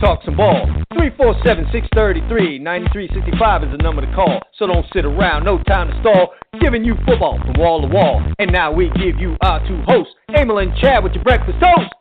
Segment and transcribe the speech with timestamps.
[0.00, 0.66] talk some ball.
[0.94, 4.40] 347 633 9365 is the number to call.
[4.58, 6.34] So don't sit around, no time to stall.
[6.60, 8.22] Giving you football from wall to wall.
[8.38, 11.92] And now we give you our two hosts, Emil and Chad, with your breakfast toast.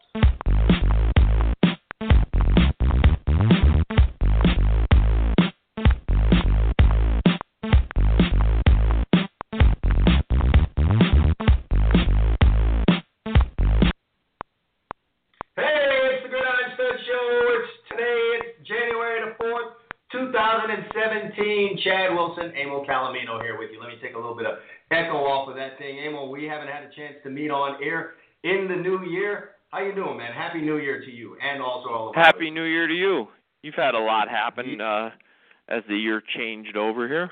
[22.28, 23.80] Wilson, Amo Calomino here with you.
[23.80, 24.56] Let me take a little bit of
[24.92, 26.00] echo off of that thing.
[26.08, 29.52] Amo, we haven't had a chance to meet on air in the new year.
[29.70, 30.34] How you doing, man?
[30.34, 33.28] Happy New Year to you and also all of our Happy New Year to you.
[33.64, 35.10] You've had a lot happen uh,
[35.70, 37.32] as the year changed over here.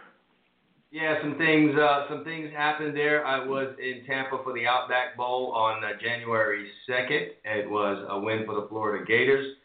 [0.91, 3.25] Yeah, some things uh, some things happened there.
[3.25, 7.27] I was in Tampa for the Outback Bowl on uh, January 2nd.
[7.43, 9.55] It was a win for the Florida Gators,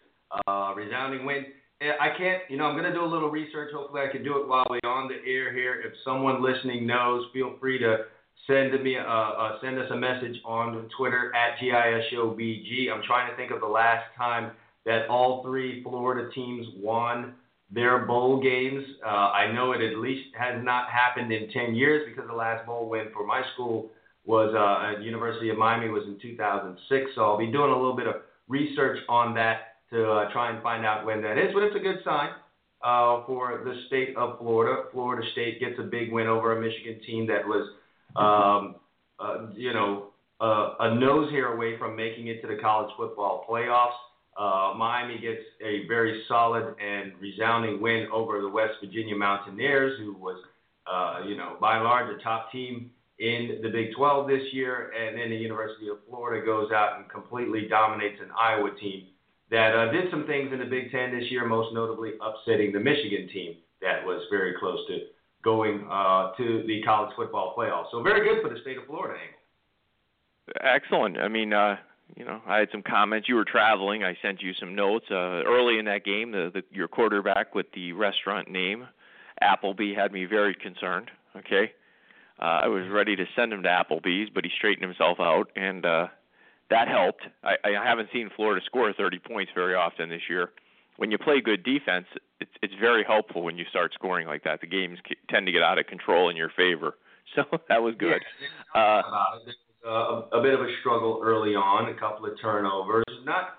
[0.47, 1.47] uh, resounding win.
[1.81, 3.71] I can't, you know, I'm going to do a little research.
[3.75, 5.81] Hopefully, I can do it while we're on the air here.
[5.81, 8.05] If someone listening knows, feel free to
[8.47, 12.93] send me uh, uh, send us a message on Twitter at gisshowBG.
[12.93, 14.53] I'm trying to think of the last time
[14.85, 17.35] that all three Florida teams won
[17.71, 18.85] their bowl games.
[19.05, 22.67] Uh, I know it at least has not happened in 10 years because the last
[22.67, 23.91] bowl win for my school
[24.27, 27.11] was uh, at University of Miami was in 2006.
[27.15, 28.17] So I'll be doing a little bit of
[28.49, 31.53] research on that to uh, try and find out when that is.
[31.53, 32.31] But it's a good sign
[32.83, 34.85] uh, for the state of Florida.
[34.93, 37.69] Florida State gets a big win over a Michigan team that was,
[38.17, 38.77] um,
[39.19, 40.09] uh, you know,
[40.41, 43.99] uh, a nose hair away from making it to the college football playoffs.
[44.39, 50.15] Uh, Miami gets a very solid and resounding win over the West Virginia Mountaineers, who
[50.15, 50.43] was,
[50.91, 54.93] uh, you know, by and large a top team in the Big 12 this year.
[54.99, 59.09] And then the University of Florida goes out and completely dominates an Iowa team
[59.51, 62.81] that uh, did some things in the Big Ten this year, most notably upsetting the
[62.81, 64.99] Michigan team that was very close to
[65.43, 67.87] going uh, to the college football playoffs.
[67.91, 69.19] So very good for the state of Florida.
[69.19, 69.41] Angle.
[70.63, 71.19] Excellent.
[71.19, 71.77] I mean, uh,
[72.17, 73.29] you know, I had some comments.
[73.29, 74.05] You were traveling.
[74.05, 76.33] I sent you some notes uh, early in that game.
[76.33, 78.87] The, the your quarterback with the restaurant name,
[79.41, 81.11] Appleby, had me very concerned.
[81.37, 81.73] Okay,
[82.41, 85.87] uh, I was ready to send him to Applebee's, but he straightened himself out, and
[85.87, 86.07] uh,
[86.71, 87.23] that helped.
[87.43, 90.51] I, I haven't seen Florida score 30 points very often this year.
[90.97, 92.07] When you play good defense,
[92.41, 94.61] it's it's very helpful when you start scoring like that.
[94.61, 94.99] The games
[95.31, 96.95] tend to get out of control in your favor.
[97.37, 98.21] So that was good.
[98.75, 99.03] Yeah, Uh.
[99.05, 103.05] There was uh, a, a bit of a struggle early on, a couple of turnovers.
[103.25, 103.51] Not,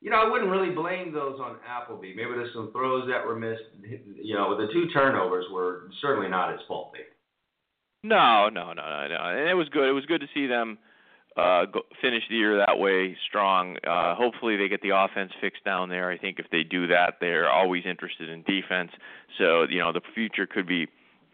[0.00, 2.14] you know, I wouldn't really blame those on Appleby.
[2.14, 3.64] Maybe there's some throws that were missed.
[4.22, 6.92] You know, the two turnovers were certainly not his fault.
[8.04, 9.16] No, no, no, no, no.
[9.16, 9.88] And it was good.
[9.88, 10.78] It was good to see them
[11.36, 13.76] uh go, finish the year that way strong.
[13.86, 16.10] Uh hopefully they get the offense fixed down there.
[16.10, 18.90] I think if they do that, they're always interested in defense.
[19.38, 20.88] So, you know, the future could be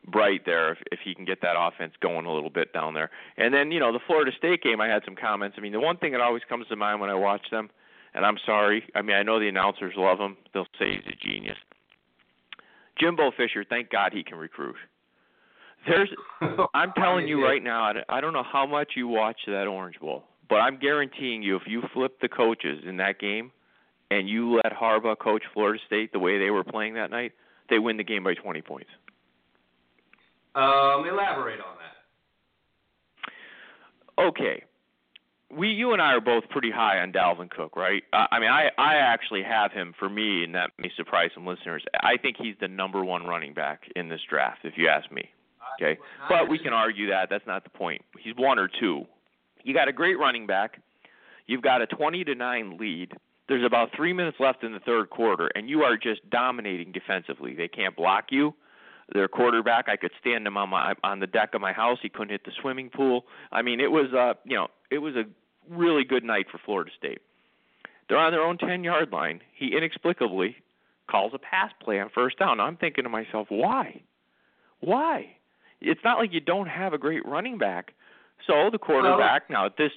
[0.06, 3.10] bright there if if he can get that offense going a little bit down there.
[3.36, 5.56] And then, you know, the Florida State game, I had some comments.
[5.58, 7.70] I mean, the one thing that always comes to mind when I watch them,
[8.14, 10.36] and I'm sorry, I mean, I know the announcers love him.
[10.52, 11.58] They'll say he's a genius.
[12.98, 14.76] Jimbo Fisher, thank God he can recruit.
[15.86, 16.08] There's
[16.74, 19.98] I'm telling you right now, I- I don't know how much you watch that Orange
[20.00, 23.50] Bowl, but I'm guaranteeing you, if you flip the coaches in that game,
[24.10, 27.32] and you let Harbaugh coach Florida State the way they were playing that night,
[27.70, 28.90] they win the game by 20 points.
[30.54, 31.76] Um, elaborate on
[34.18, 34.22] that.
[34.22, 34.62] Okay,
[35.50, 38.02] we, you and I are both pretty high on Dalvin Cook, right?
[38.12, 41.46] Uh, I mean, I, I actually have him for me, and that may surprise some
[41.46, 41.82] listeners.
[42.02, 45.30] I think he's the number one running back in this draft, if you ask me.
[45.80, 45.98] Okay,
[46.28, 47.28] but we can argue that.
[47.30, 48.02] That's not the point.
[48.18, 49.04] He's one or two.
[49.64, 50.80] You got a great running back.
[51.46, 53.12] You've got a 20 to 9 lead.
[53.48, 57.54] There's about three minutes left in the third quarter, and you are just dominating defensively.
[57.54, 58.54] They can't block you.
[59.12, 61.98] Their quarterback, I could stand him on my on the deck of my house.
[62.00, 63.24] He couldn't hit the swimming pool.
[63.50, 65.24] I mean, it was uh, you know, it was a
[65.68, 67.20] really good night for Florida State.
[68.08, 69.40] They're on their own 10 yard line.
[69.54, 70.56] He inexplicably
[71.10, 72.60] calls a pass play on first down.
[72.60, 74.02] I'm thinking to myself, why?
[74.80, 75.36] Why?
[75.84, 77.92] It's not like you don't have a great running back.
[78.46, 79.92] So the quarterback now at this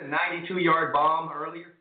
[0.00, 1.74] A 92 yard bomb earlier.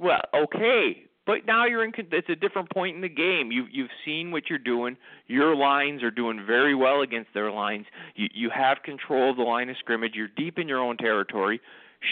[0.00, 1.92] well, okay, But now you're in.
[1.96, 3.52] It's a different point in the game.
[3.52, 4.96] You you've seen what you're doing.
[5.26, 7.86] Your lines are doing very well against their lines.
[8.14, 10.12] You you have control of the line of scrimmage.
[10.14, 11.60] You're deep in your own territory.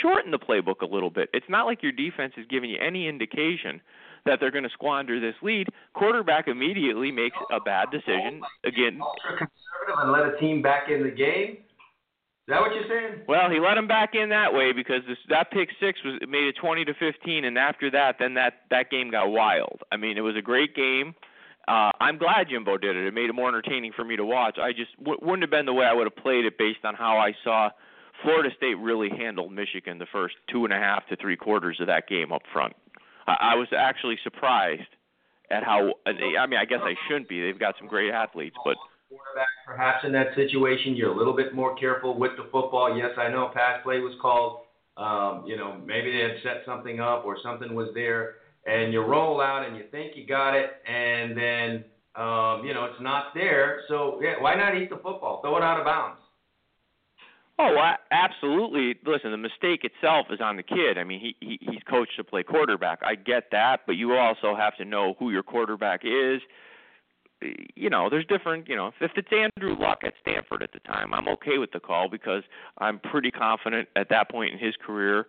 [0.02, 1.30] Shorten the playbook a little bit.
[1.32, 3.80] It's not like your defense is giving you any indication
[4.26, 5.68] that they're going to squander this lead.
[5.94, 8.42] Quarterback immediately makes a bad decision.
[8.64, 11.58] Again, ultra conservative and let a team back in the game
[12.48, 13.22] Is that what you're saying?
[13.28, 16.28] Well, he let him back in that way because this, that pick six was it
[16.28, 19.80] made it 20 to 15, and after that, then that that game got wild.
[19.92, 21.14] I mean, it was a great game.
[21.68, 23.06] Uh, I'm glad Jimbo did it.
[23.06, 24.58] It made it more entertaining for me to watch.
[24.60, 26.94] I just w- wouldn't have been the way I would have played it based on
[26.96, 27.70] how I saw
[28.22, 31.86] Florida State really handled Michigan the first two and a half to three quarters of
[31.86, 32.74] that game up front.
[33.26, 34.88] I, I was actually surprised
[35.50, 35.92] at how.
[36.06, 37.40] I mean, I guess I shouldn't be.
[37.40, 38.76] They've got some great athletes, but
[39.08, 40.94] quarterback perhaps in that situation.
[40.94, 42.96] You're a little bit more careful with the football.
[42.96, 44.62] Yes, I know pass play was called.
[44.96, 48.36] Um, you know, maybe they had set something up or something was there,
[48.66, 51.84] and you roll out and you think you got it, and then
[52.16, 53.80] um, you know it's not there.
[53.88, 55.40] So yeah, why not eat the football?
[55.42, 56.20] Throw it out of bounds.
[57.62, 58.94] Oh, I, absolutely.
[59.04, 60.96] Listen, the mistake itself is on the kid.
[60.96, 63.00] I mean, he, he he's coached to play quarterback.
[63.02, 66.40] I get that, but you also have to know who your quarterback is
[67.74, 71.14] you know, there's different, you know, if it's Andrew Luck at Stanford at the time,
[71.14, 72.42] I'm okay with the call because
[72.78, 75.26] I'm pretty confident at that point in his career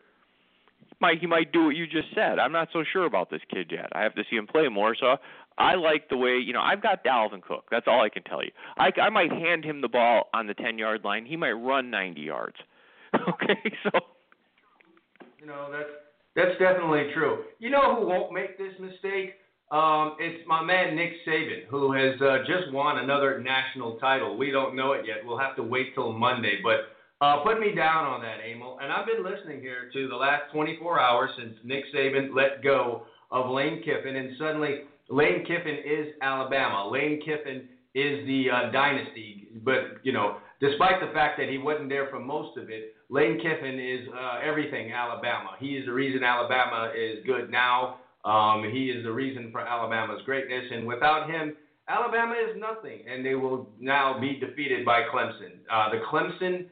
[1.02, 2.40] might he might do what you just said.
[2.40, 3.90] I'm not so sure about this kid yet.
[3.94, 4.96] I have to see him play more.
[4.96, 5.18] So
[5.58, 7.66] I like the way, you know, I've got Dalvin Cook.
[7.72, 8.52] That's all I can tell you.
[8.78, 11.26] I I might hand him the ball on the 10-yard line.
[11.26, 12.58] He might run 90 yards.
[13.28, 13.60] Okay?
[13.84, 14.00] So
[15.42, 15.90] you know, that's
[16.36, 17.44] that's definitely true.
[17.60, 19.34] You know who won't make this mistake?
[19.72, 24.38] Um, it's my man Nick Saban, who has uh, just won another national title.
[24.38, 25.18] We don't know it yet.
[25.26, 26.60] We'll have to wait till Monday.
[26.62, 28.80] But uh, put me down on that, Emil.
[28.82, 33.04] And I've been listening here to the last 24 hours since Nick Saban let go
[33.32, 36.90] of Lane Kiffin, and suddenly Lane Kiffin is Alabama.
[36.90, 39.50] Lane Kiffin is the uh, dynasty.
[39.64, 43.40] But you know, despite the fact that he wasn't there for most of it, Lane
[43.40, 45.52] Kiffin is uh, everything Alabama.
[45.60, 47.98] He is the reason Alabama is good now.
[48.26, 51.56] Um, he is the reason for Alabama's greatness, and without him,
[51.88, 55.58] Alabama is nothing, and they will now be defeated by Clemson.
[55.72, 56.66] Uh, the Clemson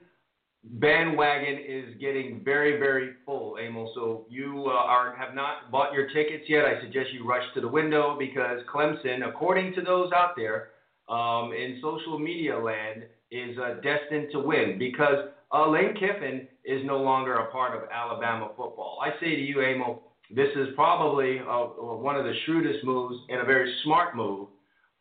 [0.64, 3.90] bandwagon is getting very, very full, Emil.
[3.94, 6.66] So you uh, are have not bought your tickets yet.
[6.66, 10.66] I suggest you rush to the window because Clemson, according to those out there
[11.08, 15.18] um, in social media land, is uh, destined to win because
[15.54, 19.00] uh, Lane Kiffin is no longer a part of Alabama football.
[19.02, 21.66] I say to you, Emil, this is probably uh,
[21.96, 24.48] one of the shrewdest moves and a very smart move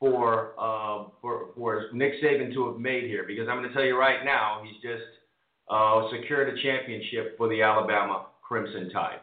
[0.00, 3.84] for uh, for for Nick Saban to have made here because I'm going to tell
[3.84, 5.02] you right now he's just
[5.70, 9.20] uh, secured a championship for the Alabama Crimson Tide.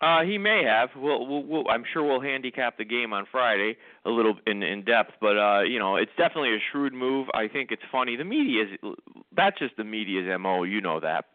[0.00, 0.90] Uh, he may have.
[0.96, 4.82] We'll, we'll, we'll, I'm sure we'll handicap the game on Friday a little in in
[4.82, 7.28] depth, but uh, you know, it's definitely a shrewd move.
[7.34, 8.16] I think it's funny.
[8.16, 8.94] The media is
[9.36, 10.64] that's just the media's mo.
[10.64, 11.26] You know that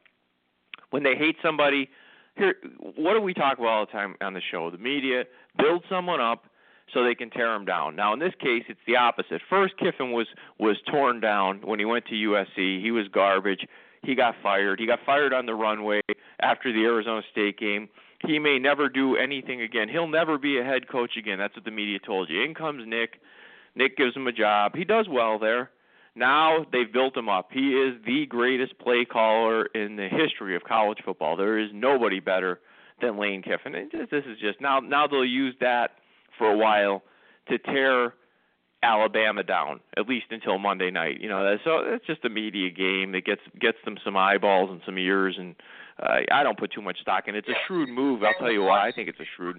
[0.90, 1.90] when they hate somebody,
[2.36, 2.56] here
[2.96, 4.70] what do we talk about all the time on the show?
[4.70, 5.24] The media
[5.58, 6.48] build someone up
[6.94, 7.96] so they can tear him down.
[7.96, 9.42] Now in this case it's the opposite.
[9.50, 10.28] First Kiffin was
[10.60, 12.82] was torn down when he went to USC.
[12.82, 13.66] He was garbage.
[14.04, 14.80] He got fired.
[14.80, 16.02] He got fired on the runway
[16.40, 17.90] after the Arizona State game.
[18.26, 19.90] He may never do anything again.
[19.90, 21.38] He'll never be a head coach again.
[21.38, 22.42] That's what the media told you.
[22.42, 23.20] In comes Nick.
[23.76, 24.76] Nick gives him a job.
[24.76, 25.70] He does well there.
[26.16, 27.50] Now they've built him up.
[27.52, 31.38] He is the greatest play caller in the history of college football.
[31.38, 32.60] There is nobody better
[33.02, 33.76] than Lane Kiffin.
[33.76, 34.80] And this is just now.
[34.80, 35.92] Now they'll use that
[36.38, 37.04] for a while
[37.50, 38.14] to tear
[38.84, 41.20] Alabama down, at least until Monday night.
[41.20, 44.82] You know, so it's just a media game that gets gets them some eyeballs and
[44.86, 45.56] some ears, and
[46.02, 47.40] uh, I don't put too much stock in it.
[47.40, 48.24] It's a shrewd move.
[48.24, 48.88] I'll tell you why.
[48.88, 49.58] I think it's a shrewd.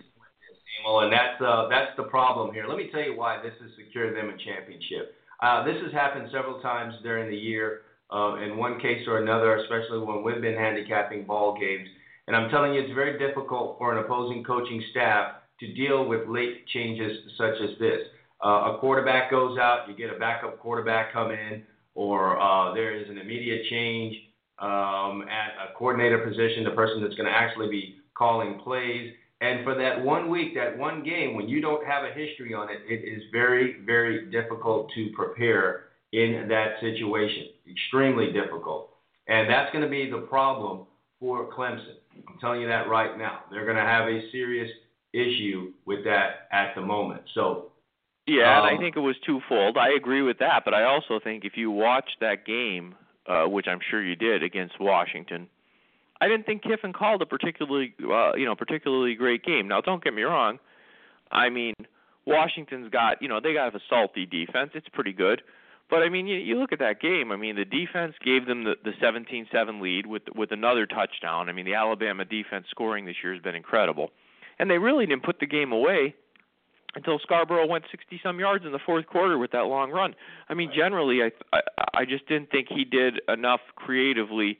[0.85, 2.67] Well, And that's uh, that's the problem here.
[2.69, 5.15] Let me tell you why this has secured them a championship.
[5.43, 9.57] Uh, this has happened several times during the year, uh, in one case or another,
[9.57, 11.89] especially when we've been handicapping ball games.
[12.27, 16.29] And I'm telling you, it's very difficult for an opposing coaching staff to deal with
[16.29, 18.01] late changes such as this.
[18.45, 21.63] Uh, a quarterback goes out, you get a backup quarterback come in,
[21.95, 24.15] or uh, there is an immediate change
[24.61, 29.13] um, at a coordinator position, the person that's going to actually be calling plays.
[29.41, 32.69] And for that one week, that one game, when you don't have a history on
[32.71, 37.47] it, it is very, very difficult to prepare in that situation.
[37.71, 38.91] Extremely difficult.
[39.29, 40.87] And that's going to be the problem
[41.21, 41.97] for Clemson.
[42.29, 43.41] I'm telling you that right now.
[43.51, 44.71] They're going to have a serious
[45.13, 47.23] issue with that at the moment.
[47.35, 47.73] So,
[48.27, 49.77] yeah, um, and I think it was twofold.
[49.77, 52.95] I agree with that, but I also think if you watch that game,
[53.27, 55.49] uh, which I'm sure you did against Washington,
[56.21, 59.69] I didn't think Kiffin called a particularly uh, you know particularly great game.
[59.69, 60.59] Now, don't get me wrong.
[61.31, 61.75] I mean,
[62.27, 64.71] Washington's got you know they got a salty defense.
[64.75, 65.43] It's pretty good.
[65.91, 67.33] But I mean, you, you look at that game.
[67.33, 71.49] I mean, the defense gave them the the 17-7 lead with with another touchdown.
[71.49, 74.11] I mean, the Alabama defense scoring this year has been incredible,
[74.59, 76.15] and they really didn't put the game away
[76.95, 80.15] until Scarborough went 60 some yards in the fourth quarter with that long run.
[80.49, 81.61] I mean, generally, I I,
[81.95, 84.59] I just didn't think he did enough creatively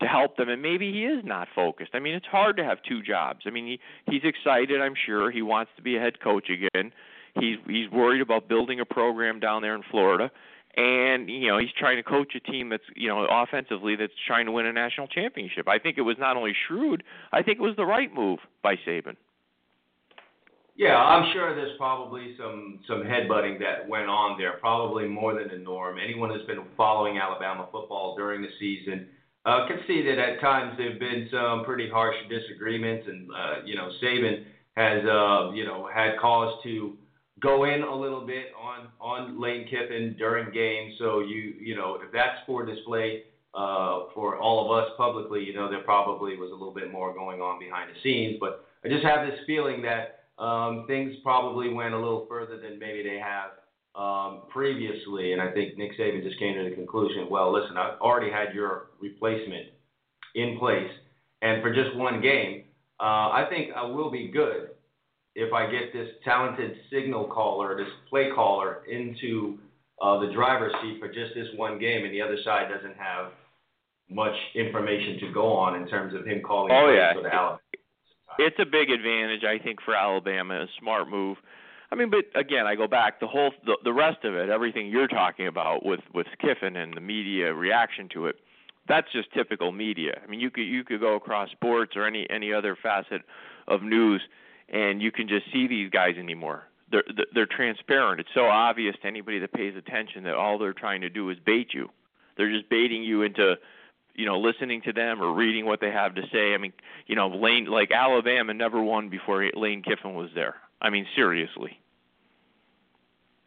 [0.00, 1.90] to help them and maybe he is not focused.
[1.92, 3.40] I mean, it's hard to have two jobs.
[3.46, 5.30] I mean, he he's excited, I'm sure.
[5.30, 6.92] He wants to be a head coach again.
[7.38, 10.30] He's he's worried about building a program down there in Florida
[10.76, 14.46] and you know he's trying to coach a team that's you know offensively that's trying
[14.46, 15.68] to win a national championship.
[15.68, 17.02] I think it was not only shrewd,
[17.32, 19.16] I think it was the right move by Saban.
[20.78, 25.48] Yeah, I'm sure there's probably some some headbutting that went on there, probably more than
[25.48, 25.98] the norm.
[25.98, 29.02] Anyone who's been following Alabama football during the season
[29.44, 33.74] uh, can see that at times there've been some pretty harsh disagreements, and uh, you
[33.74, 34.38] know Saban
[34.76, 36.92] has uh, you know had cause to
[37.40, 40.92] go in a little bit on on Lane Kiffin during games.
[40.98, 43.18] So you you know if that's for display
[43.52, 47.12] uh, for all of us publicly, you know there probably was a little bit more
[47.12, 48.36] going on behind the scenes.
[48.38, 52.78] But I just have this feeling that um, things probably went a little further than
[52.78, 53.50] maybe they have
[53.94, 55.32] um, previously.
[55.32, 58.54] And I think Nick Saban just came to the conclusion, well, listen, I've already had
[58.54, 59.66] your replacement
[60.34, 60.90] in place,
[61.42, 62.64] and for just one game,
[63.00, 64.70] uh, I think I will be good
[65.34, 69.58] if I get this talented signal caller, this play caller into
[70.02, 73.32] uh, the driver's seat for just this one game, and the other side doesn't have
[74.10, 77.12] much information to go on in terms of him calling oh, yeah.
[77.12, 77.60] for the Alabama.
[78.38, 80.62] It's a big advantage, I think, for Alabama.
[80.62, 81.38] A smart move.
[81.90, 84.88] I mean, but again, I go back the whole the, the rest of it, everything
[84.88, 88.36] you're talking about with with Kiffin and the media reaction to it.
[88.86, 90.20] That's just typical media.
[90.22, 93.22] I mean, you could you could go across sports or any any other facet
[93.66, 94.22] of news,
[94.68, 96.64] and you can just see these guys anymore.
[96.90, 97.04] They're
[97.34, 98.20] they're transparent.
[98.20, 101.38] It's so obvious to anybody that pays attention that all they're trying to do is
[101.44, 101.88] bait you.
[102.36, 103.56] They're just baiting you into
[104.18, 106.52] you know, listening to them or reading what they have to say.
[106.52, 106.72] I mean,
[107.06, 110.56] you know, Lane like Alabama never won before Lane Kiffin was there.
[110.82, 111.78] I mean, seriously.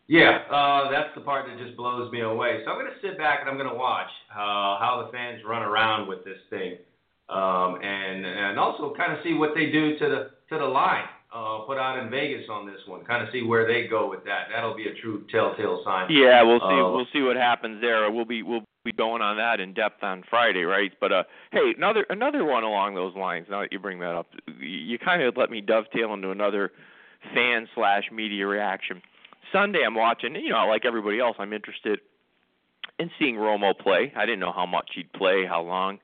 [0.08, 2.62] Yeah, uh, that's the part that just blows me away.
[2.64, 5.42] So I'm going to sit back and I'm going to watch uh, how the fans
[5.46, 6.78] run around with this thing,
[7.30, 11.06] um, and and also kind of see what they do to the to the line
[11.34, 13.06] uh, put out in Vegas on this one.
[13.06, 14.48] Kind of see where they go with that.
[14.54, 16.12] That'll be a true telltale sign.
[16.12, 16.66] Yeah, we'll see.
[16.66, 18.12] Uh, we'll see what happens there.
[18.12, 20.92] We'll be we'll be going on that in depth on Friday, right?
[21.00, 23.48] But uh, hey, another another one along those lines.
[23.50, 24.28] Now that you bring that up,
[24.60, 26.72] you kind of let me dovetail into another
[27.34, 29.02] fan slash media reaction.
[29.54, 30.36] Sunday, I'm watching.
[30.36, 32.00] You know, like everybody else, I'm interested
[33.00, 34.12] in seeing Romo play.
[34.18, 36.00] I didn't know how much he'd play, how long.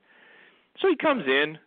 [0.80, 1.58] So he comes in.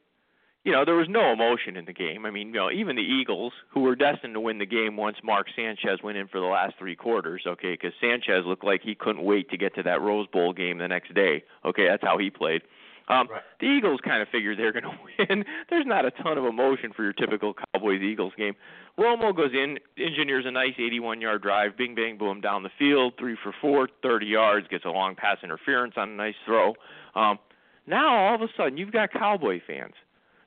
[0.63, 2.25] You know, there was no emotion in the game.
[2.25, 5.17] I mean, you know, even the Eagles, who were destined to win the game once
[5.23, 8.93] Mark Sanchez went in for the last three quarters, okay, because Sanchez looked like he
[8.93, 11.43] couldn't wait to get to that Rose Bowl game the next day.
[11.65, 12.61] Okay, that's how he played.
[13.07, 13.41] Um, right.
[13.59, 14.83] The Eagles kind of figured they're going
[15.17, 15.43] to win.
[15.69, 18.53] There's not a ton of emotion for your typical Cowboys Eagles game.
[18.99, 23.13] Romo goes in, engineers a nice 81 yard drive, bing, bang, boom, down the field,
[23.19, 26.73] three for four, 30 yards, gets a long pass interference on a nice throw.
[27.15, 27.39] Um,
[27.87, 29.93] now, all of a sudden, you've got Cowboy fans.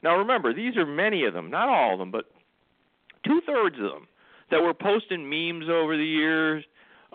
[0.04, 2.26] Now, remember, these are many of them, not all of them, but
[3.26, 4.06] two thirds of them
[4.50, 6.62] that were posting memes over the years,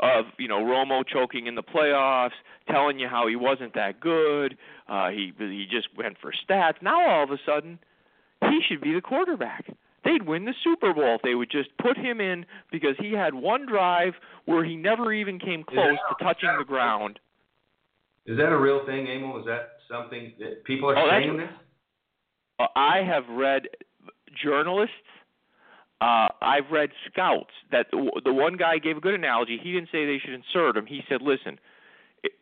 [0.01, 2.31] of you know Romo choking in the playoffs,
[2.69, 4.57] telling you how he wasn't that good.
[4.87, 6.81] Uh, he he just went for stats.
[6.81, 7.79] Now all of a sudden,
[8.41, 9.65] he should be the quarterback.
[10.05, 13.33] They'd win the Super Bowl if they would just put him in because he had
[13.33, 14.13] one drive
[14.45, 17.19] where he never even came close to touching the ground.
[18.25, 19.39] Is that a real thing, Emil?
[19.39, 21.49] Is that something that people are oh, saying this?
[22.59, 23.63] Uh, I have read
[24.43, 24.93] journalists
[26.01, 29.59] uh, I've read scouts that the one guy gave a good analogy.
[29.61, 30.85] He didn't say they should insert him.
[30.85, 31.59] He said, "Listen,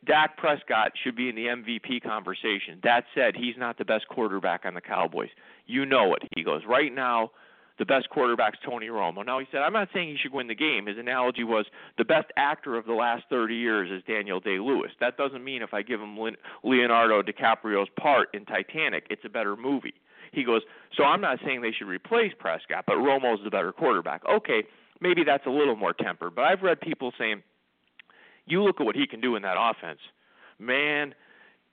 [0.05, 2.79] Dak Prescott should be in the MVP conversation.
[2.83, 5.29] That said, he's not the best quarterback on the Cowboys.
[5.65, 7.31] You know it." He goes, "Right now,
[7.79, 10.53] the best quarterback's Tony Romo." Now he said, "I'm not saying he should win the
[10.53, 11.65] game." His analogy was
[11.97, 14.91] the best actor of the last 30 years is Daniel Day Lewis.
[14.99, 16.15] That doesn't mean if I give him
[16.63, 19.95] Leonardo DiCaprio's part in Titanic, it's a better movie.
[20.31, 20.61] He goes,
[20.95, 24.21] so I'm not saying they should replace Prescott, but Romo's the better quarterback.
[24.29, 24.63] Okay,
[25.01, 27.43] maybe that's a little more tempered, but I've read people saying,
[28.45, 29.99] you look at what he can do in that offense.
[30.59, 31.13] Man,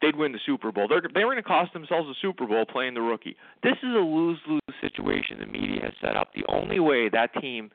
[0.03, 0.89] they'd win the Super Bowl.
[0.89, 3.37] They're, they were going to cost themselves a Super Bowl playing the rookie.
[3.63, 6.33] This is a lose-lose situation the media has set up.
[6.35, 7.71] The only way that team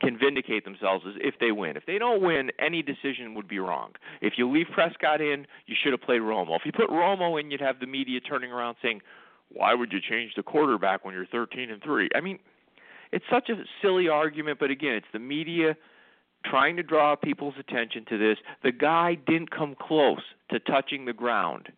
[0.00, 1.76] can vindicate themselves is if they win.
[1.76, 3.92] If they don't win, any decision would be wrong.
[4.20, 6.56] If you leave Prescott in, you should have played Romo.
[6.56, 9.00] If you put Romo in, you'd have the media turning around saying
[9.50, 12.08] why would you change the quarterback when you're 13 and 3?
[12.14, 12.38] I mean,
[13.12, 15.76] it's such a silly argument, but again, it's the media
[16.44, 18.38] trying to draw people's attention to this.
[18.62, 21.68] The guy didn't come close to touching the ground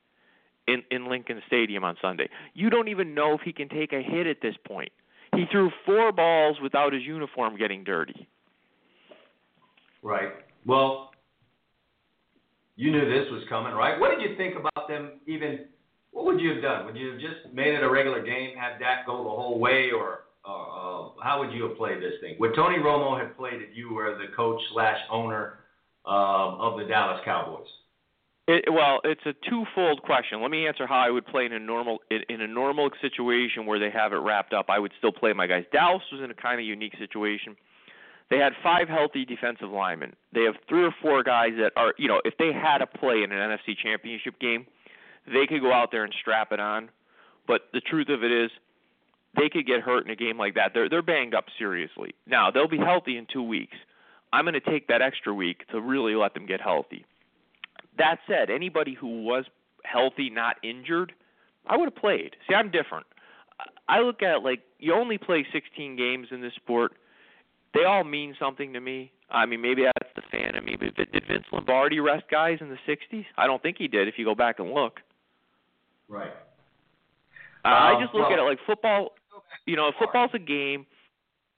[0.67, 2.29] in in Lincoln Stadium on Sunday.
[2.55, 4.91] You don't even know if he can take a hit at this point.
[5.35, 8.29] He threw four balls without his uniform getting dirty.
[10.03, 10.31] Right.
[10.65, 11.11] Well,
[12.77, 13.99] you knew this was coming, right?
[13.99, 15.67] What did you think about them even
[16.17, 16.87] what would you have done?
[16.87, 19.91] Would you have just made it a regular game, have Dak go the whole way,
[19.95, 22.37] or uh, uh, how would you have played this thing?
[22.41, 25.59] Would Tony Romo have played if you were the coach slash owner
[26.07, 27.67] uh, of the Dallas Cowboys?
[28.49, 30.41] It, well, it's a twofold question.
[30.41, 33.67] Let me answer how I would play in a normal in, in a normal situation
[33.67, 34.67] where they have it wrapped up.
[34.71, 35.65] I would still play my guys.
[35.71, 37.57] Dallas was in a kind of unique situation.
[38.31, 40.15] They had five healthy defensive linemen.
[40.33, 43.23] They have three or four guys that are, you know, if they had a play
[43.23, 44.67] in an NFC Championship game,
[45.27, 46.89] they could go out there and strap it on.
[47.47, 48.51] But the truth of it is,
[49.37, 50.73] they could get hurt in a game like that.
[50.75, 52.15] They're they're banged up seriously.
[52.27, 53.77] Now they'll be healthy in two weeks.
[54.33, 57.05] I'm going to take that extra week to really let them get healthy.
[57.99, 59.45] That said, anybody who was
[59.85, 61.13] healthy, not injured,
[61.67, 62.37] I would have played.
[62.49, 63.07] See, I'm different.
[63.89, 66.93] I look at it like you only play 16 games in this sport.
[67.73, 69.13] They all mean something to me.
[69.31, 72.69] I mean, maybe that's the fan of me, but did Vince Lombardi rest guys in
[72.69, 73.25] the 60s?
[73.37, 75.01] I don't think he did if you go back and look.
[76.09, 76.33] Right.
[77.65, 79.13] Uh, I just look well, at it like football.
[79.67, 80.87] You know, football's a game.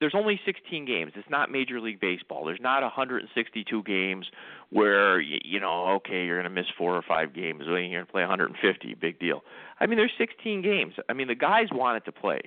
[0.00, 1.12] There's only 16 games.
[1.16, 2.44] It's not Major League Baseball.
[2.44, 4.26] There's not 162 games
[4.70, 8.06] where you, you know, okay, you're going to miss four or five games, you're going
[8.06, 8.94] to play 150.
[8.94, 9.42] Big deal.
[9.80, 10.94] I mean, there's 16 games.
[11.08, 12.40] I mean, the guys wanted to play.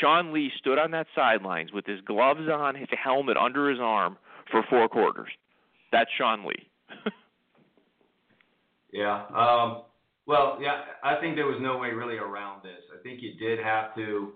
[0.00, 4.18] Sean Lee stood on that sidelines with his gloves on, his helmet under his arm
[4.50, 5.30] for four quarters.
[5.90, 6.68] That's Sean Lee.
[8.92, 9.24] yeah.
[9.34, 9.82] Um,
[10.30, 12.78] well, yeah, I think there was no way really around this.
[12.96, 14.30] I think you did have to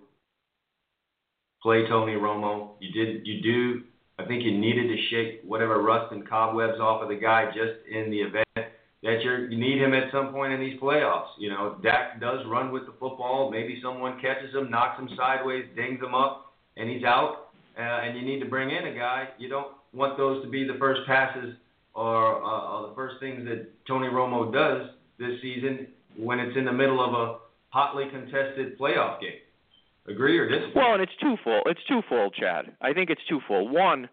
[1.63, 2.71] play Tony Romo.
[2.81, 3.83] You did, you do.
[4.19, 7.87] I think you needed to shake whatever rust and cobwebs off of the guy just
[7.89, 11.29] in the event that you're, you need him at some point in these playoffs.
[11.39, 13.53] You know, Dak does run with the football.
[13.53, 17.51] Maybe someone catches him, knocks him sideways, dings him up, and he's out.
[17.79, 19.29] Uh, and you need to bring in a guy.
[19.39, 21.55] You don't want those to be the first passes
[21.95, 26.65] or, uh, or the first things that Tony Romo does this season when it's in
[26.65, 27.39] the middle of a
[27.71, 29.41] hotly contested playoff game.
[30.07, 30.73] Agree or disagree?
[30.75, 31.63] Well, and it's twofold.
[31.67, 32.77] It's twofold, Chad.
[32.81, 33.73] I think it's twofold.
[33.73, 34.09] One,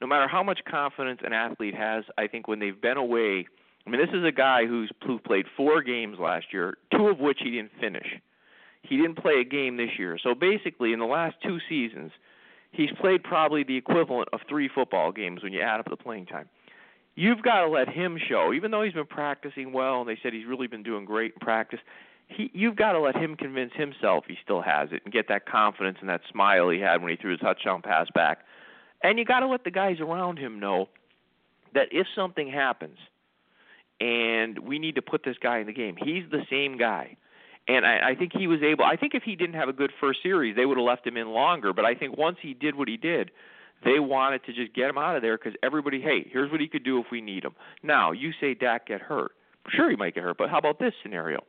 [0.00, 3.46] no matter how much confidence an athlete has, I think when they've been away,
[3.86, 7.18] I mean, this is a guy who's who played four games last year, two of
[7.18, 8.06] which he didn't finish.
[8.82, 10.18] He didn't play a game this year.
[10.22, 12.10] So basically, in the last two seasons,
[12.72, 16.26] he's played probably the equivalent of three football games when you add up the playing
[16.26, 16.48] time
[17.14, 18.52] you've got to let him show.
[18.52, 21.40] Even though he's been practicing well, and they said he's really been doing great in
[21.40, 21.80] practice,
[22.28, 25.46] he you've got to let him convince himself he still has it and get that
[25.46, 28.38] confidence and that smile he had when he threw his touchdown pass back.
[29.02, 30.88] And you got to let the guys around him know
[31.74, 32.98] that if something happens
[34.00, 37.16] and we need to put this guy in the game, he's the same guy.
[37.66, 38.84] And I, I think he was able.
[38.84, 41.16] I think if he didn't have a good first series, they would have left him
[41.16, 41.72] in longer.
[41.72, 43.30] But I think once he did what he did,
[43.84, 46.68] they wanted to just get him out of there because everybody, hey, here's what he
[46.68, 47.54] could do if we need him.
[47.82, 49.32] Now, you say Dak get hurt.
[49.68, 51.44] Sure, he might get hurt, but how about this scenario?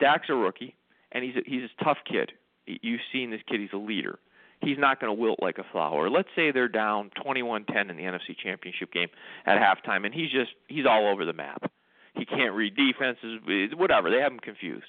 [0.00, 0.74] Dak's a rookie,
[1.12, 2.32] and he's a, he's a tough kid.
[2.66, 4.18] You've seen this kid; he's a leader.
[4.60, 6.08] He's not going to wilt like a flower.
[6.08, 9.08] Let's say they're down 21-10 in the NFC Championship game
[9.44, 11.70] at halftime, and he's just he's all over the map.
[12.14, 14.10] He can't read defenses, eh, whatever.
[14.10, 14.86] They have him confused.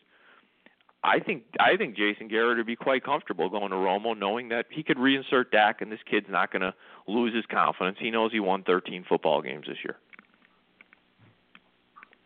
[1.03, 4.67] I think I think Jason Garrett would be quite comfortable going to Romo, knowing that
[4.69, 6.73] he could reinsert Dak, and this kid's not going to
[7.07, 7.97] lose his confidence.
[7.99, 9.97] He knows he won 13 football games this year.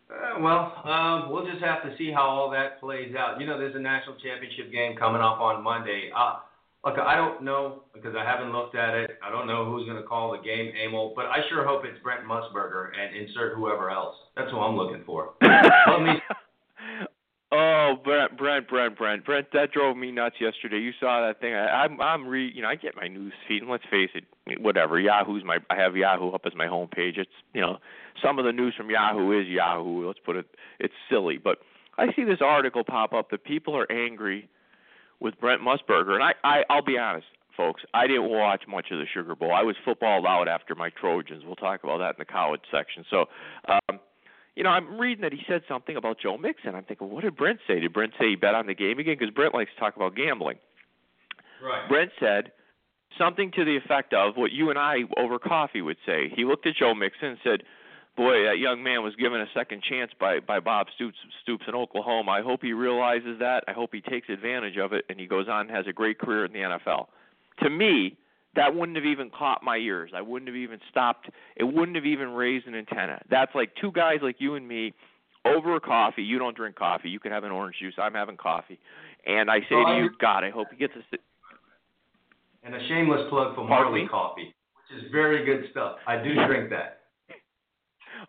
[0.10, 3.42] Uh, well, um, we'll just have to see how all that plays out.
[3.42, 6.12] You know, there's a national championship game coming up on Monday.
[6.16, 6.38] Uh,
[6.86, 9.18] look, I don't know because I haven't looked at it.
[9.24, 12.02] I don't know who's going to call the game, Emil, but I sure hope it's
[12.04, 14.16] Brent Musburger and insert whoever else.
[14.36, 15.34] That's who I'm looking for.
[15.42, 16.22] Let me
[17.88, 20.78] Oh, Brent, Brent, Brent, Brent, Brent, that drove me nuts yesterday.
[20.80, 21.54] You saw that thing.
[21.54, 24.26] I, I'm, I'm re, you know, I get my news feed, and let's face it,
[24.60, 25.00] whatever.
[25.00, 27.18] Yahoo's my, I have Yahoo up as my homepage.
[27.18, 27.78] It's, you know,
[28.22, 30.06] some of the news from Yahoo is Yahoo.
[30.06, 30.48] Let's put it,
[30.80, 31.60] it's silly, but
[31.98, 34.50] I see this article pop up that people are angry
[35.20, 39.00] with Brent Musburger, and I, I, I'll be honest, folks, I didn't watch much of
[39.00, 39.54] the Sugar Bowl.
[39.54, 41.44] I was footballed out after my Trojans.
[41.46, 43.06] We'll talk about that in the college section.
[43.10, 43.26] So,
[43.68, 44.00] um,
[44.58, 46.74] you know, I'm reading that he said something about Joe Mixon.
[46.74, 47.80] I'm thinking, what did Brent say?
[47.80, 49.16] Did Brent say he bet on the game again?
[49.20, 50.58] Because Brent likes to talk about gambling.
[51.64, 51.88] Right.
[51.88, 52.54] Brent said
[53.20, 56.34] something to the effect of what you and I over coffee would say.
[56.36, 57.64] He looked at Joe Mixon and said,
[58.16, 61.76] boy, that young man was given a second chance by by Bob Stoops Stoops in
[61.76, 62.32] Oklahoma.
[62.32, 63.64] I hope he realizes that.
[63.68, 66.18] I hope he takes advantage of it and he goes on and has a great
[66.18, 67.10] career in the NFL.
[67.62, 68.18] To me,
[68.58, 70.12] that wouldn't have even caught my ears.
[70.14, 71.30] I wouldn't have even stopped.
[71.56, 73.22] It wouldn't have even raised an antenna.
[73.30, 74.94] That's like two guys like you and me
[75.46, 76.24] over a coffee.
[76.24, 77.10] You don't drink coffee.
[77.10, 77.94] You can have an orange juice.
[77.98, 78.80] I'm having coffee.
[79.26, 81.18] And I say well, to you, God, I hope he gets a.
[82.64, 84.54] And a shameless plug for Marley Coffee,
[84.90, 85.98] which is very good stuff.
[86.08, 87.02] I do drink that.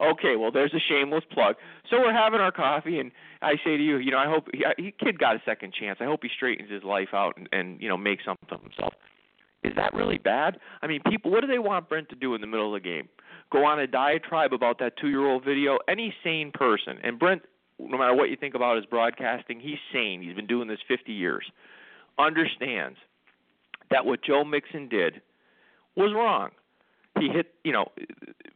[0.00, 1.56] Okay, well, there's a shameless plug.
[1.90, 3.10] So we're having our coffee, and
[3.40, 5.98] I say to you, you know, I hope he, he kid got a second chance.
[6.00, 8.92] I hope he straightens his life out and, and you know makes something of himself.
[9.64, 10.58] Is that really bad?
[10.82, 12.88] I mean, people, what do they want Brent to do in the middle of the
[12.88, 13.08] game?
[13.50, 15.78] Go on a diatribe about that two-year-old video?
[15.88, 17.42] Any sane person, and Brent,
[17.78, 20.22] no matter what you think about his broadcasting, he's sane.
[20.22, 21.44] He's been doing this 50 years.
[22.18, 22.98] Understands
[23.90, 25.22] that what Joe Mixon did
[25.96, 26.50] was wrong.
[27.18, 27.86] He hit, you know,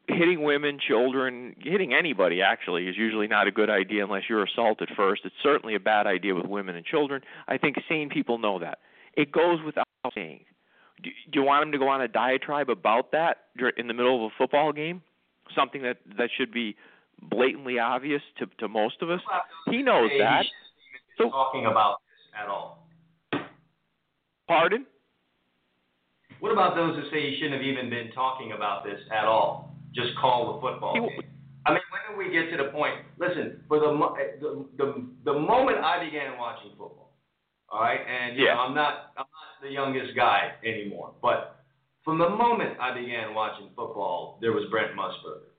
[0.06, 4.88] hitting women, children, hitting anybody actually is usually not a good idea unless you're assaulted
[4.96, 5.22] first.
[5.24, 7.22] It's certainly a bad idea with women and children.
[7.48, 8.78] I think sane people know that.
[9.16, 10.44] It goes without saying.
[11.02, 13.38] Do, do you want him to go on a diatribe about that
[13.76, 15.02] in the middle of a football game?
[15.56, 16.76] Something that that should be
[17.30, 19.20] blatantly obvious to to most of us.
[19.66, 20.44] He knows that.
[21.18, 22.86] So talking about this at all.
[24.48, 24.86] Pardon?
[26.40, 29.76] What about those who say he shouldn't have even been talking about this at all?
[29.94, 31.22] Just call the football game.
[31.64, 32.96] I mean, when did we get to the point?
[33.18, 33.94] Listen, for the
[34.40, 37.14] the the, the moment I began watching football,
[37.68, 38.54] all right, and yeah.
[38.54, 39.31] know, I'm not I'm not
[39.62, 41.62] the youngest guy anymore, but
[42.04, 45.52] from the moment I began watching football, there was Brent Musburger.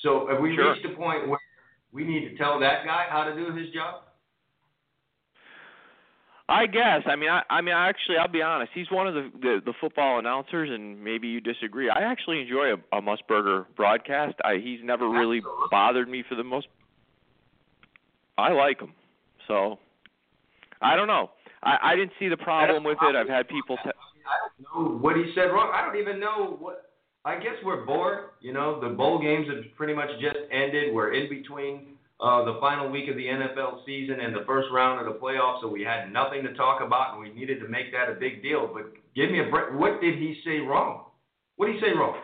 [0.00, 0.74] So have we sure.
[0.74, 1.38] reached a point where
[1.92, 4.02] we need to tell that guy how to do his job?
[6.48, 7.02] I guess.
[7.06, 8.70] I mean, I, I mean, actually, I'll be honest.
[8.74, 11.88] He's one of the, the the football announcers, and maybe you disagree.
[11.88, 14.34] I actually enjoy a, a Musburger broadcast.
[14.44, 15.68] I, he's never really Absolutely.
[15.70, 16.66] bothered me for the most.
[18.36, 18.92] I like him,
[19.48, 19.78] so
[20.82, 21.30] I don't know.
[21.64, 23.16] I, I didn't see the problem with it.
[23.16, 23.76] I've had people.
[23.82, 25.72] Te- I don't know what he said wrong.
[25.74, 26.90] I don't even know what.
[27.24, 28.30] I guess we're bored.
[28.40, 30.94] You know, the bowl games have pretty much just ended.
[30.94, 35.00] We're in between uh, the final week of the NFL season and the first round
[35.00, 37.92] of the playoffs, so we had nothing to talk about, and we needed to make
[37.92, 38.70] that a big deal.
[38.72, 39.72] But give me a break.
[39.72, 41.06] What did he say wrong?
[41.56, 42.16] What did he say wrong?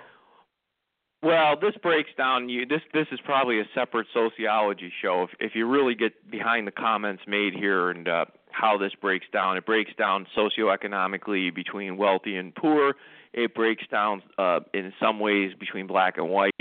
[1.23, 2.49] Well, this breaks down.
[2.49, 5.25] You this this is probably a separate sociology show.
[5.25, 9.27] If if you really get behind the comments made here and uh, how this breaks
[9.33, 12.95] down, it breaks down socioeconomically between wealthy and poor.
[13.33, 16.55] It breaks down uh, in some ways between black and white.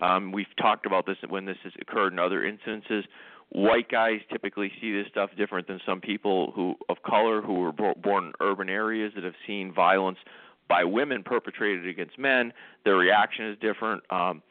[0.00, 3.04] Um, we've talked about this when this has occurred in other instances.
[3.50, 7.72] White guys typically see this stuff different than some people who of color who were
[7.72, 10.18] bo- born in urban areas that have seen violence
[10.68, 12.52] by women perpetrated against men.
[12.84, 14.02] Their reaction is different.
[14.10, 14.42] Um,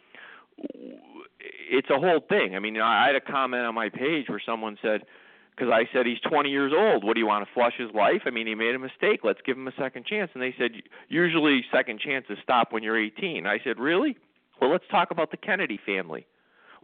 [1.69, 2.56] it's a whole thing.
[2.56, 5.02] I mean, I had a comment on my page where someone said,
[5.57, 7.03] because I said he's 20 years old.
[7.03, 8.21] What do you want to flush his life?
[8.25, 9.21] I mean, he made a mistake.
[9.23, 10.29] Let's give him a second chance.
[10.33, 10.71] And they said
[11.09, 13.47] usually second chances stop when you're 18.
[13.47, 14.17] I said, really?
[14.61, 16.27] Well, let's talk about the Kennedy family.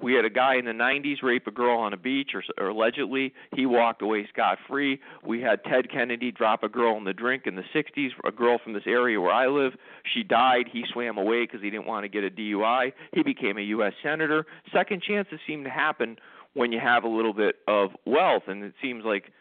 [0.02, 2.70] We had a guy in the 90s rape a girl on a beach, or, or
[2.70, 3.32] allegedly.
[3.56, 5.00] He walked away scot free.
[5.24, 8.58] We had Ted Kennedy drop a girl in the drink in the 60s, a girl
[8.64, 9.74] from this area where I live.
[10.14, 10.66] She died.
[10.72, 12.92] He swam away because he didn't want to get a DUI.
[13.14, 13.94] He became a U.S.
[14.02, 14.46] Senator.
[14.74, 16.18] Second chances seem to happen
[16.54, 19.32] when you have a little bit of wealth, and it seems like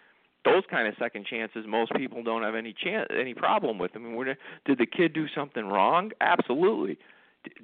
[0.44, 3.92] those kind of second chances most people don't have any chance any problem with.
[3.94, 6.10] I mean, did the kid do something wrong?
[6.20, 6.98] Absolutely.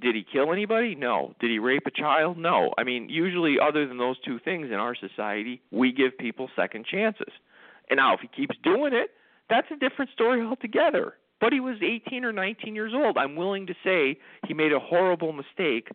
[0.00, 0.94] Did he kill anybody?
[0.94, 1.34] No.
[1.40, 2.36] Did he rape a child?
[2.36, 2.72] No.
[2.78, 6.84] I mean, usually, other than those two things in our society, we give people second
[6.84, 7.32] chances.
[7.88, 9.10] And now, if he keeps doing it,
[9.48, 11.14] that's a different story altogether.
[11.40, 13.16] But he was 18 or 19 years old.
[13.16, 15.88] I'm willing to say he made a horrible mistake.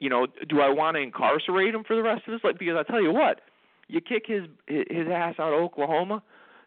[0.00, 2.56] You know, do I want to incarcerate him for the rest of his life?
[2.58, 3.42] Because I tell you what,
[3.86, 6.22] you kick his his ass out of Oklahoma,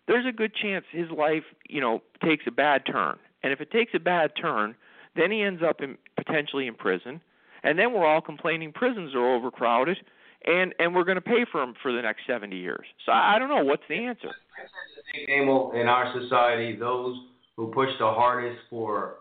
[0.08, 3.18] there's a good chance his life, you know, takes a bad turn.
[3.42, 4.76] And if it takes a bad turn,
[5.16, 7.22] then he ends up in, potentially in prison,
[7.64, 9.98] and then we're all complaining prisons are overcrowded,
[10.46, 12.86] and and we're going to pay for him for the next 70 years.
[13.06, 14.30] So I, don't know what's the answer.
[14.30, 17.18] I think, in our society, those
[17.56, 19.16] who push the hardest for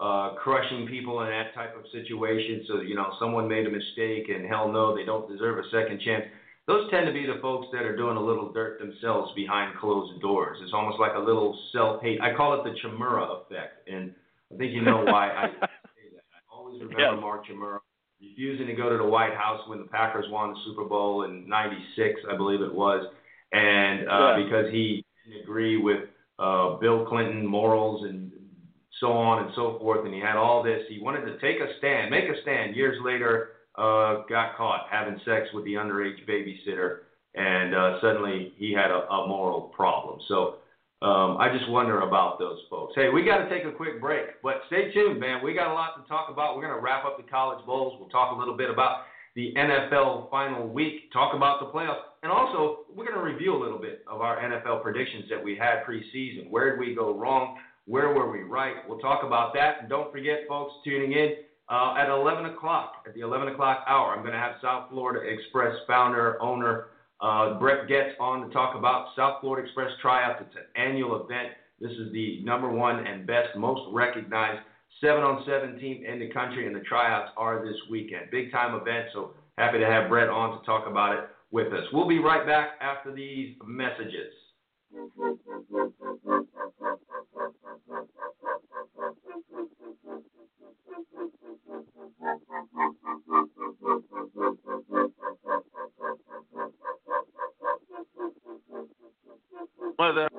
[0.00, 4.28] uh, crushing people in that type of situation, so you know someone made a mistake
[4.28, 6.24] and hell no, they don't deserve a second chance.
[6.66, 10.20] Those tend to be the folks that are doing a little dirt themselves behind closed
[10.20, 10.58] doors.
[10.62, 12.20] It's almost like a little self-hate.
[12.20, 14.12] I call it the Chmura effect, and
[14.52, 16.24] I think you know why I say that.
[16.30, 17.20] I always remember Yeah.
[17.20, 17.78] Mark Chmura
[18.20, 21.48] refusing to go to the White House when the Packers won the Super Bowl in
[21.48, 23.04] '96, I believe it was,
[23.52, 24.44] and uh, Yeah.
[24.44, 26.00] because he didn't agree with
[26.38, 28.27] uh, Bill Clinton morals and
[29.00, 30.82] so on and so forth, and he had all this.
[30.88, 32.74] He wanted to take a stand, make a stand.
[32.76, 36.98] Years later, uh, got caught having sex with the underage babysitter,
[37.34, 40.20] and uh, suddenly he had a, a moral problem.
[40.28, 40.56] So
[41.00, 42.94] um, I just wonder about those folks.
[42.96, 45.44] Hey, we got to take a quick break, but stay tuned, man.
[45.44, 46.56] We got a lot to talk about.
[46.56, 47.96] We're going to wrap up the college bowls.
[48.00, 49.02] We'll talk a little bit about
[49.36, 53.60] the NFL final week, talk about the playoffs, and also we're going to review a
[53.62, 56.50] little bit of our NFL predictions that we had preseason.
[56.50, 57.58] Where did we go wrong?
[57.88, 58.76] Where were we right?
[58.86, 59.78] We'll talk about that.
[59.80, 61.36] And don't forget, folks, tuning in
[61.70, 65.26] uh, at 11 o'clock, at the 11 o'clock hour, I'm going to have South Florida
[65.26, 66.88] Express founder, owner,
[67.22, 70.44] uh, Brett Getz on to talk about South Florida Express Tryouts.
[70.46, 71.48] It's an annual event.
[71.80, 74.60] This is the number one and best, most recognized
[75.00, 78.30] 7 on 7 team in the country, and the tryouts are this weekend.
[78.30, 81.84] Big time event, so happy to have Brett on to talk about it with us.
[81.92, 84.34] We'll be right back after these messages.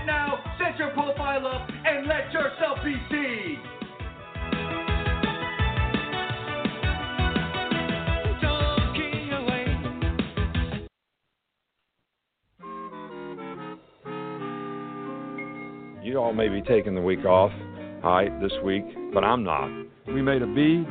[0.00, 3.58] Visit now, set your profile up, and let yourself be seen.
[16.02, 17.52] You all may be taking the week off,
[18.02, 18.84] all right, this week,
[19.14, 19.70] but I'm not.
[20.08, 20.84] We made a B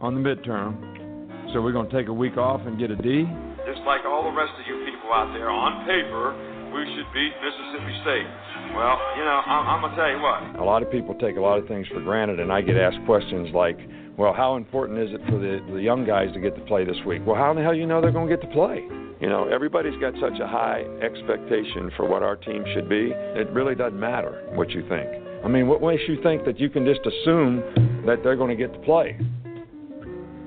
[0.00, 3.24] on the midterm, so we're going to take a week off and get a D.
[3.66, 7.30] Just like all the rest of you people out there, on paper, we should beat
[7.38, 8.26] Mississippi State.
[8.74, 10.58] Well, you know, I'm, I'm gonna tell you what.
[10.58, 12.98] A lot of people take a lot of things for granted, and I get asked
[13.06, 13.78] questions like,
[14.18, 16.98] well, how important is it for the, the young guys to get to play this
[17.06, 17.22] week?
[17.24, 18.82] Well, how in the hell you know they're to get to play?
[19.20, 23.12] You know, everybody's got such a high expectation for what our team should be.
[23.14, 25.08] It really doesn't matter what you think.
[25.44, 27.62] I mean, what makes you think that you can just assume
[28.06, 29.16] that they're going to get to play?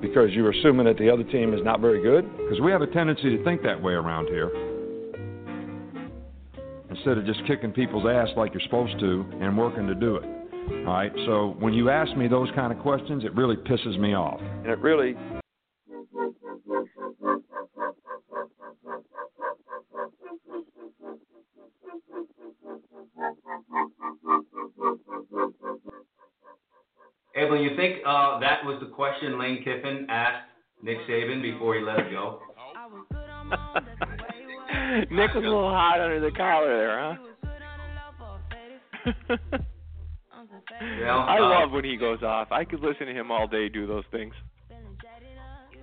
[0.00, 2.24] Because you're assuming that the other team is not very good?
[2.36, 4.50] Because we have a tendency to think that way around here.
[6.98, 10.24] Instead of just kicking people's ass like you're supposed to and working to do it.
[10.86, 14.14] All right, so when you ask me those kind of questions, it really pisses me
[14.14, 14.40] off.
[14.40, 15.14] And it really
[27.36, 30.48] Abel, you think uh, that was the question Lane Kiffin asked
[30.82, 32.40] Nick Saban before he let him go?
[35.10, 37.14] Nick was a little hot under the collar there, huh?
[40.80, 41.16] Yeah.
[41.16, 42.52] I uh, love when he goes off.
[42.52, 44.32] I could listen to him all day do those things.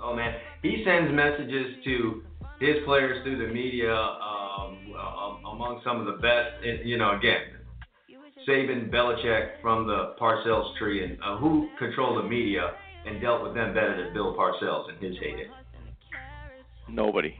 [0.01, 2.23] Oh man, he sends messages to
[2.59, 6.63] his players through the media, um, uh, among some of the best.
[6.63, 7.41] And, you know, again,
[8.47, 12.71] Saban, Belichick from the Parcells tree, and uh, who controlled the media
[13.05, 15.47] and dealt with them better than Bill Parcells in his heyday?
[16.87, 17.37] Nobody.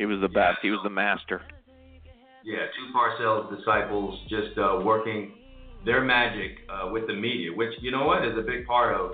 [0.00, 0.60] He was the best.
[0.62, 1.42] He was the master.
[2.42, 5.34] Yeah, two Parcells disciples just uh, working
[5.84, 9.12] their magic uh, with the media, which you know what is a big part of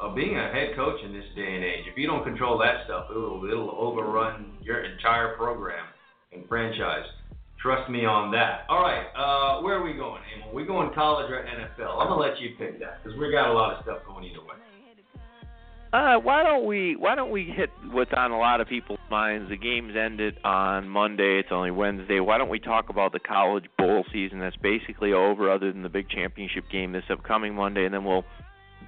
[0.00, 1.84] of being a head coach in this day and age.
[1.92, 5.84] If you don't control that stuff, it'll it'll overrun your entire program
[6.32, 7.04] and franchise.
[7.60, 8.64] Trust me on that.
[8.70, 10.54] All right, uh, where are we going, Emil?
[10.54, 12.00] We going college or NFL?
[12.00, 14.40] I'm gonna let you pick that because we got a lot of stuff going either
[14.40, 14.56] way.
[15.92, 19.48] Uh, why don't we why don't we hit what's on a lot of people's minds?
[19.48, 21.38] The game's ended on Monday.
[21.38, 22.20] It's only Wednesday.
[22.20, 25.88] Why don't we talk about the college bowl season that's basically over, other than the
[25.88, 28.24] big championship game this upcoming Monday, and then we'll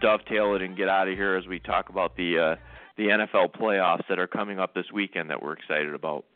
[0.02, 2.56] dovetail it and get out of here as we talk about the uh,
[2.98, 6.26] the NFL playoffs that are coming up this weekend that we're excited about.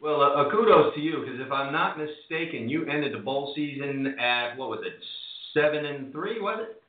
[0.00, 3.52] Well, uh, uh, kudos to you because if I'm not mistaken, you ended the bowl
[3.56, 4.92] season at what was it,
[5.54, 6.40] seven and three?
[6.40, 6.82] Was it?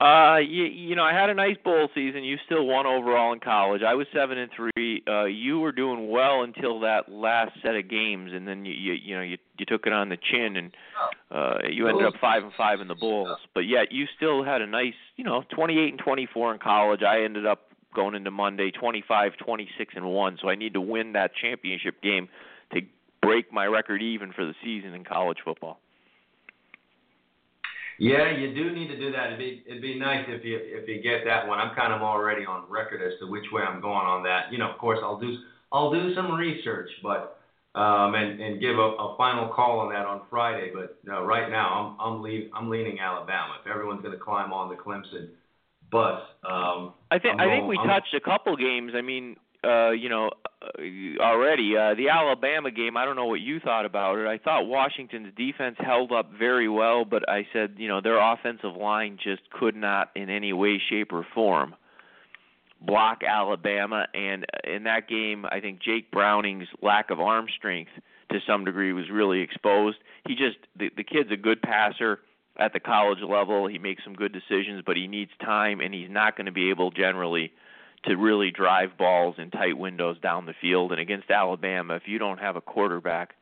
[0.00, 2.22] Uh, you, you know, I had a nice bowl season.
[2.22, 3.82] You still won overall in college.
[3.82, 5.02] I was seven and three.
[5.08, 8.92] Uh, you were doing well until that last set of games, and then you, you,
[8.92, 10.76] you know, you, you took it on the chin, and
[11.32, 13.38] uh, you ended up five and five in the bowls.
[13.54, 17.02] But yet, you still had a nice, you know, 28 and 24 in college.
[17.02, 20.38] I ended up going into Monday 25, 26 and one.
[20.40, 22.28] So I need to win that championship game
[22.72, 22.82] to
[23.20, 25.80] break my record even for the season in college football.
[27.98, 29.26] Yeah, you do need to do that.
[29.26, 31.58] It'd be it'd be nice if you if you get that one.
[31.58, 34.52] I'm kind of already on record as to which way I'm going on that.
[34.52, 35.36] You know, of course, I'll do
[35.72, 37.40] I'll do some research, but
[37.74, 40.70] um, and and give a, a final call on that on Friday.
[40.72, 43.54] But uh, right now, I'm I'm leave, I'm leaning Alabama.
[43.60, 45.30] If everyone's going to climb on the Clemson
[45.90, 48.92] bus, um, I think I think we I'm- touched a couple games.
[48.94, 50.30] I mean, uh, you know,
[50.62, 52.96] uh, already uh, the Alabama game.
[52.96, 54.26] I don't know what you thought about it.
[54.26, 58.76] I thought Washington's defense held up very well, but I said, you know, their offensive
[58.76, 61.74] line just could not, in any way, shape, or form,
[62.80, 64.06] block Alabama.
[64.14, 67.92] And in that game, I think Jake Browning's lack of arm strength,
[68.30, 69.98] to some degree, was really exposed.
[70.26, 72.20] He just the the kid's a good passer
[72.58, 73.66] at the college level.
[73.66, 76.70] He makes some good decisions, but he needs time, and he's not going to be
[76.70, 77.52] able generally
[78.04, 80.92] to really drive balls in tight windows down the field.
[80.92, 83.34] And against Alabama, if you don't have a quarterback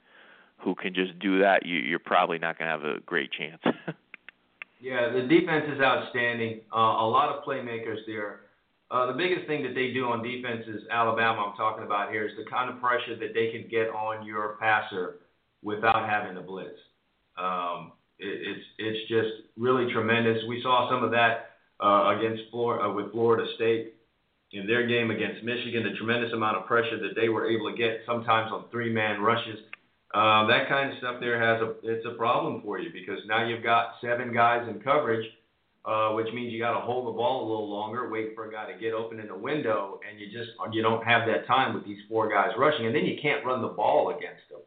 [0.58, 3.62] who can just do that, you, you're probably not going to have a great chance.
[4.80, 6.60] Yeah, the defense is outstanding.
[6.72, 8.40] Uh, a lot of playmakers there.
[8.90, 11.50] Uh, the biggest thing that they do on defense is Alabama.
[11.50, 14.56] I'm talking about here is the kind of pressure that they can get on your
[14.60, 15.16] passer
[15.62, 16.78] without having to blitz.
[17.36, 20.38] Um, it, it's it's just really tremendous.
[20.48, 23.94] We saw some of that uh, against Florida uh, with Florida State
[24.52, 25.82] in their game against Michigan.
[25.82, 29.58] The tremendous amount of pressure that they were able to get sometimes on three-man rushes.
[30.14, 33.46] Um, that kind of stuff there has a it's a problem for you because now
[33.46, 35.26] you've got seven guys in coverage,
[35.84, 38.52] uh, which means you got to hold the ball a little longer, wait for a
[38.52, 41.74] guy to get open in the window, and you just you don't have that time
[41.74, 44.62] with these four guys rushing, and then you can't run the ball against them.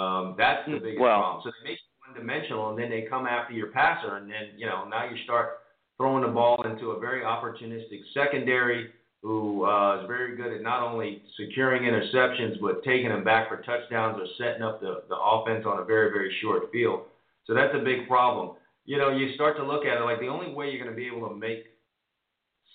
[0.00, 1.42] Um, that's the biggest Well- problem.
[1.42, 4.66] So they make you one-dimensional, and then they come after your passer, and then you
[4.66, 5.58] know now you start
[5.98, 10.82] throwing the ball into a very opportunistic secondary who uh, is very good at not
[10.82, 15.64] only securing interceptions but taking them back for touchdowns or setting up the, the offense
[15.66, 17.02] on a very very short field.
[17.46, 18.56] So that's a big problem.
[18.84, 20.96] You know, you start to look at it like the only way you're going to
[20.96, 21.64] be able to make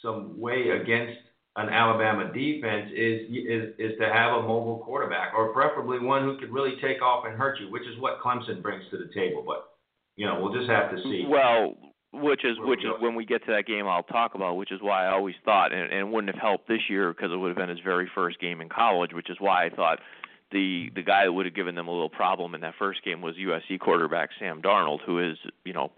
[0.02, 1.20] some way against
[1.56, 6.38] an Alabama defense is is is to have a mobile quarterback or preferably one who
[6.38, 9.44] could really take off and hurt you, which is what Clemson brings to the table.
[9.46, 9.70] But
[10.16, 11.26] you know, we'll just have to see.
[11.28, 11.76] Well,
[12.14, 14.82] which is which is when we get to that game I'll talk about, which is
[14.82, 17.58] why I always thought, and, and wouldn't have helped this year because it would have
[17.58, 20.00] been his very first game in college, which is why I thought
[20.52, 23.22] the the guy that would have given them a little problem in that first game
[23.22, 25.92] was USC quarterback Sam Darnold, who is you know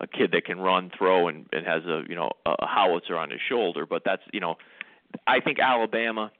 [0.00, 3.30] a kid that can run, throw, and, and has a you know a howitzer on
[3.30, 3.84] his shoulder.
[3.84, 4.56] But that's you know,
[5.26, 6.30] I think Alabama.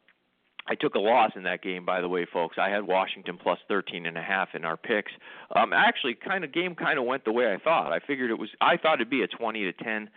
[0.69, 2.57] I took a loss in that game, by the way, folks.
[2.59, 5.13] I had Washington plus thirteen and a half in our picks.
[5.55, 7.93] Um, actually, kind of game kind of went the way I thought.
[7.93, 8.51] I figured it was.
[8.61, 10.11] I thought it'd be a twenty to ten,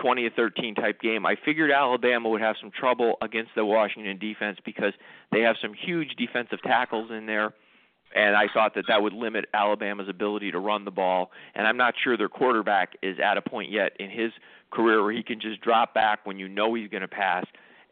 [0.00, 1.26] twenty to thirteen type game.
[1.26, 4.92] I figured Alabama would have some trouble against the Washington defense because
[5.32, 7.52] they have some huge defensive tackles in there
[8.14, 11.30] and I thought that that would limit Alabama's ability to run the ball.
[11.54, 14.32] And I'm not sure their quarterback is at a point yet in his
[14.70, 17.44] career where he can just drop back when you know he's going to pass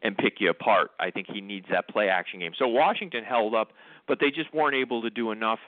[0.03, 0.91] and pick you apart.
[1.01, 2.53] I think he needs that play action game.
[2.59, 3.73] So Washington held up,
[4.07, 5.59] but they just weren't able to do enough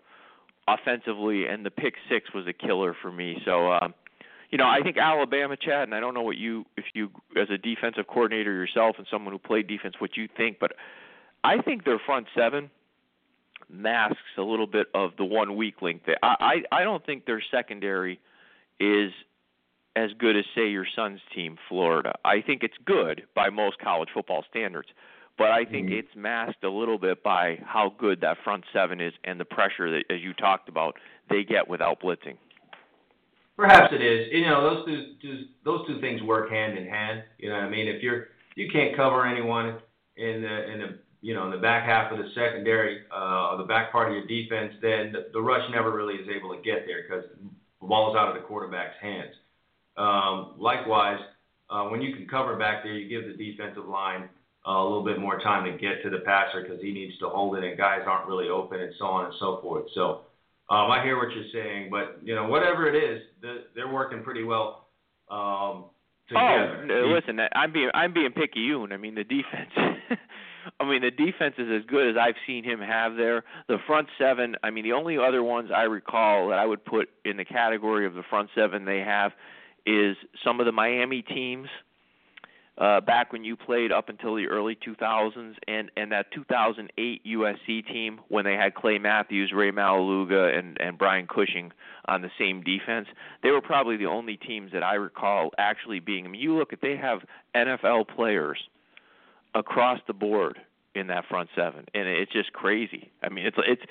[0.69, 3.41] offensively, and the pick six was a killer for me.
[3.45, 3.73] So.
[3.73, 3.95] Um,
[4.53, 7.49] you know, I think Alabama, Chad, and I don't know what you, if you, as
[7.51, 10.73] a defensive coordinator yourself and someone who played defense, what you think, but
[11.45, 12.69] I think their front seven
[13.69, 16.03] masks a little bit of the one weak link.
[16.23, 18.19] I, I I don't think their secondary
[18.79, 19.13] is
[19.97, 22.15] as good as say your son's team, Florida.
[22.25, 24.89] I think it's good by most college football standards,
[25.37, 29.13] but I think it's masked a little bit by how good that front seven is
[29.25, 30.97] and the pressure that, as you talked about,
[31.29, 32.37] they get without blitzing.
[33.57, 34.29] Perhaps it is.
[34.33, 37.23] You know, those two, two those two things work hand in hand.
[37.39, 37.89] You know what I mean?
[37.89, 39.79] If you're you can't cover anyone
[40.17, 43.59] in the in the you know in the back half of the secondary, uh, or
[43.59, 46.63] the back part of your defense, then the, the rush never really is able to
[46.63, 47.25] get there because
[47.81, 49.35] the ball's out of the quarterback's hands.
[50.01, 51.19] Um, likewise,
[51.69, 54.29] uh, when you can cover back there, you give the defensive line
[54.67, 57.29] uh, a little bit more time to get to the passer because he needs to
[57.29, 59.85] hold it, and guys aren't really open, and so on and so forth.
[59.95, 60.23] So.
[60.71, 64.23] Um, I hear what you're saying, but you know, whatever it is, the, they're working
[64.23, 64.87] pretty well
[65.29, 65.87] um,
[66.29, 66.87] together.
[66.89, 68.93] Oh, listen, I'm being I'm being picayune.
[68.93, 69.71] I mean, the defense.
[70.81, 73.43] I mean, the defense is as good as I've seen him have there.
[73.69, 74.55] The front seven.
[74.63, 78.07] I mean, the only other ones I recall that I would put in the category
[78.07, 79.33] of the front seven they have
[79.87, 81.69] is some of the Miami teams.
[82.79, 87.87] Uh, back when you played up until the early 2000s, and and that 2008 USC
[87.87, 91.73] team when they had Clay Matthews, Rey Maualuga, and and Brian Cushing
[92.07, 93.07] on the same defense,
[93.43, 96.25] they were probably the only teams that I recall actually being.
[96.25, 97.21] I mean, you look at they have
[97.55, 98.59] NFL players
[99.55, 100.59] across the board
[100.95, 103.11] in that front seven, and it's just crazy.
[103.23, 103.83] I mean, it's it's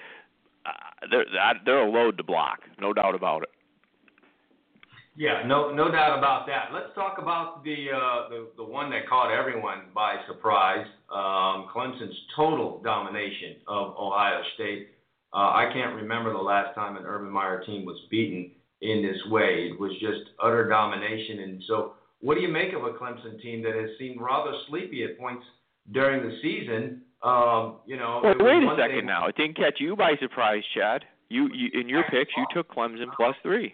[0.66, 1.26] uh, they're
[1.66, 3.50] they're a load to block, no doubt about it.
[5.20, 6.70] Yeah, no, no doubt about that.
[6.74, 10.86] Let's talk about the uh, the, the one that caught everyone by surprise.
[11.12, 14.92] Um, Clemson's total domination of Ohio State.
[15.34, 19.20] Uh, I can't remember the last time an Urban Meyer team was beaten in this
[19.30, 19.70] way.
[19.70, 21.40] It was just utter domination.
[21.40, 25.04] And so, what do you make of a Clemson team that has seemed rather sleepy
[25.04, 25.44] at points
[25.92, 27.02] during the season?
[27.24, 29.06] Um, you know, well, wait a second thing...
[29.06, 29.28] now.
[29.28, 31.04] It didn't catch you by surprise, Chad.
[31.28, 33.74] You, you in your picks, you took Clemson plus three.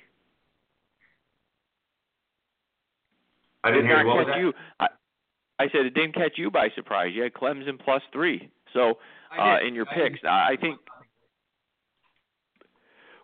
[3.66, 4.54] I didn't hear what catch you.
[4.80, 4.88] I,
[5.58, 7.12] I said it didn't catch you by surprise.
[7.14, 8.50] You had Clemson plus three.
[8.74, 8.96] So
[9.38, 10.80] uh, in your picks, I, I think.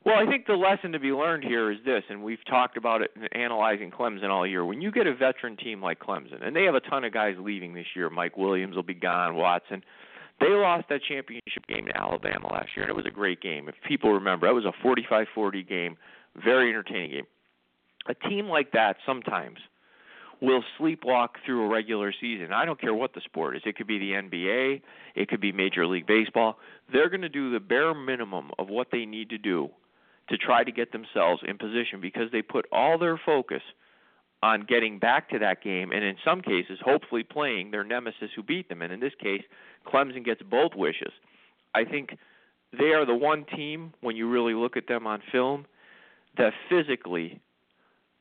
[0.04, 3.04] Well, I think the lesson to be learned here is this, and we've talked about
[3.04, 4.66] it in analyzing Clemson all year.
[4.66, 7.36] When you get a veteran team like Clemson, and they have a ton of guys
[7.40, 9.84] leaving this year, Mike Williams will be gone, Watson.
[10.40, 13.70] They lost that championship game to Alabama last year, and it was a great game.
[13.70, 15.98] If people remember, that was a 45-40 game,
[16.44, 17.28] very entertaining game.
[18.08, 19.60] A team like that sometimes
[20.42, 22.52] will sleepwalk through a regular season.
[22.52, 23.62] I don't care what the sport is.
[23.66, 24.82] It could be the NBA,
[25.16, 26.58] it could be Major League Baseball.
[26.92, 29.70] They're going to do the bare minimum of what they need to do
[30.30, 33.62] to try to get themselves in position because they put all their focus
[34.44, 38.42] on getting back to that game and in some cases hopefully playing their nemesis who
[38.42, 39.44] beat them and in this case
[39.86, 41.12] Clemson gets both wishes.
[41.76, 42.18] I think
[42.78, 45.66] they are the one team when you really look at them on film
[46.38, 47.40] that physically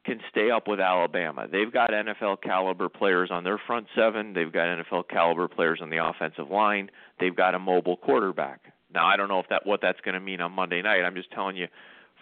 [0.05, 1.47] can stay up with Alabama.
[1.51, 4.33] They've got NFL caliber players on their front seven.
[4.33, 6.91] They've got NFL caliber players on the offensive line.
[7.19, 8.73] They've got a mobile quarterback.
[8.93, 11.03] Now I don't know if that what that's going to mean on Monday night.
[11.03, 11.69] I'm just telling you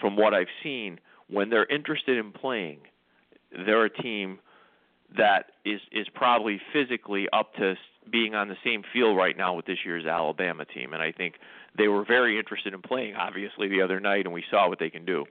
[0.00, 0.98] from what I've seen
[1.30, 2.80] when they're interested in playing,
[3.52, 4.40] they're a team
[5.16, 7.74] that is is probably physically up to
[8.10, 11.34] being on the same field right now with this year's Alabama team and I think
[11.76, 14.90] they were very interested in playing obviously the other night and we saw what they
[14.90, 15.24] can do.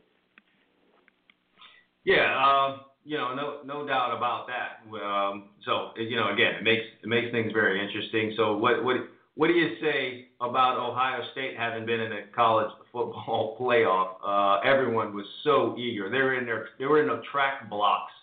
[2.08, 4.80] Yeah, um, you know, no no doubt about that.
[4.96, 8.34] Um, so you know, again, it makes it makes things very interesting.
[8.38, 8.96] So what what
[9.36, 14.16] what do you say about Ohio State having been in a college football playoff?
[14.26, 16.10] Uh, everyone was so eager.
[16.10, 18.14] They were in their they were in the track blocks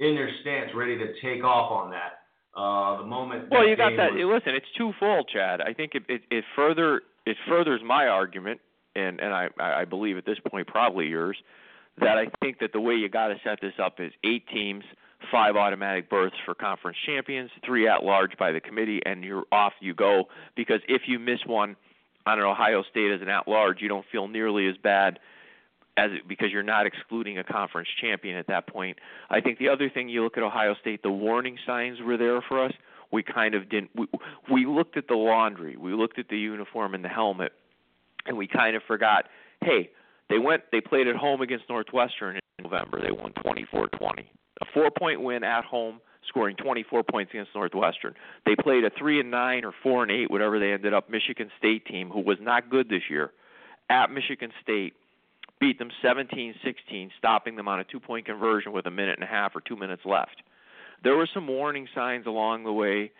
[0.00, 2.20] in their stance, ready to take off on that.
[2.58, 3.50] Uh, the moment.
[3.50, 4.12] Well, you got that.
[4.14, 5.60] Was, Listen, it's twofold, Chad.
[5.60, 8.62] I think it, it it further it furthers my argument,
[8.94, 11.36] and and I I believe at this point probably yours
[11.98, 14.84] that I think that the way you got to set this up is eight teams,
[15.30, 19.72] five automatic berths for conference champions, three at large by the committee, and you're off
[19.80, 20.24] you go.
[20.56, 21.76] Because if you miss one
[22.26, 25.18] on an Ohio State as an at large, you don't feel nearly as bad
[25.96, 28.98] as it, because you're not excluding a conference champion at that point.
[29.30, 32.42] I think the other thing you look at Ohio State, the warning signs were there
[32.42, 32.72] for us.
[33.12, 33.90] We kind of didn't.
[33.94, 34.06] We,
[34.50, 37.52] we looked at the laundry, we looked at the uniform and the helmet,
[38.26, 39.26] and we kind of forgot.
[39.62, 39.90] Hey,
[40.28, 40.62] they went.
[40.72, 43.00] They played at home against Northwestern in November.
[43.00, 43.90] They won 24-20.
[44.62, 48.14] A four-point win at home, scoring 24 points against Northwestern.
[48.44, 51.50] They played a three and nine or four and eight, whatever they ended up, Michigan
[51.58, 53.32] State team who was not good this year,
[53.90, 54.94] at Michigan State.
[55.58, 59.56] Beat them 17-16, stopping them on a two-point conversion with a minute and a half
[59.56, 60.42] or two minutes left.
[61.02, 63.10] There were some warning signs along the way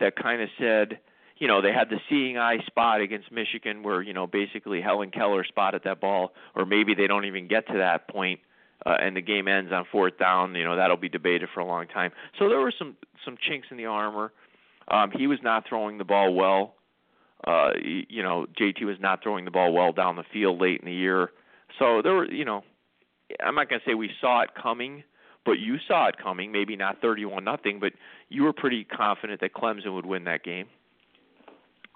[0.00, 0.98] that kind of said,
[1.38, 5.10] you know, they had the seeing eye spot against Michigan where, you know, basically Helen
[5.10, 8.40] Keller spotted that ball, or maybe they don't even get to that point,
[8.86, 10.54] uh, and the game ends on fourth down.
[10.54, 12.12] You know, that'll be debated for a long time.
[12.38, 14.32] So there were some some chinks in the armor.
[14.88, 16.74] Um, he was not throwing the ball well.
[17.46, 20.86] Uh, you know, JT was not throwing the ball well down the field late in
[20.86, 21.30] the year.
[21.78, 22.64] So there were, you know,
[23.44, 25.02] I'm not going to say we saw it coming,
[25.44, 26.50] but you saw it coming.
[26.50, 27.92] Maybe not 31 nothing, but
[28.28, 30.66] you were pretty confident that Clemson would win that game.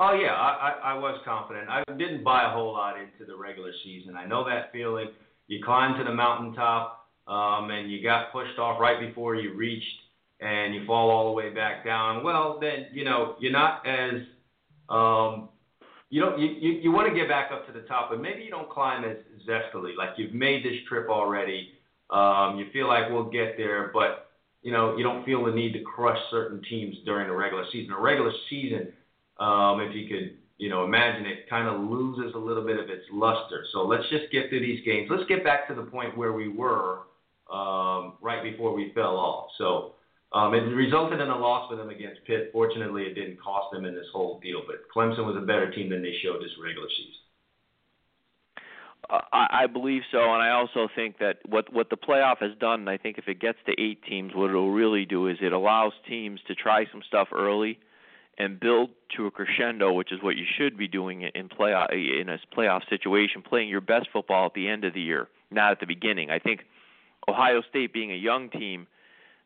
[0.03, 1.69] Oh yeah, I, I, I was confident.
[1.69, 4.17] I didn't buy a whole lot into the regular season.
[4.17, 5.09] I know that feeling.
[5.47, 9.85] You climb to the mountaintop, um, and you got pushed off right before you reached,
[10.41, 12.25] and you fall all the way back down.
[12.25, 14.23] Well, then you know you're not as
[14.89, 15.51] um,
[16.09, 18.43] you don't you, you, you want to get back up to the top, but maybe
[18.43, 19.95] you don't climb as zestily.
[19.99, 21.73] Like you've made this trip already.
[22.09, 24.31] Um, you feel like we'll get there, but
[24.63, 27.93] you know you don't feel the need to crush certain teams during the regular season.
[27.93, 28.95] A regular season
[29.41, 32.91] um, if you could, you know, imagine it kind of loses a little bit of
[32.91, 33.65] its luster.
[33.73, 35.09] So let's just get through these games.
[35.11, 37.01] Let's get back to the point where we were
[37.51, 39.49] um, right before we fell off.
[39.57, 39.95] So
[40.33, 42.51] um, it resulted in a loss for them against Pitt.
[42.53, 44.61] Fortunately, it didn't cost them in this whole deal.
[44.67, 47.15] But Clemson was a better team than they showed this regular season.
[49.33, 52.81] I, I believe so, and I also think that what what the playoff has done,
[52.81, 55.53] and I think if it gets to eight teams, what it'll really do is it
[55.53, 57.81] allows teams to try some stuff early
[58.41, 62.31] and build to a crescendo, which is what you should be doing in playoff in
[62.31, 65.81] a playoff situation, playing your best football at the end of the year, not at
[65.81, 66.31] the beginning.
[66.31, 66.61] I think
[67.29, 68.87] Ohio State being a young team,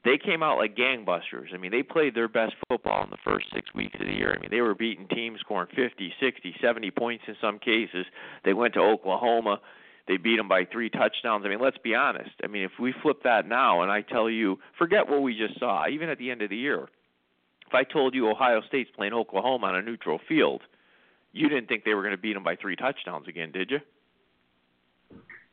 [0.04, 1.52] they came out like gangbusters.
[1.52, 4.32] I mean, they played their best football in the first six weeks of the year.
[4.32, 8.06] I mean, they were beating teams scoring 50, 60, 70 points in some cases.
[8.44, 9.60] They went to Oklahoma.
[10.06, 11.44] They beat them by three touchdowns.
[11.44, 12.30] I mean, let's be honest.
[12.44, 15.58] I mean, if we flip that now and I tell you, forget what we just
[15.58, 16.88] saw, even at the end of the year,
[17.74, 20.62] if I told you Ohio State's playing Oklahoma on a neutral field,
[21.32, 23.78] you didn't think they were going to beat them by three touchdowns again, did you?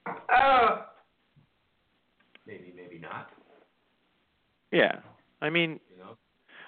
[0.05, 0.81] Uh,
[2.45, 3.29] maybe, maybe not.
[4.71, 4.99] Yeah.
[5.41, 6.17] I mean, You know.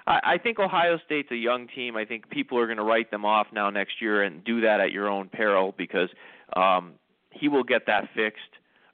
[0.08, 1.96] I, I think Ohio State's a young team.
[1.96, 4.80] I think people are going to write them off now next year and do that
[4.80, 6.10] at your own peril because
[6.56, 6.94] um,
[7.30, 8.42] he will get that fixed.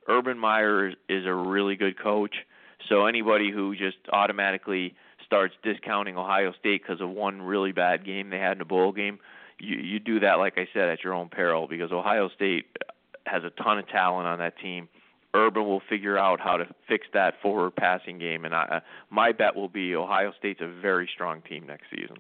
[0.10, 2.36] Urban Meyer is, is a really good coach.
[2.90, 4.96] So anybody who just automatically
[5.30, 8.92] starts discounting Ohio State because of one really bad game they had in a bowl
[8.92, 9.20] game,
[9.60, 12.66] you you do that like I said at your own peril because Ohio State
[13.28, 14.90] has a ton of talent on that team.
[15.36, 18.80] Urban will figure out how to fix that forward passing game, and I, uh,
[19.12, 22.18] my bet will be Ohio State's a very strong team next season.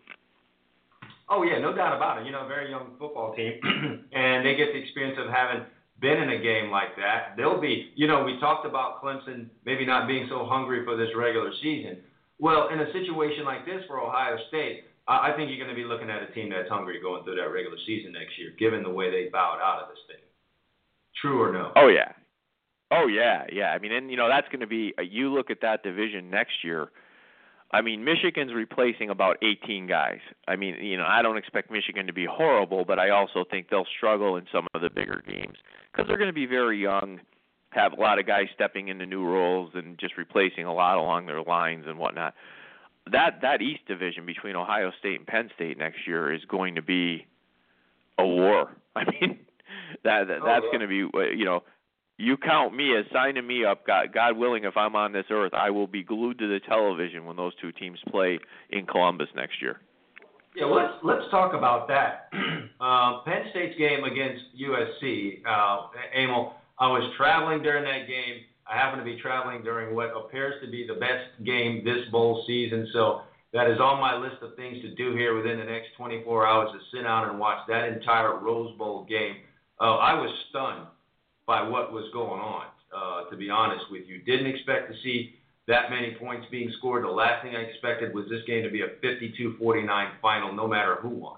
[1.27, 2.27] Oh yeah, no doubt about it.
[2.27, 3.59] You know, a very young football team,
[4.13, 5.65] and they get the experience of having
[5.99, 7.35] been in a game like that.
[7.35, 11.09] They'll be, you know, we talked about Clemson maybe not being so hungry for this
[11.15, 11.97] regular season.
[12.39, 15.87] Well, in a situation like this for Ohio State, I think you're going to be
[15.87, 18.89] looking at a team that's hungry going through that regular season next year, given the
[18.89, 20.23] way they bowed out of this thing.
[21.19, 21.71] True or no?
[21.75, 22.13] Oh yeah,
[22.91, 23.71] oh yeah, yeah.
[23.71, 24.93] I mean, and you know that's going to be.
[24.97, 26.89] Uh, you look at that division next year.
[27.71, 30.19] I mean, Michigan's replacing about 18 guys.
[30.47, 33.69] I mean, you know, I don't expect Michigan to be horrible, but I also think
[33.69, 35.57] they'll struggle in some of the bigger games
[35.91, 37.19] because they're going to be very young,
[37.71, 41.25] have a lot of guys stepping into new roles and just replacing a lot along
[41.27, 42.33] their lines and whatnot.
[43.11, 46.81] That that East division between Ohio State and Penn State next year is going to
[46.81, 47.25] be
[48.17, 48.75] a war.
[48.95, 49.39] I mean,
[50.03, 50.77] that, that Oh, that's yeah.
[50.77, 51.63] going to be uh, you know
[52.17, 53.87] you count me as signing me up.
[53.87, 57.25] God, God willing, if I'm on this earth, I will be glued to the television
[57.25, 58.39] when those two teams play
[58.71, 59.79] in Columbus next year.
[60.55, 62.29] Yeah, let's let's talk about that.
[62.81, 65.41] uh, Penn State's game against USC.
[65.47, 68.45] Uh, Emil, I was traveling during that game.
[68.69, 72.43] I happened to be traveling during what appears to be the best game this bowl
[72.47, 72.87] season.
[72.93, 73.21] So
[73.51, 76.69] that is on my list of things to do here within the next 24 hours
[76.71, 79.37] to sit down and watch that entire Rose Bowl game.
[79.81, 80.87] Uh, I was stunned
[81.45, 82.65] by what was going on.
[82.89, 85.35] Uh, to be honest with you, didn't expect to see
[85.67, 87.03] that many points being scored.
[87.03, 90.95] The last thing I expected was this game to be a 52-49 final, no matter
[90.95, 91.37] who won.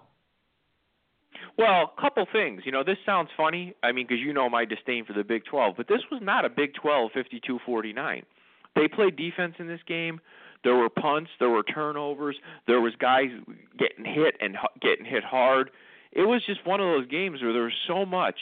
[1.57, 2.63] Well, a couple things.
[2.65, 3.73] You know, this sounds funny.
[3.83, 6.45] I mean, because you know my disdain for the Big 12, but this was not
[6.45, 8.23] a Big 12 52-49.
[8.75, 10.19] They played defense in this game.
[10.63, 12.35] There were punts, there were turnovers,
[12.67, 13.29] there was guys
[13.79, 15.71] getting hit and getting hit hard.
[16.11, 18.37] It was just one of those games where there was so much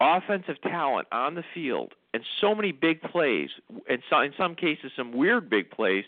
[0.00, 3.50] offensive talent on the field and so many big plays,
[3.88, 6.04] and so, in some cases some weird big plays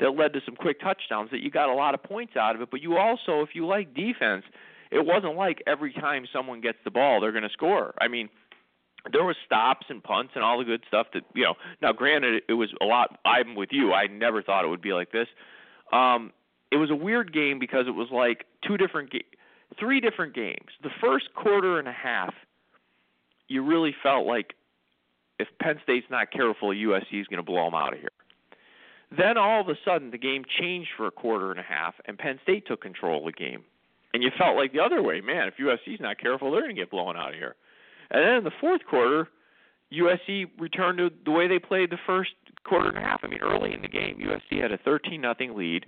[0.00, 2.62] that led to some quick touchdowns that you got a lot of points out of
[2.62, 2.70] it.
[2.70, 4.44] But you also, if you like defense,
[4.94, 7.94] it wasn't like every time someone gets the ball they're going to score.
[8.00, 8.28] I mean,
[9.12, 11.54] there was stops and punts and all the good stuff that you know.
[11.82, 13.18] Now, granted, it was a lot.
[13.24, 13.92] I'm with you.
[13.92, 15.26] I never thought it would be like this.
[15.92, 16.32] Um,
[16.70, 19.26] it was a weird game because it was like two different, ga-
[19.78, 20.70] three different games.
[20.82, 22.32] The first quarter and a half,
[23.48, 24.54] you really felt like
[25.38, 28.08] if Penn State's not careful, USC is going to blow them out of here.
[29.16, 32.18] Then all of a sudden, the game changed for a quarter and a half, and
[32.18, 33.64] Penn State took control of the game.
[34.14, 35.48] And you felt like the other way, man.
[35.48, 37.56] If USC's not careful, they're going to get blown out of here.
[38.12, 39.28] And then in the fourth quarter,
[39.92, 42.30] USC returned to the way they played the first
[42.62, 43.20] quarter and a half.
[43.24, 45.86] I mean, early in the game, USC had a 13 nothing lead.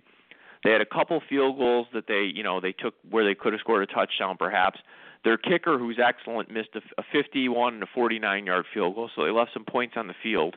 [0.65, 3.53] They had a couple field goals that they, you know, they took where they could
[3.53, 4.81] have scored a touchdown, perhaps.
[5.23, 9.25] Their kicker, who's excellent, missed a, a 51 and a 49 yard field goal, so
[9.25, 10.57] they left some points on the field.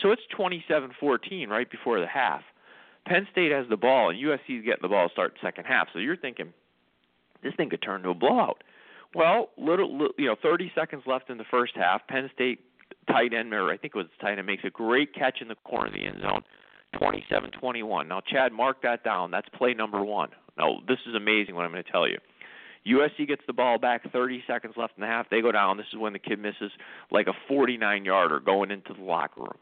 [0.00, 2.42] So it's 27-14 right before the half.
[3.04, 5.88] Penn State has the ball, and USC is getting the ball to start second half.
[5.92, 6.52] So you're thinking
[7.42, 8.62] this thing could turn to a blowout.
[9.14, 12.06] Well, little, little you know, 30 seconds left in the first half.
[12.08, 12.60] Penn State
[13.08, 15.56] tight end, or I think it was tight end, makes a great catch in the
[15.64, 16.42] corner of the end zone.
[16.94, 18.08] 27-21.
[18.08, 19.30] Now, Chad, mark that down.
[19.30, 20.30] That's play number one.
[20.58, 22.18] Now, this is amazing what I'm going to tell you.
[22.86, 25.28] USC gets the ball back, 30 seconds left in the half.
[25.30, 25.76] They go down.
[25.76, 26.72] This is when the kid misses
[27.10, 29.58] like a 49 yarder going into the locker room.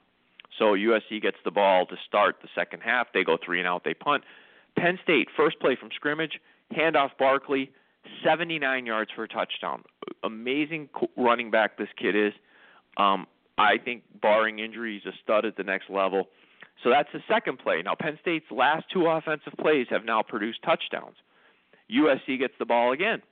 [0.59, 3.09] So USC gets the ball to start the second half.
[3.13, 3.85] They go three and out.
[3.85, 4.25] They punt.
[4.77, 6.41] Penn State, first play from scrimmage,
[6.77, 7.71] handoff Barkley,
[8.25, 9.83] 79 yards for a touchdown.
[10.23, 12.33] Amazing running back this kid is.
[12.97, 16.29] Um, I think, barring injury, he's a stud at the next level.
[16.83, 17.83] So that's the second play.
[17.83, 21.17] Now, Penn State's last two offensive plays have now produced touchdowns.
[21.91, 23.23] USC gets the ball again.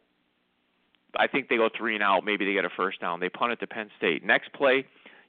[1.16, 2.24] I think they go three and out.
[2.24, 3.20] Maybe they get a first down.
[3.20, 4.24] They punt it to Penn State.
[4.24, 4.84] Next play,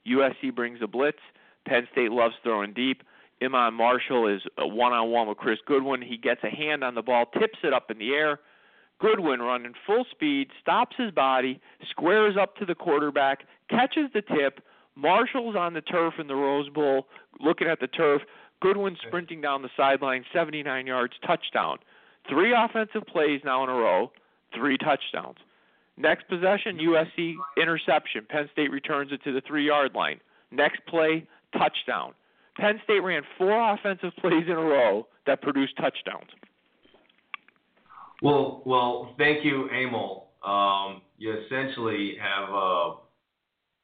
[0.06, 1.18] USC brings a blitz.
[1.66, 3.02] Penn State loves throwing deep.
[3.42, 6.02] Iman Marshall is one on one with Chris Godwin.
[6.02, 8.40] He gets a hand on the ball, tips it up in the air.
[9.00, 11.60] Godwin running full speed, stops his body,
[11.90, 14.60] squares up to the quarterback, catches the tip.
[14.96, 17.06] Marshall's on the turf in the Rose Bowl,
[17.40, 18.22] looking at the turf.
[18.60, 21.78] Godwin sprinting down the sideline, 79 yards, touchdown.
[22.28, 24.10] Three offensive plays now in a row,
[24.52, 25.38] three touchdowns.
[25.96, 28.26] Next possession, USC interception.
[28.28, 30.20] Penn State returns it to the three yard line.
[30.50, 32.14] Next play, touchdown.
[32.58, 36.28] Penn State ran four offensive plays in a row that produced touchdowns.
[38.20, 40.26] Well, well, thank you, Emil.
[40.44, 42.94] Um, you essentially have uh,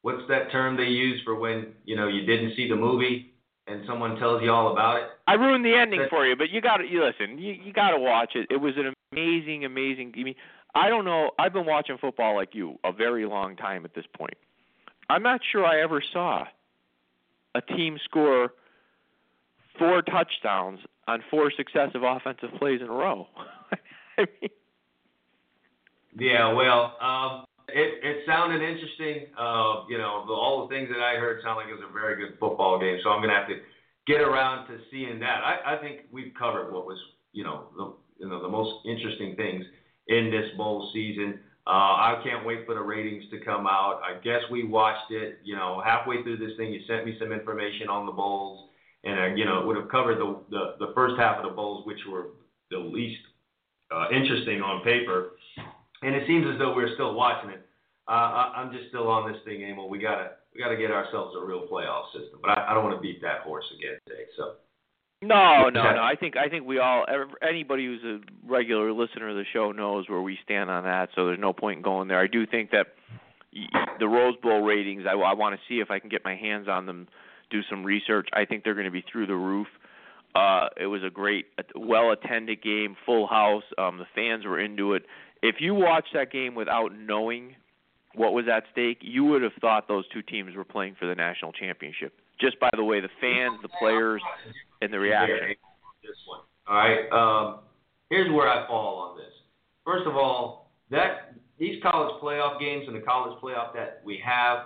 [0.01, 3.33] what's that term they use for when you know you didn't see the movie
[3.67, 5.03] and someone tells you all about it?
[5.27, 7.37] I ruined the ending for you, but you got to you listen.
[7.37, 8.47] You you got to watch it.
[8.49, 10.13] It was an amazing, amazing.
[10.17, 10.35] I mean,
[10.73, 11.31] I don't know.
[11.39, 14.35] I've been watching football like you a very long time at this point.
[15.09, 16.45] I'm not sure I ever saw
[17.53, 18.51] a team score
[19.77, 23.27] four touchdowns on four successive offensive plays in a row.
[24.17, 24.49] I mean,
[26.17, 29.27] yeah, well, um, it it sounded interesting.
[29.37, 31.93] Uh, you know, the, all the things that I heard sound like it was a
[31.93, 32.99] very good football game.
[33.03, 33.59] So I'm gonna have to
[34.07, 35.41] get around to seeing that.
[35.43, 36.97] I, I think we've covered what was
[37.33, 39.65] you know the you know the most interesting things
[40.07, 41.39] in this bowl season.
[41.67, 43.99] Uh, I can't wait for the ratings to come out.
[44.03, 45.39] I guess we watched it.
[45.43, 48.69] You know, halfway through this thing, you sent me some information on the bowls,
[49.05, 51.55] and uh, you know, it would have covered the, the the first half of the
[51.55, 52.27] bowls, which were
[52.71, 53.21] the least
[53.91, 55.31] uh, interesting on paper.
[56.01, 57.65] And it seems as though we're still watching it.
[58.07, 59.89] Uh, I, I'm just still on this thing, Emil.
[59.89, 62.39] We gotta we gotta get ourselves a real playoff system.
[62.41, 64.23] But I, I don't want to beat that horse again today.
[64.37, 64.53] So.
[65.21, 66.03] No, no, no.
[66.03, 67.05] I think I think we all
[67.41, 71.09] anybody who's a regular listener of the show knows where we stand on that.
[71.15, 72.19] So there's no point in going there.
[72.19, 72.87] I do think that
[73.99, 75.03] the Rose Bowl ratings.
[75.07, 77.07] I, I want to see if I can get my hands on them.
[77.55, 78.27] Do some research.
[78.33, 79.67] I think they're going to be through the roof.
[80.35, 83.63] Uh, it was a great, well attended game, full house.
[83.77, 85.03] Um, the fans were into it.
[85.41, 87.55] If you watched that game without knowing
[88.13, 91.15] what was at stake, you would have thought those two teams were playing for the
[91.15, 92.13] national championship.
[92.41, 94.21] Just by the way, the fans, the players,
[94.81, 95.55] and the reaction.
[96.03, 96.41] This one.
[96.67, 97.07] All right.
[97.13, 97.59] Um,
[98.09, 99.31] here's where I fall on this.
[99.85, 104.65] First of all, that these college playoff games and the college playoff that we have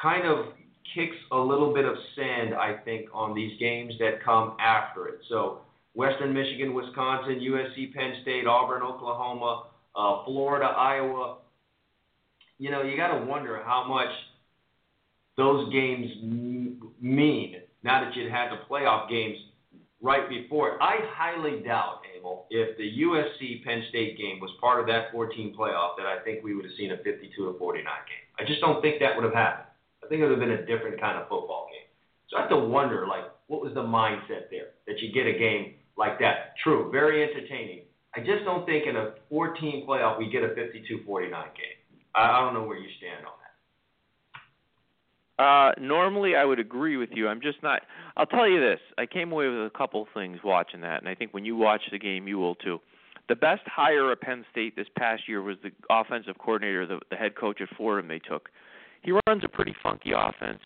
[0.00, 0.48] kind of
[0.94, 5.20] kicks a little bit of sand, I think, on these games that come after it.
[5.28, 5.60] So
[5.94, 9.64] Western Michigan, Wisconsin, USC, Penn State, Auburn, Oklahoma,
[9.94, 11.38] uh, Florida, Iowa.
[12.58, 14.10] You know, you got to wonder how much
[15.36, 19.36] those games m- mean now that you had the playoff games
[20.02, 20.78] right before it.
[20.80, 25.54] I highly doubt, Emil, if the USC Penn State game was part of that 14
[25.58, 28.26] playoff, that I think we would have seen a 52 or 49 game.
[28.38, 29.68] I just don't think that would have happened.
[30.06, 31.88] I think it would have been a different kind of football game.
[32.30, 35.36] So I have to wonder, like, what was the mindset there that you get a
[35.36, 36.54] game like that?
[36.62, 37.82] True, very entertaining.
[38.14, 41.40] I just don't think in a 14 playoff we get a 52-49 game.
[42.14, 43.32] I, don't know where you stand on
[45.36, 45.42] that.
[45.42, 47.28] Uh, normally I would agree with you.
[47.28, 47.82] I'm just not.
[48.16, 48.80] I'll tell you this.
[48.96, 51.82] I came away with a couple things watching that, and I think when you watch
[51.92, 52.80] the game, you will too.
[53.28, 57.16] The best hire at Penn State this past year was the offensive coordinator, the, the
[57.16, 58.48] head coach at Fordham they took.
[59.02, 60.60] He runs a pretty funky offense.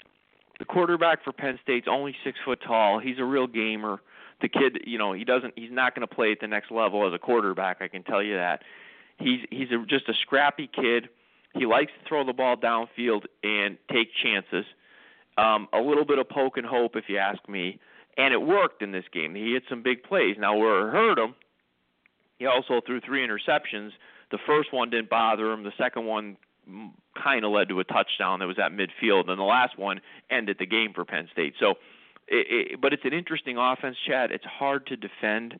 [0.59, 2.99] The quarterback for Penn State's only six foot tall.
[2.99, 4.01] He's a real gamer.
[4.43, 5.55] The kid, you know, he doesn't.
[5.57, 7.79] He's not going to play at the next level as a quarterback.
[7.81, 8.63] I can tell you that.
[9.19, 11.09] He's he's a, just a scrappy kid.
[11.55, 14.65] He likes to throw the ball downfield and take chances.
[15.37, 17.79] Um, a little bit of poke and hope, if you ask me,
[18.17, 19.35] and it worked in this game.
[19.35, 20.37] He hit some big plays.
[20.39, 21.35] Now, where it hurt him,
[22.39, 23.91] he also threw three interceptions.
[24.31, 25.65] The first one didn't bother him.
[25.65, 26.37] The second one
[27.23, 30.01] kind of led to a touchdown that was at midfield, and the last one
[30.31, 31.55] ended the game for Penn State.
[31.59, 31.75] So,
[32.29, 34.31] it, it, but it's an interesting offense, Chad.
[34.31, 35.59] It's hard to defend.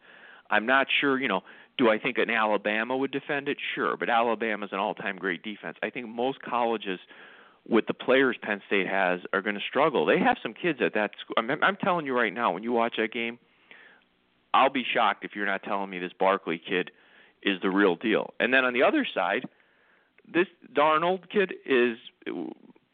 [0.51, 1.43] I'm not sure, you know,
[1.79, 3.57] do I think an Alabama would defend it?
[3.75, 5.77] Sure, but Alabama's an all-time great defense.
[5.83, 7.01] I think most colleges
[7.69, 10.07] with the players Penn State has are going to struggle.
[10.07, 11.35] They have some kids at that school.
[11.39, 13.39] I'm, I'm telling you right now, when you watch that game,
[14.53, 16.91] I'll be shocked if you're not telling me this Barkley kid
[17.43, 18.35] is the real deal.
[18.41, 19.45] And then on the other side,
[20.33, 21.97] this Darnold kid is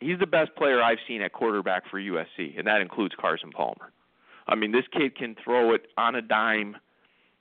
[0.00, 3.92] he's the best player I've seen at quarterback for USC, and that includes Carson Palmer.
[4.46, 6.76] I mean, this kid can throw it on a dime.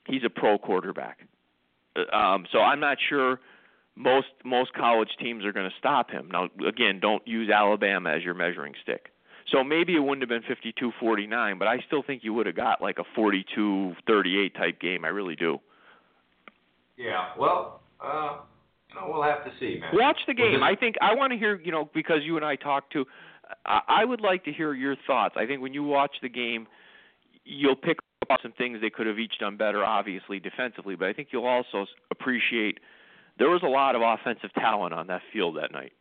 [0.06, 1.20] He's a pro quarterback.
[1.94, 3.40] Uh, um, so I'm not sure
[3.94, 6.28] most most college teams are going to stop him.
[6.30, 9.08] Now, again, don't use Alabama as your measuring stick.
[9.50, 10.42] So maybe it wouldn't have been
[11.00, 15.04] 52-49, but I still think you would have got like a 42-38 type game.
[15.04, 15.60] I really do.
[16.96, 17.28] Yeah.
[17.38, 18.38] Well, uh,
[19.08, 19.90] we'll have to see, man.
[19.92, 20.62] Watch the game.
[20.62, 23.04] I think I want to hear, you know, because you and I talked to.
[23.64, 25.34] I, I would like to hear your thoughts.
[25.38, 26.66] I think when you watch the game,
[27.44, 27.98] you'll pick
[28.30, 31.46] up some things they could have each done better, obviously defensively, but I think you'll
[31.46, 32.78] also appreciate
[33.38, 35.92] there was a lot of offensive talent on that field that night.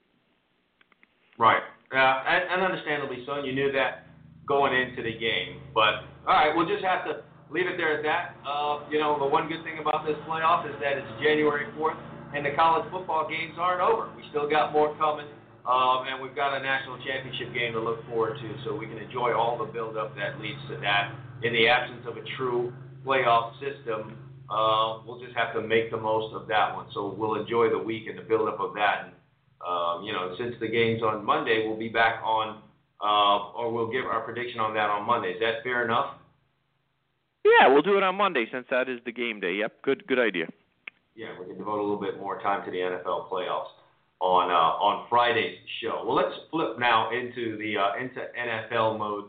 [1.37, 3.33] Right, uh, and, and understandably so.
[3.33, 4.07] And you knew that
[4.47, 8.03] going into the game, but all right, we'll just have to leave it there at
[8.03, 8.35] that.
[8.47, 11.99] Uh, you know, the one good thing about this playoff is that it's January 4th,
[12.33, 14.09] and the college football games aren't over.
[14.15, 15.27] We still got more coming.
[15.65, 18.99] Um, and we've got a national championship game to look forward to, so we can
[18.99, 21.11] enjoy all the build-up that leads to that.
[21.41, 22.71] In the absence of a true
[23.03, 24.13] playoff system,
[24.47, 26.85] uh, we'll just have to make the most of that one.
[26.93, 29.05] So we'll enjoy the week and the build-up of that.
[29.05, 29.13] And,
[29.65, 32.61] um, you know, since the game's on Monday, we'll be back on,
[33.01, 35.29] uh, or we'll give our prediction on that on Monday.
[35.31, 36.13] Is that fair enough?
[37.43, 39.55] Yeah, we'll do it on Monday since that is the game day.
[39.55, 40.45] Yep, good, good idea.
[41.15, 43.71] Yeah, we can devote a little bit more time to the NFL playoffs
[44.19, 46.03] on uh, on Friday's show.
[46.05, 49.25] Well, let's flip now into the uh, into NFL mode,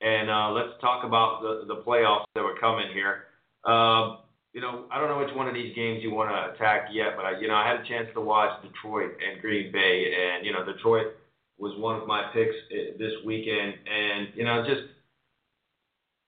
[0.00, 3.24] and uh, let's talk about the the playoffs that were coming here.
[3.64, 4.16] Uh,
[4.52, 7.14] you know, I don't know which one of these games you want to attack yet,
[7.16, 10.44] but I, you know, I had a chance to watch Detroit and Green Bay, and
[10.44, 11.14] you know, Detroit
[11.58, 14.82] was one of my picks uh, this weekend, and you know, just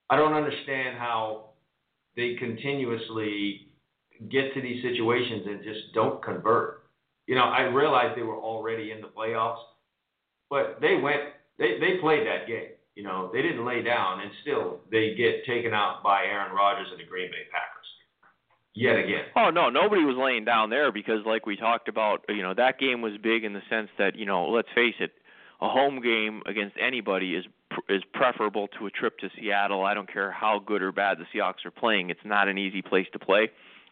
[0.08, 1.46] I don't understand how
[2.14, 3.69] they continuously
[4.28, 6.80] get to these situations and just don't convert
[7.30, 9.62] you know, I realized they were already in the playoffs,
[10.50, 11.20] but they went,
[11.60, 12.70] they, they played that game.
[12.96, 16.88] You know, they didn't lay down, and still they get taken out by Aaron Rodgers
[16.90, 17.86] and the Green Bay Packers.
[18.74, 19.26] Yet again.
[19.36, 22.80] Oh no, nobody was laying down there because, like we talked about, you know, that
[22.80, 25.12] game was big in the sense that, you know, let's face it,
[25.60, 27.44] a home game against anybody is
[27.88, 29.84] is preferable to a trip to Seattle.
[29.84, 32.82] I don't care how good or bad the Seahawks are playing; it's not an easy
[32.82, 33.50] place to play.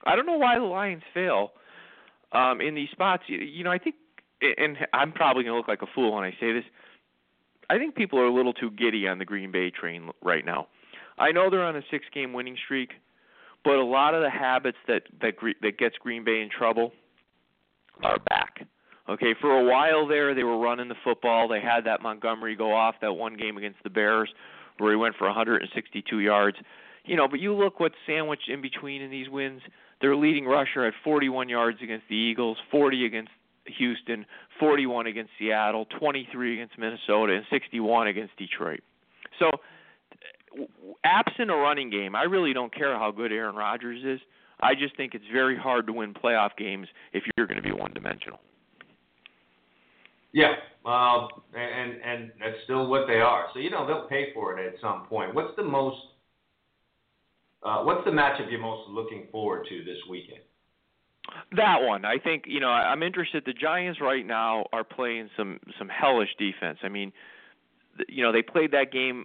[0.09, 1.52] I don't know why the Lions fail
[2.32, 3.24] um, in these spots.
[3.26, 3.96] You, you know, I think,
[4.40, 6.64] and I'm probably going to look like a fool when I say this.
[7.68, 10.68] I think people are a little too giddy on the Green Bay train right now.
[11.18, 12.90] I know they're on a six-game winning streak,
[13.64, 16.92] but a lot of the habits that that that gets Green Bay in trouble
[18.02, 18.66] are back.
[19.09, 21.48] Okay, for a while there, they were running the football.
[21.48, 24.28] They had that Montgomery go off that one game against the Bears,
[24.78, 26.56] where he went for 162 yards.
[27.04, 29.62] You know, but you look what's sandwiched in between in these wins.
[30.01, 33.30] Their leading rusher had 41 yards against the Eagles, 40 against
[33.78, 34.24] Houston,
[34.61, 38.80] 41 against Seattle, 23 against Minnesota, and 61 against Detroit.
[39.38, 39.51] So,
[41.05, 44.20] absent a running game, I really don't care how good Aaron Rodgers is.
[44.61, 47.72] I just think it's very hard to win playoff games if you're going to be
[47.72, 48.40] one-dimensional.
[50.32, 53.46] Yeah, uh, and and that's still what they are.
[53.55, 55.34] So you know they'll pay for it at some point.
[55.34, 55.96] What's the most
[57.62, 60.40] uh, what's the matchup you're most looking forward to this weekend?
[61.56, 63.42] That one, I think you know, I'm interested.
[63.44, 66.78] The Giants right now are playing some some hellish defense.
[66.82, 67.12] I mean,
[68.09, 69.24] you know, they played that game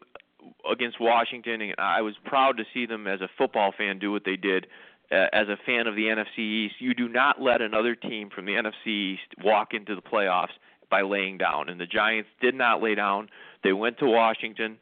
[0.69, 4.23] against Washington, and I was proud to see them as a football fan do what
[4.25, 4.67] they did.
[5.11, 8.45] Uh, as a fan of the NFC East, you do not let another team from
[8.45, 10.53] the NFC East walk into the playoffs
[10.89, 11.69] by laying down.
[11.69, 13.29] And the Giants did not lay down.
[13.63, 14.77] They went to Washington.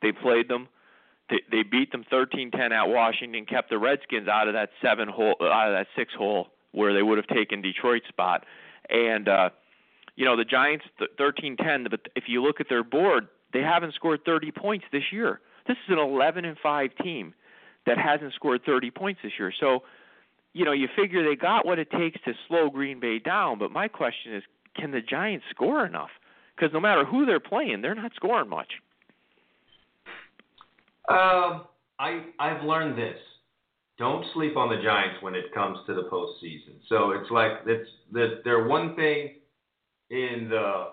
[0.00, 0.68] They played them.
[1.30, 5.36] They, they beat them 13-10 at Washington, kept the Redskins out of that seven hole,
[5.40, 8.44] out of that six hole where they would have taken Detroit's spot.
[8.90, 9.50] And uh,
[10.16, 10.84] you know the Giants
[11.18, 15.40] 13-10, but if you look at their board, they haven't scored 30 points this year.
[15.66, 17.32] This is an 11 and 5 team
[17.86, 19.52] that hasn't scored 30 points this year.
[19.58, 19.84] So,
[20.52, 23.70] you know, you figure they got what it takes to slow Green Bay down, but
[23.70, 24.42] my question is
[24.76, 26.10] can the Giants score enough?
[26.54, 28.74] Because no matter who they're playing, they're not scoring much.
[31.08, 31.66] Um,
[31.98, 33.18] I I've learned this.
[33.98, 36.80] Don't sleep on the Giants when it comes to the postseason.
[36.88, 39.34] So it's like it's that they're one thing
[40.10, 40.88] in the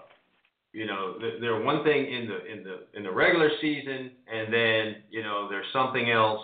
[0.74, 4.96] you know they're one thing in the in the in the regular season, and then
[5.10, 6.42] you know there's something else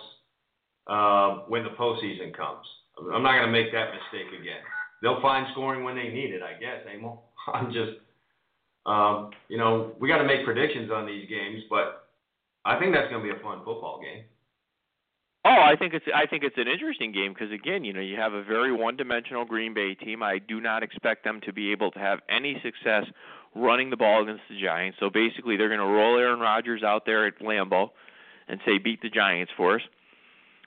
[0.88, 2.66] uh, when the postseason comes.
[3.14, 4.60] I'm not going to make that mistake again.
[5.02, 7.22] They'll find scoring when they need it, I guess, Emil.
[7.54, 7.92] I'm just,
[8.86, 12.07] um, you know, we got to make predictions on these games, but
[12.68, 14.24] I think that's going to be a fun football game.
[15.44, 18.16] Oh, I think it's I think it's an interesting game because again, you know, you
[18.16, 20.22] have a very one-dimensional Green Bay team.
[20.22, 23.04] I do not expect them to be able to have any success
[23.54, 24.98] running the ball against the Giants.
[25.00, 27.90] So basically, they're going to roll Aaron Rodgers out there at Lambeau
[28.48, 29.82] and say beat the Giants for us.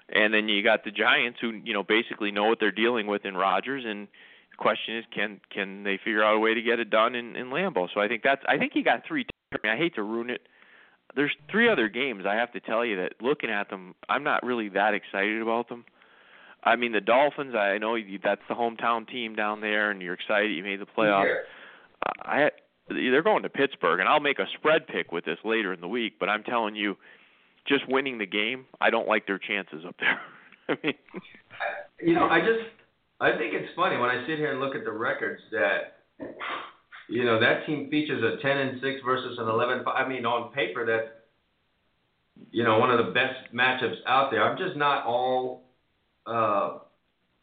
[0.10, 3.26] And then you got the Giants who, you know, basically know what they're dealing with
[3.26, 4.08] in Rodgers and
[4.52, 7.36] the question is can can they figure out a way to get it done in
[7.36, 7.88] in Lambeau.
[7.94, 10.30] So I think that's I think you got three I, mean, I hate to ruin
[10.30, 10.42] it
[11.16, 14.44] there's three other games I have to tell you that looking at them, I'm not
[14.44, 15.86] really that excited about them.
[16.64, 17.56] I mean, the Dolphins.
[17.56, 20.86] I know you, that's the hometown team down there, and you're excited you made the
[20.86, 21.34] playoffs.
[22.22, 22.52] I
[22.88, 25.88] they're going to Pittsburgh, and I'll make a spread pick with this later in the
[25.88, 26.14] week.
[26.20, 26.98] But I'm telling you,
[27.68, 30.22] just winning the game, I don't like their chances up there.
[30.70, 30.94] I mean,
[32.02, 32.70] you know, I just
[33.20, 36.02] I think it's funny when I sit here and look at the records that
[37.12, 39.84] you know that team features a 10 and 6 versus an 11.
[39.86, 41.26] I mean, on paper that
[42.52, 44.44] you know one of the best matchups out there.
[44.44, 45.64] I'm just not all.
[46.26, 46.80] Uh,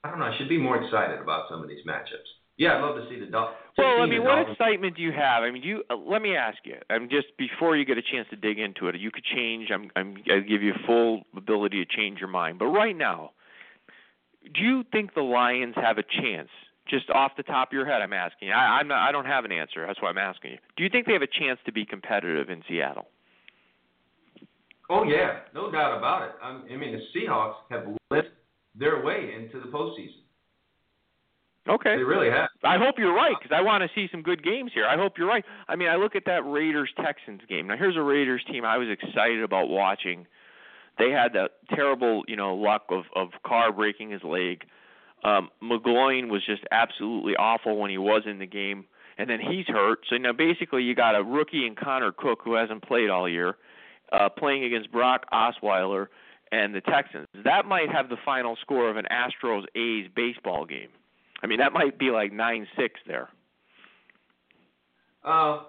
[0.05, 0.27] I don't know.
[0.27, 2.29] I should be more excited about some of these matchups.
[2.57, 3.57] Yeah, I'd love to see the Dolphins.
[3.77, 5.45] Well, I mean, what excitement do you have?
[5.45, 6.75] I mean, you uh, let me ask you.
[6.91, 8.97] I'm just before you get a chance to dig into it.
[8.97, 9.69] You could change.
[9.73, 9.91] I'm.
[9.95, 10.17] I'm.
[10.31, 12.59] I give you full ability to change your mind.
[12.59, 13.31] But right now,
[14.43, 16.49] do you think the Lions have a chance?
[16.89, 18.51] Just off the top of your head, I'm asking.
[18.51, 19.07] I, I'm not.
[19.07, 19.87] I don't have an answer.
[19.87, 20.59] That's why I'm asking you.
[20.77, 23.09] Do you think they have a chance to be competitive in Seattle?
[24.91, 26.31] Oh yeah, no doubt about it.
[26.43, 28.33] I mean, the Seahawks have lit
[28.75, 30.23] their way into the postseason.
[31.69, 31.97] Okay.
[31.97, 32.49] They really have.
[32.65, 34.87] I hope you're right because I want to see some good games here.
[34.87, 35.45] I hope you're right.
[35.69, 37.67] I mean, I look at that Raiders Texans game.
[37.67, 40.27] Now, here's a Raiders team I was excited about watching.
[40.99, 44.65] They had that terrible, you know, luck of of Carr breaking his leg.
[45.25, 48.85] Um, McGloin was just absolutely awful when he was in the game,
[49.19, 50.01] and then he's hurt.
[50.09, 53.57] So now basically you got a rookie in Connor Cook who hasn't played all year,
[54.13, 56.07] uh, playing against Brock Osweiler
[56.53, 57.27] and the Texans.
[57.45, 60.89] That might have the final score of an Astros A's baseball game.
[61.43, 63.29] I mean, that might be like nine six there.
[65.25, 65.65] Uh,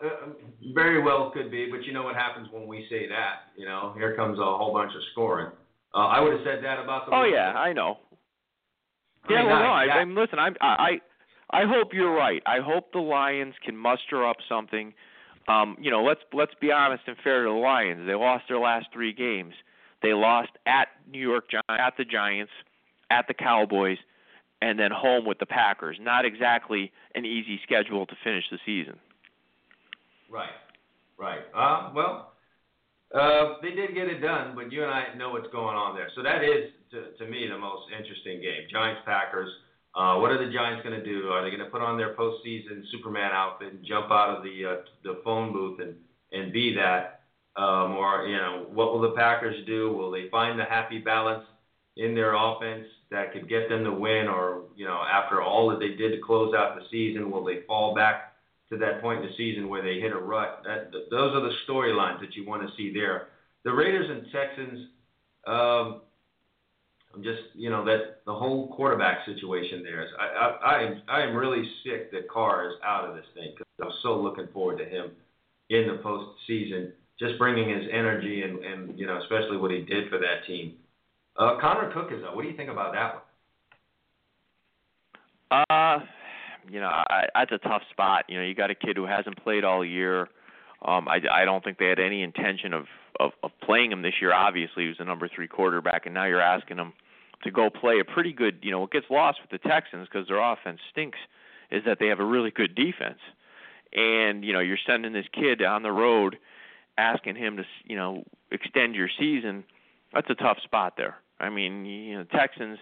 [0.74, 3.52] very well could be, but you know what happens when we say that?
[3.58, 5.52] You know, here comes a whole bunch of scoring.
[5.94, 7.16] Uh, I would have said that about the.
[7.16, 7.98] Oh yeah, I know.
[9.28, 10.40] I yeah, well, no, I, I, listen.
[10.40, 11.02] I'm, I,
[11.52, 12.42] I hope you're right.
[12.46, 14.94] I hope the Lions can muster up something.
[15.48, 18.06] Um, you know, let's let's be honest and fair to the Lions.
[18.06, 19.54] They lost their last three games.
[20.02, 22.52] They lost at New York, at the Giants,
[23.10, 23.98] at the Cowboys,
[24.62, 25.98] and then home with the Packers.
[26.00, 28.98] Not exactly an easy schedule to finish the season.
[30.30, 30.50] Right,
[31.18, 31.40] right.
[31.56, 32.34] Uh, well,
[33.14, 36.10] uh, they did get it done, but you and I know what's going on there.
[36.16, 38.68] So that is, to, to me, the most interesting game.
[38.72, 39.50] Giants Packers.
[39.96, 41.30] Uh, what are the Giants going to do?
[41.30, 44.66] Are they going to put on their postseason Superman outfit and jump out of the
[44.66, 45.96] uh, the phone booth and
[46.32, 47.22] and be that?
[47.56, 49.92] Um, or you know, what will the Packers do?
[49.92, 51.44] Will they find the happy balance
[51.98, 55.80] in their offense that could get them to win, or you know, after all that
[55.80, 58.34] they did to close out the season, will they fall back
[58.72, 60.62] to that point in the season where they hit a rut?
[60.66, 63.30] That th- those are the storylines that you want to see there.
[63.66, 64.88] The Raiders and Texans.
[65.48, 66.02] Um,
[67.14, 70.10] I'm just, you know, that the whole quarterback situation there is.
[70.20, 73.52] I, I, I, am, I am really sick that Carr is out of this thing
[73.52, 75.12] because I was so looking forward to him
[75.70, 80.10] in the postseason, just bringing his energy and, and you know, especially what he did
[80.10, 80.76] for that team.
[81.38, 82.36] Uh, Connor Cook is out.
[82.36, 83.24] What do you think about that one?
[85.70, 86.00] Uh,
[86.70, 88.26] you know, I, that's a tough spot.
[88.28, 90.30] You know, you got a kid who hasn't played all year.
[90.86, 92.86] Um, I, I don't think they had any intention of,
[93.20, 94.34] of of playing him this year.
[94.34, 96.94] Obviously, he was the number three quarterback, and now you're asking him
[97.44, 98.60] to go play a pretty good.
[98.62, 101.20] You know, what gets lost with the Texans because their offense stinks
[101.72, 103.20] is that they have a really good defense,
[103.94, 106.38] and you know you're sending this kid on the road,
[106.98, 109.64] asking him to you know extend your season.
[110.14, 111.18] That's a tough spot there.
[111.40, 112.80] I mean, you know, Texans,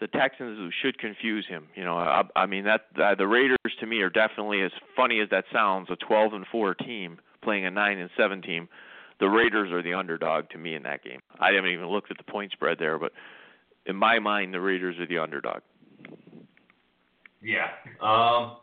[0.00, 1.66] the Texans should confuse him.
[1.74, 5.20] You know, I, I mean that uh, the Raiders to me are definitely as funny
[5.20, 8.68] as that sounds, a 12 and 4 team playing a 9 and 7 team.
[9.20, 11.20] The Raiders are the underdog to me in that game.
[11.40, 13.12] I haven't even looked at the point spread there, but
[13.86, 15.60] in my mind, the Raiders are the underdog.
[17.42, 17.68] Yeah,
[18.00, 18.58] um,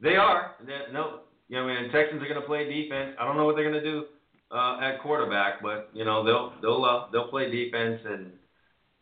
[0.00, 0.56] they are.
[0.66, 3.16] They're, no, you know, I mean, the Texans are going to play defense.
[3.18, 4.04] I don't know what they're going to do
[4.50, 8.32] uh, at quarterback, but you know, they'll they'll uh, they'll play defense and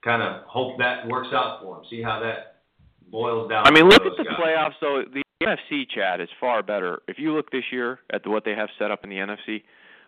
[0.05, 1.85] kind of hope that works out for them.
[1.91, 2.62] See how that
[3.11, 3.66] boils down.
[3.66, 4.39] I mean, look at the guys.
[4.39, 4.74] playoffs.
[4.81, 5.03] though.
[5.12, 7.01] the NFC, Chad, is far better.
[7.07, 9.62] If you look this year at the, what they have set up in the NFC,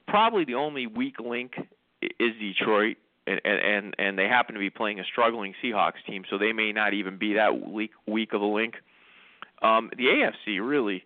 [0.07, 1.55] probably the only weak link
[2.03, 2.96] is Detroit,
[3.26, 6.72] and and and they happen to be playing a struggling Seahawks team, so they may
[6.72, 8.74] not even be that weak weak of a link.
[9.62, 11.05] Um, the AFC really.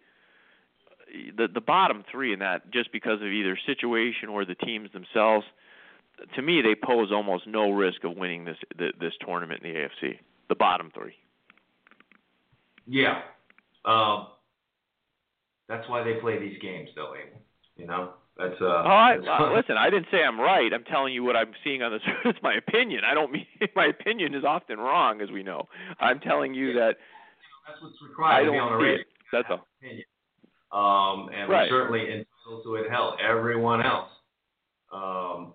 [1.37, 5.47] The the bottom three in that just because of either situation or the teams themselves,
[6.35, 10.19] to me, they pose almost no risk of winning this this tournament in the AFC.
[10.49, 11.15] The bottom three.
[12.87, 13.23] Yeah,
[13.85, 14.27] um,
[15.69, 17.15] that's why they play these games, though.
[17.15, 17.41] Abel.
[17.77, 18.61] You know, that's.
[18.61, 19.77] Uh, oh, I, uh, listen.
[19.79, 20.73] I didn't say I'm right.
[20.73, 22.03] I'm telling you what I'm seeing on this.
[22.25, 23.03] It's my opinion.
[23.05, 25.69] I don't mean my opinion is often wrong, as we know.
[26.01, 26.97] I'm telling you that.
[27.67, 29.01] That's what's required I don't to be on the radio.
[29.01, 29.07] It.
[29.33, 29.67] That's all.
[29.81, 30.05] Opinion.
[30.73, 31.71] Um, and right.
[31.71, 32.91] we're certainly entitled to it.
[32.91, 34.11] Hell, everyone else.
[34.93, 35.55] Um,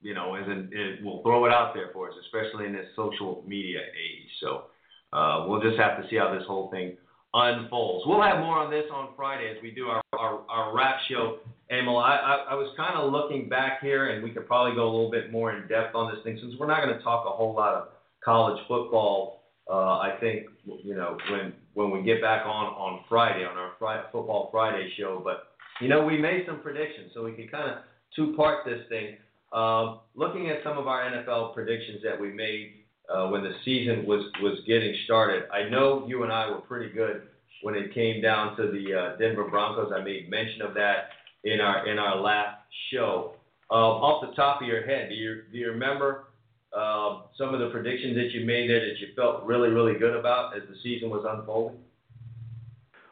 [0.00, 2.86] you know, is in, it will throw it out there for us, especially in this
[2.94, 4.30] social media age.
[4.40, 4.64] So
[5.12, 6.96] uh, we'll just have to see how this whole thing
[7.34, 8.04] unfolds.
[8.06, 11.38] We'll have more on this on Friday as we do our our, our wrap show.
[11.70, 14.84] Emil, I, I, I was kind of looking back here, and we could probably go
[14.84, 17.26] a little bit more in depth on this thing since we're not going to talk
[17.26, 17.88] a whole lot of
[18.24, 19.42] college football.
[19.70, 23.72] Uh, I think you know when when we get back on on Friday on our
[23.78, 25.20] Friday, football Friday show.
[25.22, 25.48] But
[25.82, 27.78] you know we made some predictions, so we could kind of
[28.16, 29.16] two part this thing.
[29.52, 34.06] Um, looking at some of our NFL predictions that we made uh, when the season
[34.06, 37.24] was was getting started, I know you and I were pretty good
[37.62, 39.92] when it came down to the uh, Denver Broncos.
[39.94, 41.10] I made mention of that
[41.44, 42.60] in our in our last
[42.92, 43.32] show.
[43.70, 46.28] Um, off the top of your head, do you do you remember
[46.76, 50.16] uh, some of the predictions that you made there that you felt really really good
[50.16, 51.78] about as the season was unfolding?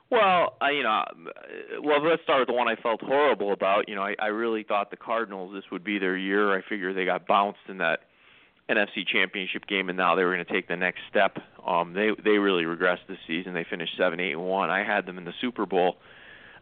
[0.09, 1.05] Well, I, you know,
[1.83, 3.89] well, let's start with the one I felt horrible about.
[3.89, 6.57] You know, I, I really thought the Cardinals this would be their year.
[6.57, 8.01] I figured they got bounced in that
[8.71, 11.39] NFC Championship game, and now they were going to take the next step.
[11.67, 13.53] Um, they they really regressed this season.
[13.53, 14.71] They finished seven, eight, and one.
[14.71, 15.97] I had them in the Super Bowl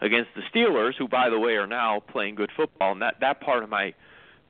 [0.05, 2.93] against the Steelers, who, by the way, are now playing good football.
[2.93, 3.95] And that that part of my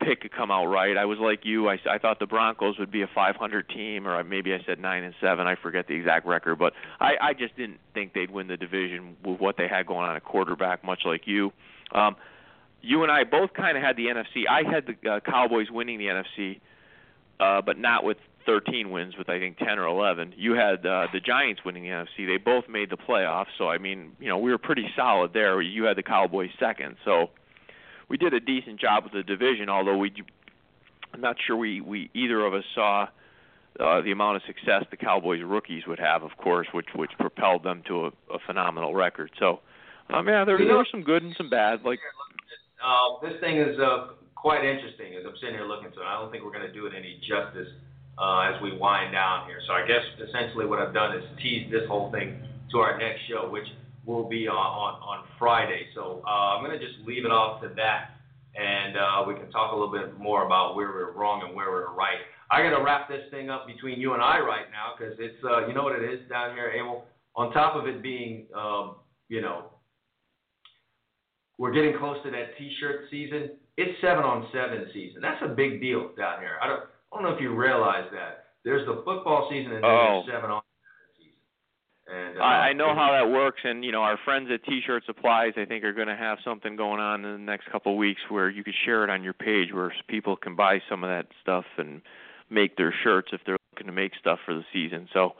[0.00, 0.96] pick could come out right.
[0.96, 1.68] I was like you.
[1.68, 5.04] I, I thought the Broncos would be a 500 team, or maybe I said nine
[5.04, 5.46] and seven.
[5.46, 9.16] I forget the exact record, but I, I just didn't think they'd win the division
[9.24, 11.52] with what they had going on at quarterback, much like you.
[11.92, 12.16] Um,
[12.82, 14.44] you and I both kind of had the NFC.
[14.48, 16.60] I had the uh, Cowboys winning the NFC,
[17.40, 20.34] uh, but not with 13 wins, with I think 10 or 11.
[20.36, 22.26] You had uh, the Giants winning the NFC.
[22.26, 25.60] They both made the playoffs, so I mean, you know, we were pretty solid there.
[25.60, 27.30] You had the Cowboys second, so
[28.08, 29.68] we did a decent job with the division.
[29.68, 30.12] Although we,
[31.12, 33.08] I'm not sure we we either of us saw
[33.80, 37.64] uh, the amount of success the Cowboys rookies would have, of course, which which propelled
[37.64, 39.30] them to a, a phenomenal record.
[39.38, 39.60] So,
[40.12, 41.82] um, yeah, there, there were some good and some bad.
[41.84, 41.98] Like,
[42.84, 45.94] uh, this thing is uh, quite interesting as I'm sitting here looking it.
[46.04, 47.68] I don't think we're going to do it any justice
[48.18, 49.58] uh, as we wind down here.
[49.66, 52.38] So I guess essentially what I've done is tease this whole thing
[52.70, 53.66] to our next show, which
[54.06, 55.86] will be on, on, on Friday.
[55.94, 58.20] So uh, I'm to just leave it off to that,
[58.54, 61.70] and uh, we can talk a little bit more about where we're wrong and where
[61.70, 62.18] we're right.
[62.50, 65.42] I got to wrap this thing up between you and I right now because it's
[65.44, 67.04] uh, you know what it is down here, Abel.
[67.36, 68.96] On top of it being, um,
[69.28, 69.70] you know,
[71.58, 73.50] we're getting close to that T-shirt season.
[73.76, 75.20] It's seven on seven season.
[75.20, 76.58] That's a big deal down here.
[76.62, 76.82] I don't,
[77.14, 78.46] I don't know if you realize that.
[78.64, 80.22] There's the football season and then oh.
[80.26, 80.62] there's seven on
[82.06, 85.04] and, uh, I, I know how that works, and you know our friends at T-Shirt
[85.06, 87.98] Supplies, I think, are going to have something going on in the next couple of
[87.98, 91.08] weeks where you could share it on your page, where people can buy some of
[91.08, 92.02] that stuff and
[92.50, 95.08] make their shirts if they're looking to make stuff for the season.
[95.14, 95.32] So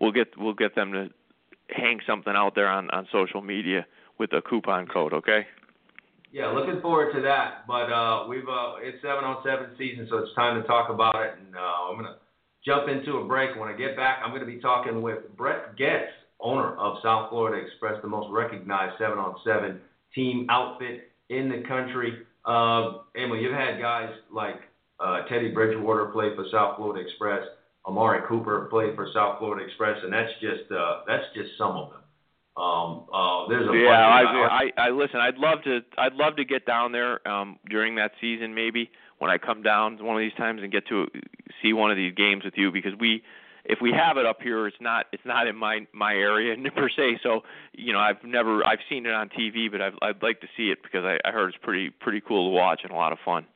[0.00, 1.10] we'll get we'll get them to
[1.68, 3.86] hang something out there on on social media
[4.18, 5.12] with a coupon code.
[5.12, 5.46] Okay.
[6.30, 7.66] Yeah, looking forward to that.
[7.66, 11.16] But uh, we've uh, it's seven on seven season, so it's time to talk about
[11.22, 12.16] it, and uh, I'm gonna
[12.64, 13.56] jump into a break.
[13.56, 17.64] When I get back, I'm to be talking with Brett Goetz, owner of South Florida
[17.66, 19.80] Express, the most recognized seven on seven
[20.14, 22.18] team outfit in the country.
[22.44, 24.60] Uh, Emil, you've had guys like
[25.00, 27.42] uh, Teddy Bridgewater play for South Florida Express,
[27.86, 31.90] Amari Cooper play for South Florida Express, and that's just uh, that's just some of
[31.90, 32.00] them.
[32.58, 35.20] Um, uh, there's a yeah, I, I, I listen.
[35.20, 35.80] I'd love to.
[35.96, 40.02] I'd love to get down there um, during that season, maybe when I come down
[40.04, 41.06] one of these times and get to
[41.62, 43.22] see one of these games with you because we
[43.64, 46.88] if we have it up here it's not it's not in my my area per
[46.88, 47.42] se so
[47.72, 50.70] you know I've never I've seen it on TV but I've, I'd like to see
[50.70, 53.18] it because I, I heard it's pretty pretty cool to watch and a lot of
[53.24, 53.46] fun.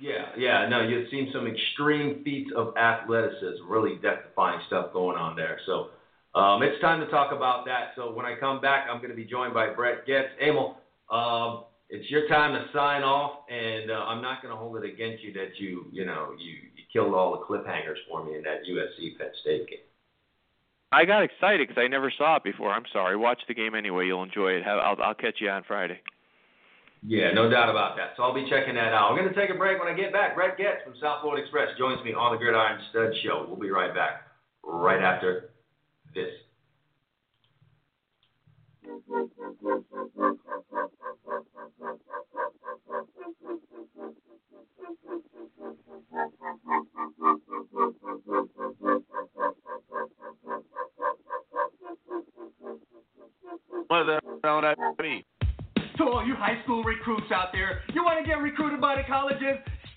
[0.00, 5.34] Yeah, yeah, no, you've seen some extreme feats of athleticism, really death-defying stuff going on
[5.34, 5.58] there.
[5.66, 5.88] So
[6.34, 7.92] um, it's time to talk about that.
[7.96, 10.28] So when I come back, I'm going to be joined by Brett Goetz.
[10.40, 10.76] Emil,
[11.10, 14.84] um, it's your time to sign off, and uh, I'm not going to hold it
[14.84, 18.42] against you that you, you know, you, you killed all the cliffhangers for me in
[18.42, 19.78] that USC Penn State game.
[20.92, 22.72] I got excited because I never saw it before.
[22.72, 23.16] I'm sorry.
[23.16, 24.06] Watch the game anyway.
[24.06, 24.62] You'll enjoy it.
[24.66, 26.00] I'll, I'll catch you on Friday.
[27.06, 28.14] Yeah, no doubt about that.
[28.16, 29.10] So I'll be checking that out.
[29.10, 30.34] I'm going to take a break when I get back.
[30.34, 33.46] Brett Goetz from South Florida Express joins me on the Gridiron Stud Show.
[33.46, 34.22] We'll be right back
[34.64, 35.47] right after
[36.18, 36.34] this.
[53.86, 55.22] What the hell that mean?
[55.96, 59.02] To all you high school recruits out there, you want to get recruited by the
[59.08, 59.58] colleges?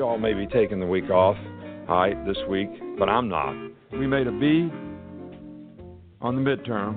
[0.00, 1.36] All may be taking the week off,
[1.88, 3.54] all right, this week, but I'm not.
[3.92, 4.70] We made a B
[6.20, 6.96] on the midterm,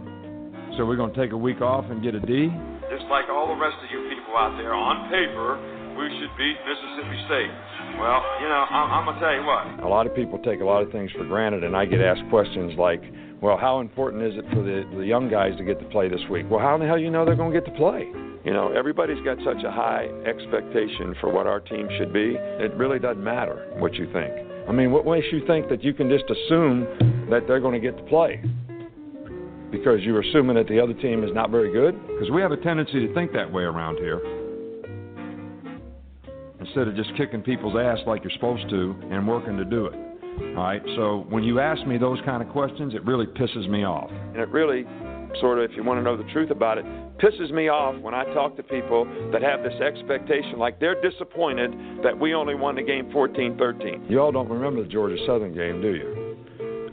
[0.77, 2.47] so we're going to take a week off and get a D.
[2.89, 5.57] Just like all the rest of you people out there, on paper,
[5.97, 7.51] we should beat Mississippi State.
[7.99, 9.83] Well, you know, I'm, I'm going to tell you what.
[9.83, 12.23] A lot of people take a lot of things for granted, and I get asked
[12.29, 13.01] questions like,
[13.41, 16.21] well, how important is it for the, the young guys to get to play this
[16.29, 16.45] week?
[16.49, 18.07] Well, how in the hell you know they're going to get to play?
[18.45, 22.37] You know, everybody's got such a high expectation for what our team should be.
[22.37, 24.31] It really doesn't matter what you think.
[24.69, 26.85] I mean, what makes you think that you can just assume
[27.29, 28.41] that they're going to get to play?
[29.71, 31.99] Because you're assuming that the other team is not very good?
[32.07, 34.21] Because we have a tendency to think that way around here.
[36.59, 40.04] Instead of just kicking people's ass like you're supposed to and working to do it.
[40.37, 43.83] All right, so when you ask me those kind of questions, it really pisses me
[43.85, 44.09] off.
[44.09, 44.85] And it really,
[45.39, 46.85] sort of, if you want to know the truth about it,
[47.17, 51.71] pisses me off when I talk to people that have this expectation, like they're disappointed
[52.03, 54.05] that we only won the game 14 13.
[54.09, 56.25] You all don't remember the Georgia Southern game, do you?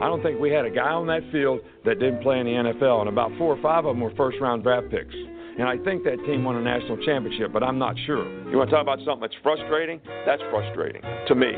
[0.00, 2.52] I don't think we had a guy on that field that didn't play in the
[2.52, 5.14] NFL, and about four or five of them were first round draft picks.
[5.14, 8.24] And I think that team won a national championship, but I'm not sure.
[8.50, 10.00] You want to talk about something that's frustrating?
[10.26, 11.52] That's frustrating to me.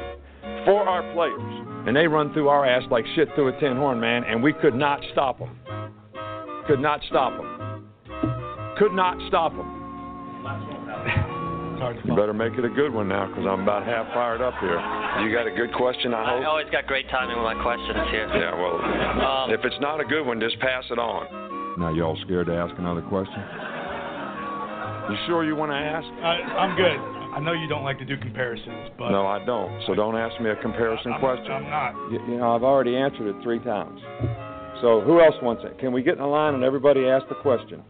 [0.66, 1.74] For our players.
[1.87, 4.53] And they run through our ass like shit through a tin horn, man, and we
[4.55, 5.51] could not stop them.
[6.66, 7.93] Could not stop them.
[8.78, 9.70] Could not stop them.
[12.05, 14.80] You better make it a good one now because I'm about half fired up here.
[15.20, 16.41] You got a good question, I hope?
[16.41, 18.26] I always got great timing with my questions here.
[18.32, 21.28] Yeah, well, Um, if it's not a good one, just pass it on.
[21.78, 23.37] Now, y'all scared to ask another question?
[25.12, 26.07] You sure you want to ask?
[26.24, 26.97] I, I'm good.
[27.35, 29.82] I know you don't like to do comparisons, but No, I don't.
[29.87, 31.51] So don't ask me a comparison I'm, question.
[31.51, 31.93] I'm not.
[32.12, 34.01] You, you know, I've already answered it three times.
[34.80, 35.78] So who else wants it?
[35.80, 37.82] Can we get in a line and everybody ask the question?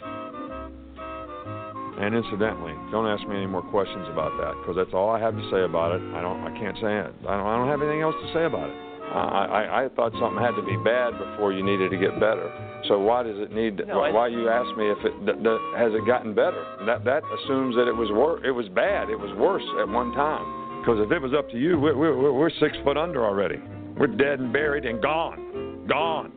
[2.00, 5.36] And incidentally, don't ask me any more questions about that because that's all I have
[5.36, 6.02] to say about it.
[6.16, 6.40] I don't.
[6.42, 7.12] I can't say it.
[7.28, 7.46] I don't.
[7.46, 8.76] I don't have anything else to say about it.
[9.14, 12.50] I, I, I thought something had to be bad before you needed to get better.
[12.88, 13.78] So why does it need?
[13.78, 16.62] To, No, I- why you ask me if it d- d- has it gotten better?
[16.86, 19.08] That that assumes that it was wor- It was bad.
[19.08, 20.44] It was worse at one time.
[20.80, 23.58] Because if it was up to you, we're, we're, we're six foot under already.
[23.96, 26.30] We're dead and buried and gone, gone.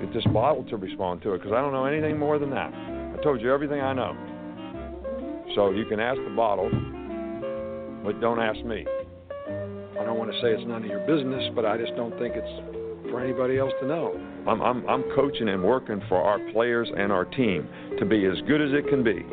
[0.00, 2.72] Get this bottle to respond to it because I don't know anything more than that.
[2.74, 4.16] I told you everything I know.
[5.54, 6.68] So you can ask the bottle,
[8.04, 8.84] but don't ask me.
[9.48, 12.34] I don't want to say it's none of your business, but I just don't think
[12.36, 12.75] it's
[13.16, 14.12] for anybody else to know.
[14.46, 17.66] I'm, I'm, I'm coaching and working for our players and our team
[17.98, 19.24] to be as good as it can be.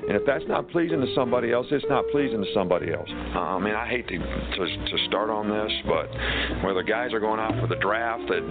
[0.00, 3.08] And if that's not pleasing to somebody else, it's not pleasing to somebody else.
[3.34, 7.20] Uh, I mean, I hate to, to to start on this, but whether guys are
[7.20, 8.42] going out for the draft, that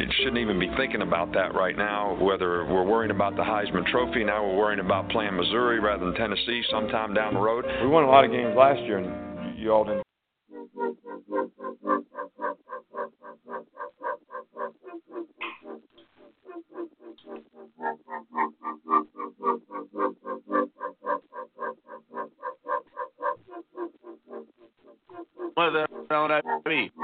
[0.00, 2.14] it shouldn't even be thinking about that right now.
[2.22, 6.14] Whether we're worrying about the Heisman Trophy, now we're worrying about playing Missouri rather than
[6.14, 7.64] Tennessee sometime down the road.
[7.82, 10.01] We won a lot of games last year, and you all didn't.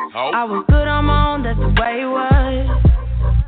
[0.09, 0.35] Mean?
[0.35, 2.99] I was good on my own, that's the way it was.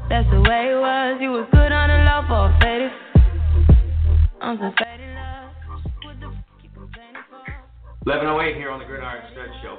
[0.09, 1.19] That's the way it was.
[1.21, 2.93] You was good on the low for a faded.
[4.41, 5.55] I'm some faded love.
[6.03, 6.35] What the f
[6.65, 7.45] you complaining for?
[8.09, 9.79] 1108 here on the Gridiron Stud Show.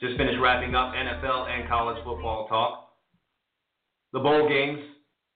[0.00, 2.92] Just finished wrapping up NFL and college football talk.
[4.12, 4.78] The bowl games,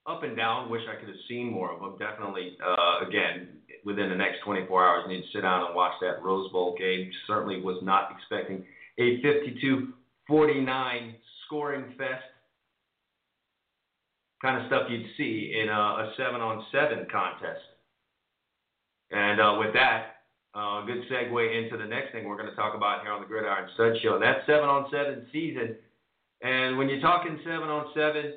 [0.07, 0.70] up and down.
[0.70, 1.97] Wish I could have seen more of them.
[1.99, 3.49] Definitely, uh, again,
[3.85, 7.11] within the next 24 hours, need to sit down and watch that Rose Bowl game.
[7.27, 8.65] Certainly was not expecting
[9.01, 9.22] a
[10.28, 11.14] 52-49
[11.47, 12.22] scoring fest.
[14.43, 17.60] Kind of stuff you'd see in a, a seven-on-seven contest.
[19.10, 20.16] And uh, with that,
[20.55, 23.27] uh, good segue into the next thing we're going to talk about here on the
[23.27, 24.14] Gridiron Stud Show.
[24.14, 25.74] And that's seven on seven season.
[26.43, 28.32] And when you're talking seven on seven,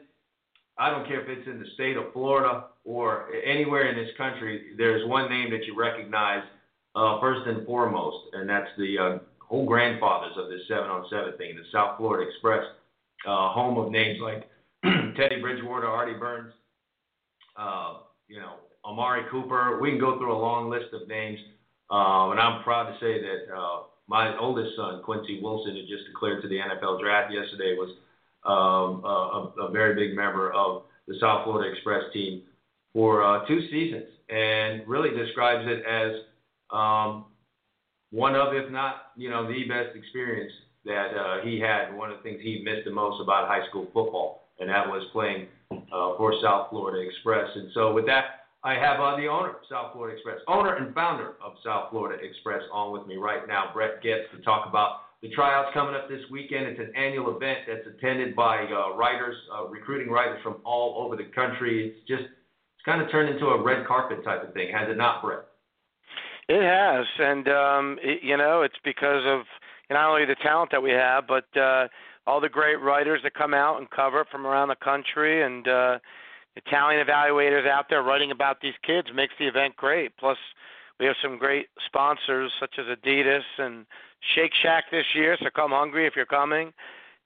[0.78, 4.74] I don't care if it's in the state of Florida or anywhere in this country,
[4.78, 6.44] there's one name that you recognize
[6.96, 9.10] uh, first and foremost, and that's the uh,
[9.48, 12.64] whole grandfathers of this seven on seven thing, the South Florida Express,
[13.28, 14.50] uh, home of names like
[15.16, 16.54] Teddy Bridgewater, Artie Burns,
[17.56, 17.98] uh,
[18.28, 18.54] you know,
[18.86, 19.80] Amari Cooper.
[19.80, 21.40] We can go through a long list of names.
[21.92, 26.08] Uh, and I'm proud to say that uh, my oldest son, Quincy Wilson, who just
[26.08, 27.90] declared to the NFL draft yesterday, was
[28.46, 32.44] um, a, a very big member of the South Florida Express team
[32.94, 36.22] for uh, two seasons, and really describes it as
[36.72, 37.26] um,
[38.14, 40.54] one of, if not, you know, the best experience
[40.86, 41.92] that uh, he had.
[41.98, 45.04] One of the things he missed the most about high school football, and that was
[45.12, 47.50] playing uh, for South Florida Express.
[47.56, 50.94] And so, with that, I have uh, the owner of South Florida Express, owner and
[50.94, 55.00] founder of South Florida Express, on with me right now, Brett Goetz, to talk about
[55.24, 56.68] the tryouts coming up this weekend.
[56.68, 61.16] It's an annual event that's attended by uh, writers, uh, recruiting writers from all over
[61.16, 61.88] the country.
[61.88, 64.98] It's just it's kind of turned into a red carpet type of thing, has it
[64.98, 65.46] not, Brett?
[66.50, 69.42] It has, and um, it, you know, it's because of
[69.90, 71.88] not only the talent that we have, but uh,
[72.28, 75.68] all the great writers that come out and cover it from around the country, and
[75.68, 76.00] uh,
[76.56, 80.16] Italian evaluators out there writing about these kids makes the event great.
[80.18, 80.38] Plus,
[81.00, 83.86] we have some great sponsors such as Adidas and
[84.36, 86.74] Shake Shack this year, so come hungry if you're coming.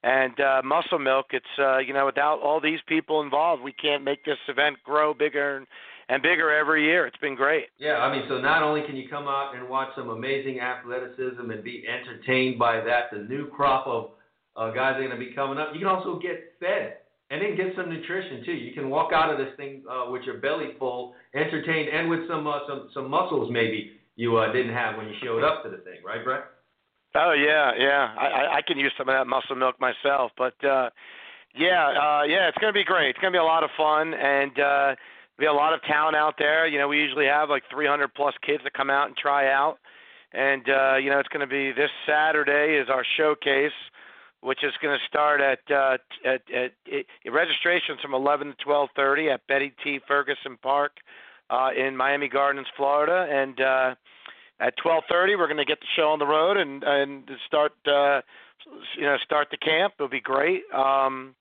[0.04, 4.04] And uh, Muscle Milk, it's uh, you know without all these people involved, we can't
[4.04, 5.68] make this event grow bigger and,
[6.10, 7.06] and bigger every year.
[7.06, 7.66] It's been great.
[7.78, 11.50] Yeah, I mean, so not only can you come out and watch some amazing athleticism
[11.50, 14.12] and be entertained by that, the new crop of
[14.56, 16.98] uh, guys that are going to be coming up, you can also get fed
[17.30, 18.54] and then get some nutrition too.
[18.54, 22.28] You can walk out of this thing uh, with your belly full, entertained, and with
[22.28, 25.70] some uh, some some muscles maybe you uh, didn't have when you showed up to
[25.70, 26.46] the thing, right, Brett?
[27.16, 28.16] Oh yeah, yeah.
[28.18, 30.90] I I can use some of that muscle milk myself, but uh,
[31.56, 33.10] yeah, uh, yeah, it's gonna be great.
[33.10, 34.96] It's gonna be a lot of fun, and uh,
[35.38, 36.68] be a lot of talent out there.
[36.68, 39.78] You know, we usually have like 300 plus kids that come out and try out,
[40.34, 43.72] and uh, you know, it's gonna be this Saturday is our showcase
[44.42, 49.34] which is going to start at uh, at, at, at registrations from 11 to 12:30
[49.34, 50.00] at Betty T.
[50.08, 50.94] Ferguson Park
[51.50, 53.96] uh, in Miami Gardens, Florida, and uh,
[54.60, 58.22] at 12:30 we're going to get the show on the road and and start uh,
[58.96, 59.94] you know start the camp.
[59.98, 60.62] It'll be great.
[60.74, 61.36] Um,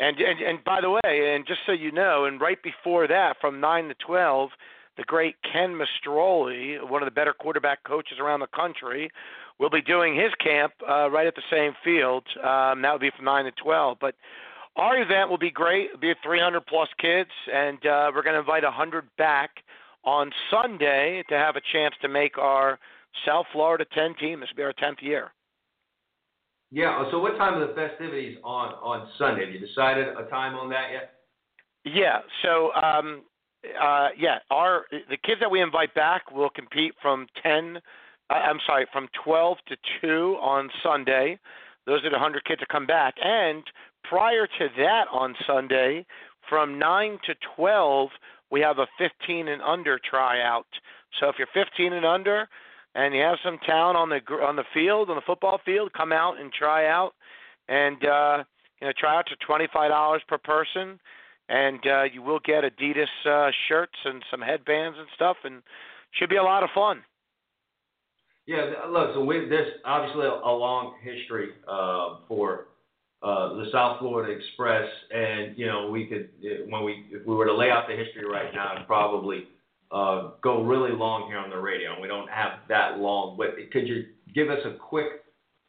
[0.00, 3.36] and, and and by the way, and just so you know, and right before that,
[3.40, 4.50] from 9 to 12,
[4.96, 9.10] the great Ken Mastrole, one of the better quarterback coaches around the country,
[9.58, 12.24] will be doing his camp uh, right at the same field.
[12.38, 13.98] Um, that will be from 9 to 12.
[14.00, 14.14] But
[14.76, 15.90] our event will be great.
[15.90, 19.50] It'll be 300 plus kids, and uh, we're going to invite a 100 back
[20.04, 22.78] on Sunday to have a chance to make our
[23.26, 24.40] South Florida 10 team.
[24.40, 25.32] This will be our 10th year.
[26.70, 27.10] Yeah.
[27.10, 29.44] So, what time are the festivities on on Sunday?
[29.44, 31.14] Have you decided a time on that yet?
[31.84, 32.20] Yeah.
[32.42, 33.22] So, um,
[33.80, 37.80] uh, yeah, our the kids that we invite back will compete from 10
[38.30, 41.38] I'm sorry, from 12 to 2 on Sunday.
[41.86, 43.14] Those are the 100 kids that come back.
[43.22, 43.64] And
[44.04, 46.06] prior to that on Sunday,
[46.48, 48.08] from 9 to 12,
[48.50, 50.66] we have a 15 and under tryout.
[51.18, 52.48] So if you're 15 and under
[52.94, 56.12] and you have some talent on the on the field, on the football field, come
[56.12, 57.12] out and try out.
[57.68, 58.44] And uh,
[58.80, 60.98] you know, tryouts are $25 per person,
[61.48, 65.62] and uh, you will get Adidas uh, shirts and some headbands and stuff, and
[66.12, 67.02] should be a lot of fun.
[68.46, 72.68] Yeah, look, so we, there's obviously a, a long history uh, for
[73.22, 76.30] uh, the South Florida Express, and you know we could
[76.68, 79.44] when we if we were to lay out the history right now, probably
[79.92, 81.92] uh, go really long here on the radio.
[81.92, 84.04] And we don't have that long, but could you
[84.34, 85.24] give us a quick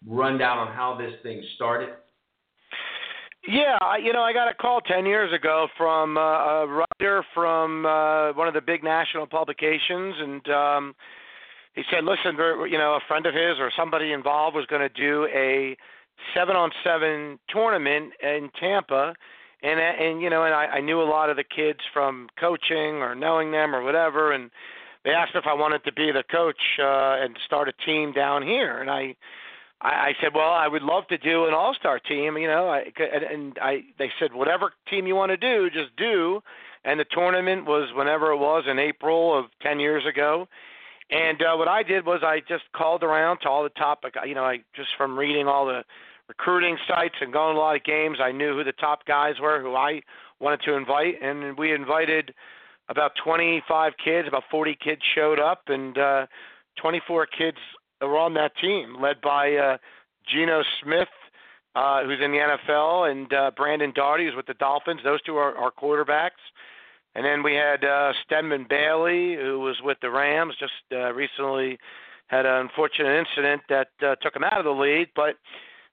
[0.06, 1.90] rundown on how this thing started?
[3.48, 7.88] Yeah, you know, I got a call 10 years ago from uh, a writer from
[7.88, 10.96] uh, one of the big national publications, and um,
[11.74, 12.38] he said, listen,
[12.70, 15.76] you know, a friend of his or somebody involved was going to do a
[16.36, 19.16] seven on seven tournament in Tampa.
[19.64, 23.02] And, and you know, and I, I knew a lot of the kids from coaching
[23.02, 24.32] or knowing them or whatever.
[24.32, 24.50] And
[25.04, 28.44] they asked if I wanted to be the coach uh, and start a team down
[28.44, 28.80] here.
[28.80, 29.16] And I,
[29.82, 32.70] I, I said, well, I would love to do an all-star team, you know.
[32.70, 32.92] I,
[33.32, 36.42] and I, they said, whatever team you want to do, just do.
[36.84, 40.48] And the tournament was whenever it was in April of 10 years ago
[41.12, 44.34] and uh, what I did was I just called around to all the top, you
[44.34, 45.84] know, I just from reading all the
[46.32, 49.36] recruiting sites and going to a lot of games, I knew who the top guys
[49.42, 50.02] were who I
[50.40, 52.34] wanted to invite, and we invited
[52.88, 56.28] about 25 kids, about 40 kids showed up, and uh,
[56.82, 57.58] 24 kids
[58.00, 59.78] were on that team, led by uh,
[60.26, 61.10] Geno Smith,
[61.76, 65.02] uh, who's in the NFL, and uh, Brandon Doughty, who's with the Dolphins.
[65.04, 66.42] Those two are our quarterbacks.
[67.14, 71.78] And then we had uh, Stedman Bailey, who was with the Rams, just uh, recently
[72.28, 75.10] had an unfortunate incident that uh, took him out of the league.
[75.14, 75.36] But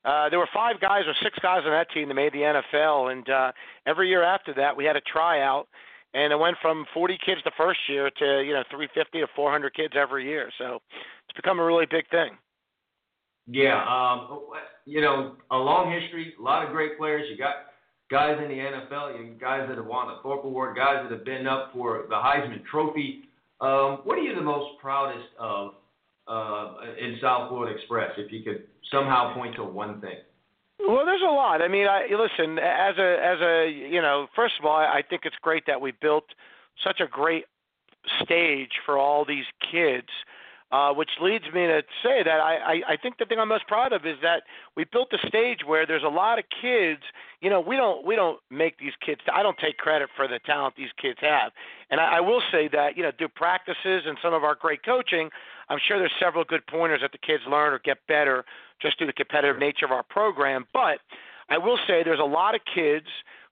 [0.04, 3.12] uh, there were five guys or six guys on that team that made the NFL,
[3.12, 3.52] and uh,
[3.86, 5.68] every year after that, we had a tryout,
[6.14, 9.74] and it went from 40 kids the first year to you know 350 to 400
[9.74, 10.50] kids every year.
[10.58, 10.78] So
[11.28, 12.30] it's become a really big thing.
[13.50, 14.40] Yeah, um,
[14.84, 17.26] you know, a long history, a lot of great players.
[17.30, 17.54] You got
[18.10, 21.46] guys in the NFL, guys that have won the Thorpe Award, guys that have been
[21.46, 23.22] up for the Heisman Trophy.
[23.60, 25.72] Um, what are you the most proudest of
[26.28, 28.12] uh, in South Florida Express?
[28.18, 30.18] If you could somehow point to one thing.
[30.86, 31.60] Well, there's a lot.
[31.60, 34.28] I mean, I listen as a as a you know.
[34.34, 36.24] First of all, I think it's great that we built
[36.84, 37.46] such a great
[38.22, 40.09] stage for all these kids.
[40.70, 43.66] Uh, which leads me to say that I, I, I think the thing I'm most
[43.66, 44.42] proud of is that
[44.76, 47.00] we built a stage where there's a lot of kids.
[47.40, 49.22] You know, we don't we don't make these kids.
[49.32, 51.52] I don't take credit for the talent these kids have,
[51.90, 54.84] and I, I will say that you know, through practices and some of our great
[54.84, 55.30] coaching,
[55.69, 58.45] I'm sure there's several good pointers that the kids learn or get better
[58.81, 60.66] just through the competitive nature of our program.
[60.73, 60.99] But
[61.49, 63.07] I will say there's a lot of kids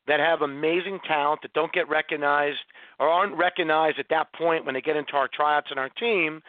[0.07, 2.59] that have amazing talent that don't get recognized
[2.99, 6.43] or aren't recognized at that point when they get into our tryouts and our team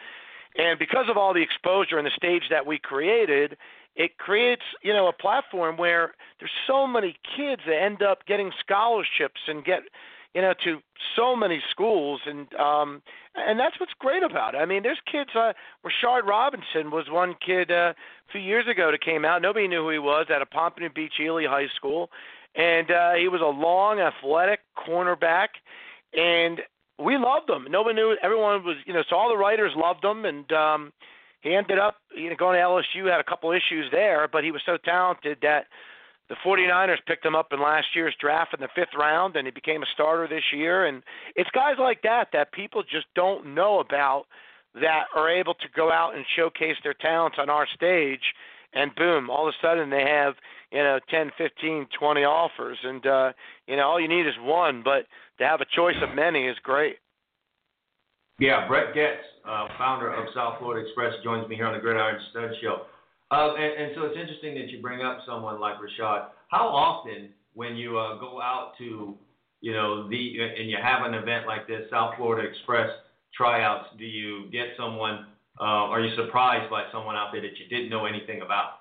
[0.58, 3.56] and because of all the exposure and the stage that we created,
[3.96, 8.50] it creates, you know, a platform where there's so many kids that end up getting
[8.60, 9.82] scholarships and get,
[10.34, 10.78] you know, to
[11.16, 13.02] so many schools and um
[13.34, 14.58] and that's what's great about it.
[14.58, 15.52] I mean, there's kids uh
[15.84, 17.92] Rashard Robinson was one kid uh,
[18.28, 19.42] a few years ago that came out.
[19.42, 22.10] Nobody knew who he was at a Pompano Beach Ely High School.
[22.54, 25.48] And uh he was a long athletic cornerback
[26.14, 26.60] and
[26.98, 27.66] we loved him.
[27.70, 28.16] Nobody knew.
[28.22, 30.92] Everyone was, you know, so all the writers loved him, and um,
[31.40, 33.10] he ended up, you know, going to LSU.
[33.10, 35.66] Had a couple issues there, but he was so talented that
[36.28, 39.50] the 49ers picked him up in last year's draft in the fifth round, and he
[39.50, 40.86] became a starter this year.
[40.86, 41.02] And
[41.36, 44.24] it's guys like that that people just don't know about
[44.74, 48.34] that are able to go out and showcase their talents on our stage
[48.74, 50.34] and boom all of a sudden they have
[50.70, 53.32] you know 10, 15, 20 offers and uh
[53.66, 55.06] you know all you need is one but
[55.38, 56.96] to have a choice of many is great.
[58.38, 62.20] Yeah, Brett Goetz, uh, founder of South Florida Express, joins me here on the Gridiron
[62.30, 62.82] Stud Show.
[63.30, 66.28] Uh, and, and, so it's interesting that you bring up someone like Rashard.
[66.48, 69.14] How often, when you uh, go out to,
[69.60, 72.88] you know, the and you have an event like this, South Florida Express
[73.34, 75.26] tryouts, do you get someone?
[75.60, 78.78] Uh, are you surprised by someone out there that you didn't know anything about?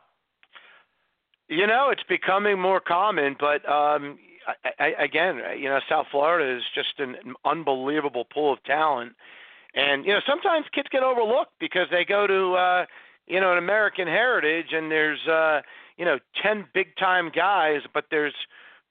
[1.49, 6.57] You know, it's becoming more common, but um, I, I, again, you know, South Florida
[6.57, 7.15] is just an
[7.45, 9.13] unbelievable pool of talent,
[9.73, 12.85] and you know, sometimes kids get overlooked because they go to, uh,
[13.27, 15.61] you know, an American Heritage, and there's, uh,
[15.97, 18.33] you know, ten big time guys, but there's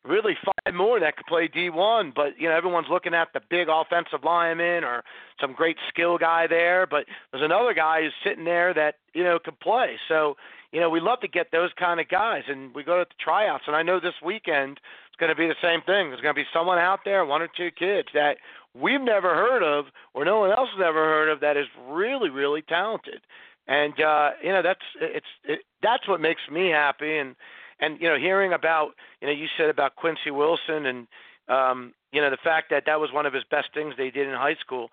[0.04, 2.14] really five more that could play D1.
[2.14, 5.02] But you know, everyone's looking at the big offensive lineman or
[5.40, 6.86] some great skill guy there.
[6.86, 9.96] But there's another guy who's sitting there that you know could play.
[10.08, 10.36] So
[10.72, 13.14] you know, we love to get those kind of guys, and we go to the
[13.18, 13.64] tryouts.
[13.66, 16.10] And I know this weekend it's going to be the same thing.
[16.10, 18.36] There's going to be someone out there, one or two kids that
[18.74, 22.28] we've never heard of, or no one else has ever heard of, that is really,
[22.28, 23.22] really talented.
[23.68, 27.18] And uh, you know, that's it's it, that's what makes me happy.
[27.18, 27.34] And
[27.80, 28.90] and you know, hearing about
[29.20, 31.06] you know, you said about Quincy Wilson and
[31.48, 34.28] um, you know the fact that that was one of his best things they did
[34.28, 34.90] in high school,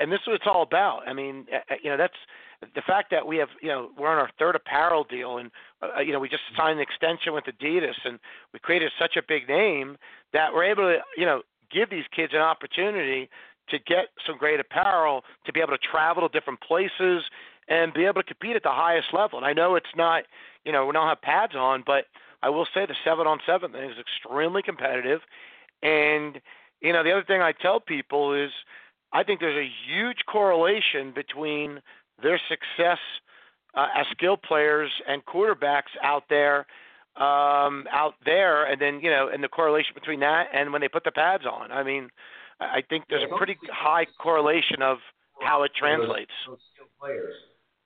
[0.00, 1.06] and this is what it's all about.
[1.06, 1.46] I mean,
[1.82, 2.14] you know, that's
[2.74, 5.50] the fact that we have, you know, we're on our third apparel deal, and
[5.82, 8.18] uh, you know, we just signed an extension with Adidas, and
[8.52, 9.96] we created such a big name
[10.32, 13.28] that we're able to, you know, give these kids an opportunity
[13.68, 17.22] to get some great apparel, to be able to travel to different places,
[17.68, 19.38] and be able to compete at the highest level.
[19.38, 20.24] And I know it's not,
[20.64, 22.04] you know, we don't have pads on, but
[22.42, 25.20] I will say the seven on seven thing is extremely competitive.
[25.82, 26.40] And
[26.80, 28.50] you know, the other thing I tell people is,
[29.12, 31.80] I think there's a huge correlation between
[32.22, 32.98] their success
[33.74, 36.66] uh, as skill players and quarterbacks out there
[37.16, 40.88] um out there and then you know and the correlation between that and when they
[40.88, 42.08] put the pads on i mean
[42.58, 44.98] i think there's a pretty high correlation of
[45.40, 46.32] how it translates
[46.98, 47.34] players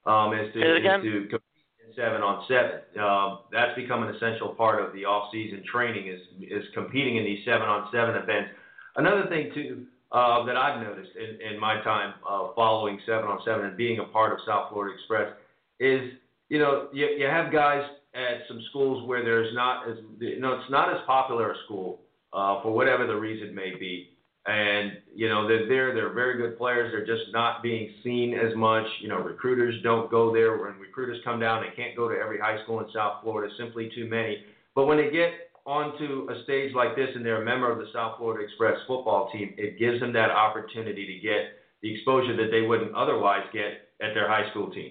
[0.08, 2.80] um is to, is to compete in seven on seven.
[2.98, 7.24] Um that's become an essential part of the off season training is is competing in
[7.24, 8.50] these seven on seven events.
[8.96, 13.40] Another thing too uh, that I've noticed in, in my time uh, following seven on
[13.44, 15.32] seven and being a part of South Florida Express
[15.80, 16.12] is
[16.48, 17.82] you know you, you have guys
[18.14, 22.00] at some schools where there's not as you know it's not as popular a school
[22.32, 24.10] uh, for whatever the reason may be,
[24.48, 28.54] and you know they're there they're very good players they're just not being seen as
[28.56, 32.16] much you know recruiters don't go there when recruiters come down they can't go to
[32.16, 34.42] every high school in South Florida simply too many
[34.74, 37.88] but when they get onto a stage like this and they're a member of the
[37.92, 42.50] South Florida Express football team, it gives them that opportunity to get the exposure that
[42.50, 44.90] they wouldn't otherwise get at their high school team.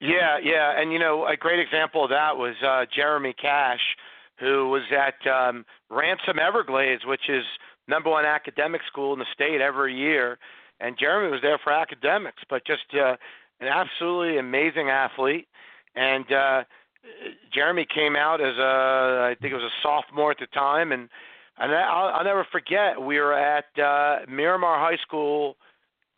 [0.00, 3.80] Yeah, yeah, and you know a great example of that was uh, Jeremy Cash,
[4.38, 7.44] who was at um, Ransom Everglades, which is
[7.88, 10.38] number one academic school in the state every year,
[10.80, 13.16] and Jeremy was there for academics, but just uh,
[13.60, 15.46] an absolutely amazing athlete,
[15.94, 16.64] and uh,
[17.52, 21.08] Jeremy came out as a I think it was a sophomore at the time, and
[21.58, 25.56] and I'll, I'll never forget we were at uh, Miramar High School.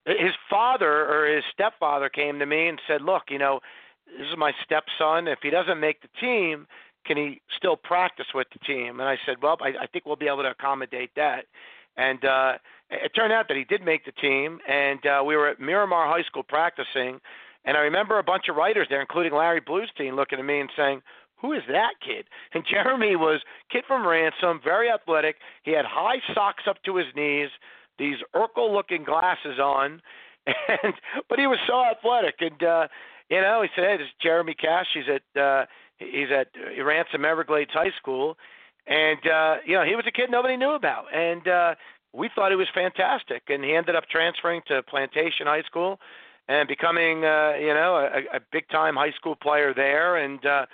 [0.07, 3.61] His father or his stepfather came to me and said, "Look, you know,
[4.07, 5.29] this is my stepson.
[5.29, 6.67] If he doesn't make the team,
[7.07, 10.17] can he still practice with the team?" And I said, "Well, I, I think we'll
[10.17, 11.47] be able to accommodate that."
[11.97, 12.59] And uh,
[12.91, 16.07] it turned out that he did make the team, and uh, we were at Miramar
[16.07, 17.21] High School practicing,
[17.65, 20.71] and I remember a bunch of writers there, including Larry Blustein, looking at me and
[20.77, 21.03] saying,
[21.41, 25.37] "Who is that kid?" And Jeremy was kid from Ransom, very athletic.
[25.63, 27.49] He had high socks up to his knees,
[27.99, 30.01] these Urkel-looking glasses on,
[30.47, 30.95] and
[31.29, 32.37] but he was so athletic.
[32.41, 32.89] And uh,
[33.31, 34.87] you know, he said, "Hey, this is Jeremy Cash.
[34.95, 35.67] He's at uh,
[35.99, 36.49] he's at
[36.83, 38.37] Ransom Everglades High School."
[38.87, 41.75] And uh, you know, he was a kid nobody knew about, and uh,
[42.13, 43.43] we thought he was fantastic.
[43.49, 45.99] And he ended up transferring to Plantation High School
[46.49, 50.17] and becoming, uh, you know, a, a big-time high school player there.
[50.17, 50.67] And uh,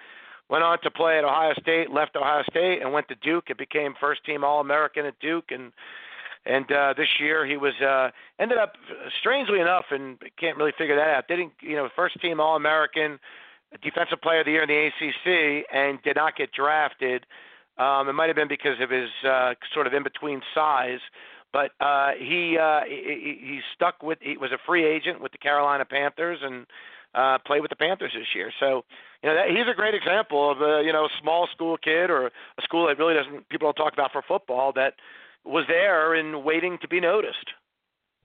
[0.49, 3.57] went on to play at Ohio State, left Ohio State, and went to Duke and
[3.57, 5.51] became first-team All-American at Duke.
[5.51, 5.73] And
[6.45, 8.73] and uh, this year he was uh, ended up
[9.21, 11.29] strangely enough, and can't really figure that out.
[11.29, 13.19] Didn't you know first-team All-American,
[13.83, 17.27] defensive player of the year in the ACC, and did not get drafted.
[17.79, 21.01] Um, it might have been because of his uh, sort of in between size,
[21.53, 24.19] but uh, he, uh, he he stuck with.
[24.21, 26.67] He was a free agent with the Carolina Panthers and
[27.15, 28.53] uh, played with the Panthers this year.
[28.61, 28.85] So
[29.23, 32.27] you know that, he's a great example of a you know small school kid or
[32.27, 34.95] a school that really doesn't people don't talk about for football that
[35.45, 37.51] was there and waiting to be noticed.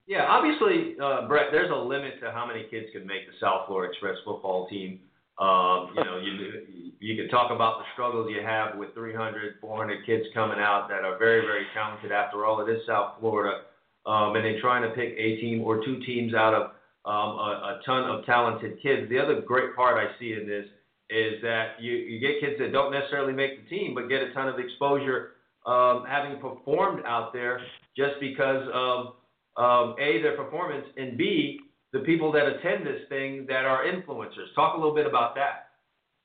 [0.06, 1.48] Yeah, obviously, uh, Brett.
[1.52, 5.00] There's a limit to how many kids can make the South Florida Express football team.
[5.38, 10.04] Um, you know, you you can talk about the struggles you have with 300, 400
[10.04, 12.10] kids coming out that are very, very talented.
[12.10, 13.62] After all, it is South Florida,
[14.04, 16.62] um, and then trying to pick a team or two teams out of
[17.04, 19.08] um, a, a ton of talented kids.
[19.08, 20.66] The other great part I see in this
[21.10, 24.32] is that you you get kids that don't necessarily make the team, but get a
[24.32, 25.32] ton of exposure
[25.66, 27.60] um, having performed out there
[27.96, 29.14] just because of
[29.56, 31.60] um, a their performance and b
[31.92, 34.54] the people that attend this thing that are influencers.
[34.54, 35.68] Talk a little bit about that.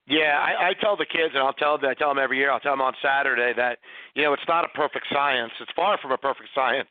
[0.06, 1.90] Yeah, I, I tell the kids, and I'll tell them.
[1.90, 2.52] I tell them every year.
[2.52, 3.80] I'll tell them on Saturday that
[4.15, 5.53] you know it's not a perfect science.
[5.61, 6.90] It's far from a perfect science.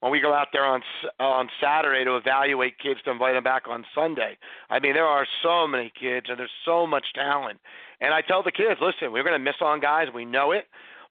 [0.00, 0.80] When we go out there on
[1.20, 4.38] on Saturday to evaluate kids to invite them back on Sunday,
[4.70, 7.60] I mean there are so many kids and there's so much talent.
[8.00, 10.08] And I tell the kids, listen, we're going to miss on guys.
[10.14, 10.64] We know it,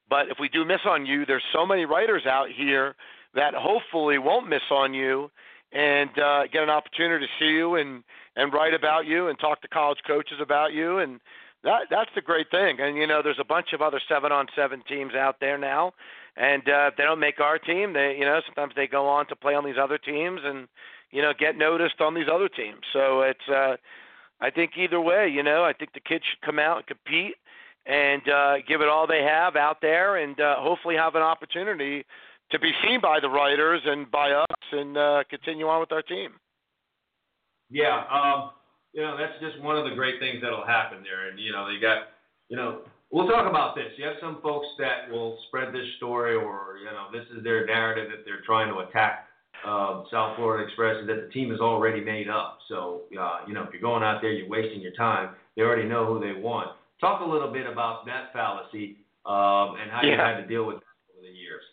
[0.10, 2.96] but if we do miss on you, there's so many writers out here
[3.36, 5.30] that hopefully won't miss on you
[5.74, 8.04] and uh, get an opportunity to see you and
[8.36, 11.00] and write about you and talk to college coaches about you.
[11.00, 11.20] And
[11.64, 12.80] that that's the great thing.
[12.80, 15.94] And you know there's a bunch of other seven on seven teams out there now.
[16.38, 19.28] And uh if they don't make our team they you know sometimes they go on
[19.28, 20.68] to play on these other teams and
[21.12, 22.82] you know get noticed on these other teams.
[22.92, 23.76] So it's uh
[24.42, 27.36] i think either way you know i think the kids should come out and compete
[27.86, 32.04] and uh give it all they have out there and uh hopefully have an opportunity
[32.54, 36.04] to be seen by the writers and by us and uh, continue on with our
[36.04, 36.32] team.
[37.70, 38.52] Yeah, um,
[38.94, 41.68] you know that's just one of the great things that'll happen there, and you know
[41.68, 42.14] they got,
[42.50, 42.82] you know,
[43.12, 43.88] we'll talk about this.
[43.98, 47.66] You have some folks that will spread this story, or you know, this is their
[47.66, 49.28] narrative that they're trying to attack
[49.66, 52.60] uh, South Florida Express, is that the team is already made up.
[52.68, 55.30] So, uh, you know, if you're going out there, you're wasting your time.
[55.56, 56.70] They already know who they want.
[57.00, 60.12] Talk a little bit about that fallacy um, and how yeah.
[60.12, 60.84] you had to deal with it
[61.18, 61.64] over the years.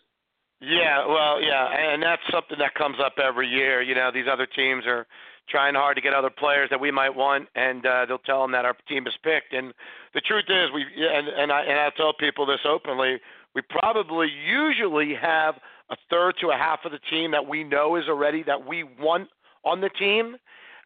[0.61, 3.81] Yeah, well, yeah, and that's something that comes up every year.
[3.81, 5.07] You know, these other teams are
[5.49, 8.51] trying hard to get other players that we might want, and uh, they'll tell them
[8.51, 9.53] that our team is picked.
[9.53, 9.73] And
[10.13, 13.19] the truth is, we and and I and I tell people this openly,
[13.55, 15.55] we probably usually have
[15.89, 18.83] a third to a half of the team that we know is already that we
[18.83, 19.29] want
[19.65, 20.37] on the team,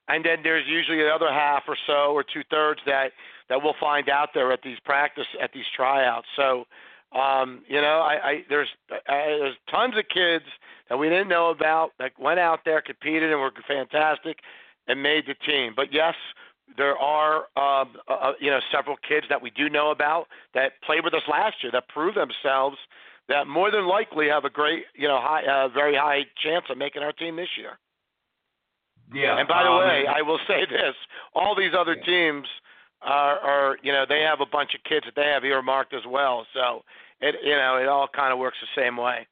[0.07, 3.11] and then there's usually the other half or so or two thirds that
[3.49, 6.27] that we'll find out there at these practice at these tryouts.
[6.37, 6.65] So
[7.15, 10.45] um, you know, I, I there's I, there's tons of kids
[10.89, 14.39] that we didn't know about that went out there, competed, and were fantastic,
[14.87, 15.73] and made the team.
[15.75, 16.15] But yes,
[16.77, 21.03] there are um, uh, you know several kids that we do know about that played
[21.03, 22.77] with us last year that proved themselves
[23.29, 26.77] that more than likely have a great you know high uh, very high chance of
[26.77, 27.77] making our team this year.
[29.13, 29.37] Yeah.
[29.37, 30.95] And by the um, way, I will say this:
[31.33, 32.05] all these other yeah.
[32.05, 32.47] teams
[33.01, 36.05] are, are you know they have a bunch of kids that they have earmarked as
[36.07, 36.45] well.
[36.53, 36.83] So
[37.25, 39.27] it you know it all kind of works the same way.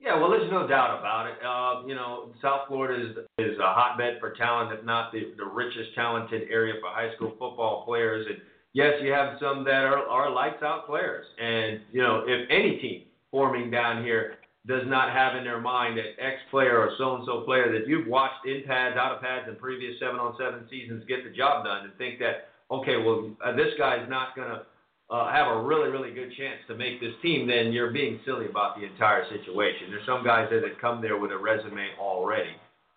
[0.00, 1.38] Yeah, well, there's no doubt about it.
[1.42, 5.44] Uh, you know, South Florida is is a hotbed for talent, if not the the
[5.44, 8.26] richest talented area for high school football players.
[8.28, 8.38] And
[8.74, 11.26] yes, you have some that are are lights out players.
[11.40, 14.34] And you know, if any team forming down here
[14.66, 17.88] does not have in their mind that X player or so and so player that
[17.88, 21.34] you've watched in pads, out of pads, in previous seven on seven seasons get the
[21.34, 24.62] job done, and think that okay, well, uh, this guy's not gonna
[25.10, 28.46] uh, have a really, really good chance to make this team, then you're being silly
[28.46, 29.88] about the entire situation.
[29.90, 32.52] There's some guys that have come there with a resume already.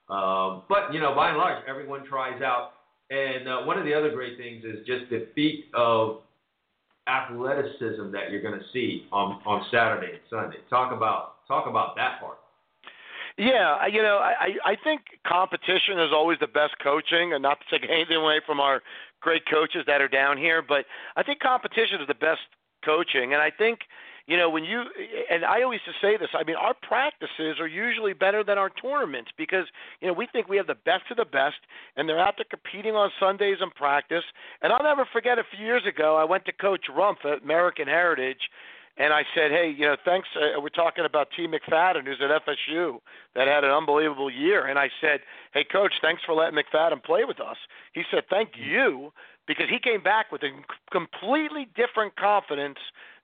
[0.09, 2.73] Um, but, you know, by and large, everyone tries out.
[3.09, 6.19] And uh, one of the other great things is just the feat of
[7.07, 10.57] athleticism that you're going to see on, on Saturday and Sunday.
[10.69, 12.37] Talk about talk about that part.
[13.37, 17.79] Yeah, you know, I I think competition is always the best coaching, and not to
[17.79, 18.81] take anything away from our
[19.21, 20.85] great coaches that are down here, but
[21.15, 22.41] I think competition is the best
[22.83, 23.81] coaching, and I think
[24.27, 24.83] you know when you
[25.29, 26.29] and I always to say this.
[26.33, 29.65] I mean, our practices are usually better than our tournaments because
[29.99, 31.57] you know we think we have the best of the best,
[31.95, 34.23] and they're out there competing on Sundays in practice.
[34.61, 37.87] And I'll never forget a few years ago, I went to Coach Rumph at American
[37.87, 38.49] Heritage
[39.01, 40.27] and I said, hey, you know, thanks.
[40.35, 41.47] Uh, we're talking about T.
[41.47, 42.99] McFadden, who's at FSU,
[43.33, 44.67] that had an unbelievable year.
[44.67, 45.21] And I said,
[45.55, 47.57] hey, coach, thanks for letting McFadden play with us.
[47.93, 49.11] He said, thank you,
[49.47, 50.51] because he came back with a
[50.91, 52.77] completely different confidence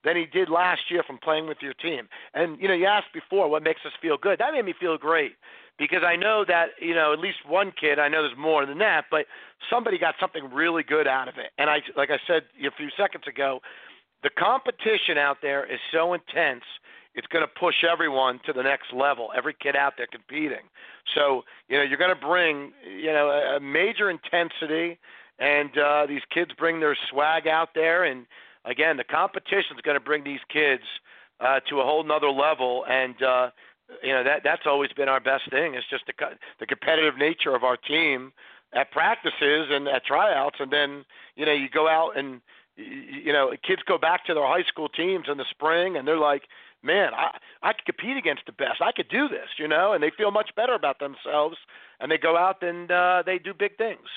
[0.04, 2.08] than he did last year from playing with your team.
[2.34, 4.40] And you know, you asked before what makes us feel good.
[4.40, 5.34] That made me feel great
[5.78, 8.00] because I know that you know at least one kid.
[8.00, 9.26] I know there's more than that, but
[9.70, 11.52] somebody got something really good out of it.
[11.58, 13.62] And I, like I said a few seconds ago,
[14.24, 16.64] the competition out there is so intense
[17.18, 20.70] it's going to push everyone to the next level every kid out there competing.
[21.16, 25.00] So you know you're going to bring you know a major intensity
[25.40, 28.26] and uh these kids bring their swag out there and
[28.66, 30.84] again the competition is going to bring these kids
[31.40, 33.50] uh to a whole nother level and uh
[34.04, 36.14] you know that that's always been our best thing it's just the
[36.60, 38.34] the competitive nature of our team
[38.74, 42.42] at practices and at tryouts and then you know you go out and
[42.78, 46.18] you know, kids go back to their high school teams in the spring and they're
[46.20, 46.44] like,
[46.84, 48.82] man, I I could compete against the best.
[48.82, 51.58] I could do this, you know, and they feel much better about themselves
[52.00, 54.08] and they go out and uh, they do big things.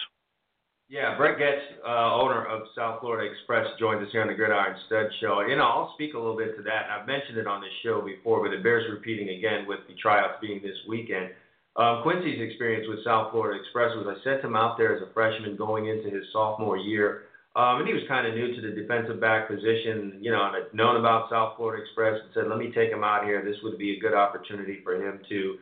[0.91, 4.74] Yeah, Brett Goetz, uh, owner of South Florida Express, joins us here on the Gridiron
[4.87, 5.41] Stud Show.
[5.47, 6.91] You know, I'll speak a little bit to that.
[6.91, 10.43] I've mentioned it on this show before, but it bears repeating again with the tryouts
[10.43, 11.31] being this weekend.
[11.77, 15.15] Um, Quincy's experience with South Florida Express was I sent him out there as a
[15.15, 18.81] freshman going into his sophomore year um, and he was kind of new to the
[18.81, 22.59] defensive back position, you know, and had known about South Florida Express and said, let
[22.59, 23.43] me take him out here.
[23.44, 25.59] This would be a good opportunity for him to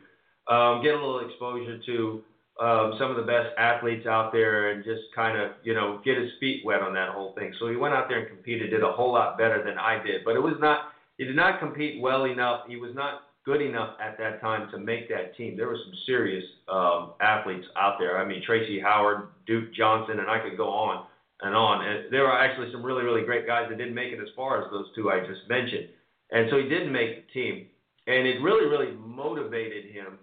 [0.53, 2.23] um, get a little exposure to
[2.61, 6.17] um, some of the best athletes out there and just kind of, you know, get
[6.17, 7.53] his feet wet on that whole thing.
[7.59, 10.23] So he went out there and competed, did a whole lot better than I did.
[10.23, 12.67] But it was not, he did not compete well enough.
[12.67, 15.57] He was not good enough at that time to make that team.
[15.57, 18.19] There were some serious um, athletes out there.
[18.19, 21.05] I mean, Tracy Howard, Duke Johnson, and I could go on
[21.41, 21.85] and on.
[21.85, 24.63] And there are actually some really, really great guys that didn't make it as far
[24.63, 25.89] as those two I just mentioned.
[26.31, 27.67] And so he didn't make the team.
[28.07, 30.19] And it really, really motivated him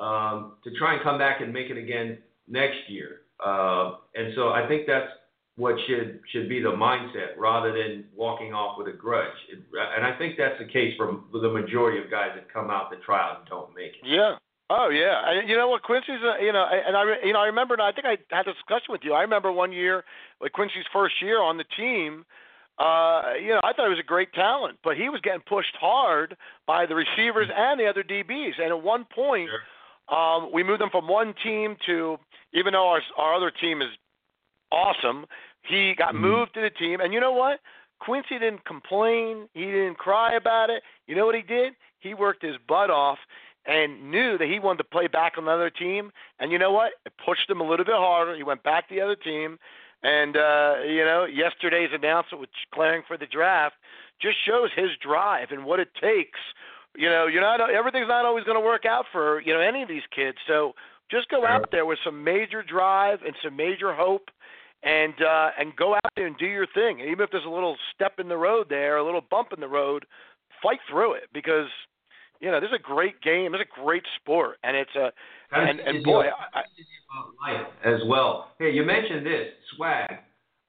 [0.00, 2.18] um, to try and come back and make it again
[2.48, 3.22] next year.
[3.44, 5.10] Uh, and so I think that's
[5.56, 9.34] what should should be the mindset rather than walking off with a grudge.
[9.52, 9.60] It,
[9.96, 13.20] and I think that's the case for the majority of guys that come out try
[13.20, 14.04] out and don't make it.
[14.04, 14.36] Yeah,
[14.70, 17.46] Oh yeah, I, you know what Quincy's, uh, you know, and I, you know, I
[17.46, 17.78] remember.
[17.80, 19.12] I think I had a discussion with you.
[19.12, 20.04] I remember one year,
[20.40, 22.24] like Quincy's first year on the team.
[22.78, 25.76] Uh, you know, I thought he was a great talent, but he was getting pushed
[25.78, 26.36] hard
[26.66, 28.58] by the receivers and the other DBs.
[28.58, 30.18] And at one point, sure.
[30.18, 32.16] um, we moved him from one team to,
[32.54, 33.90] even though our our other team is
[34.72, 35.26] awesome,
[35.62, 36.22] he got mm-hmm.
[36.22, 37.00] moved to the team.
[37.00, 37.60] And you know what?
[38.00, 39.48] Quincy didn't complain.
[39.52, 40.82] He didn't cry about it.
[41.06, 41.74] You know what he did?
[42.00, 43.18] He worked his butt off
[43.66, 46.10] and knew that he wanted to play back on another team.
[46.38, 46.92] And you know what?
[47.06, 48.36] It pushed him a little bit harder.
[48.36, 49.58] He went back to the other team.
[50.02, 53.76] And uh, you know, yesterday's announcement with clearing for the draft
[54.20, 56.38] just shows his drive and what it takes.
[56.94, 59.82] You know, you're not everything's not always going to work out for you know any
[59.82, 60.36] of these kids.
[60.46, 60.74] So
[61.10, 64.28] just go out there with some major drive and some major hope,
[64.82, 67.00] and uh, and go out there and do your thing.
[67.00, 69.60] And even if there's a little step in the road there, a little bump in
[69.60, 70.04] the road,
[70.62, 71.68] fight through it because
[72.40, 73.54] you know, this is a great game.
[73.54, 75.10] It's a great sport, and it's a
[75.52, 76.62] and, and boy, I,
[77.50, 78.52] life as well.
[78.58, 80.10] Hey, you mentioned this swag,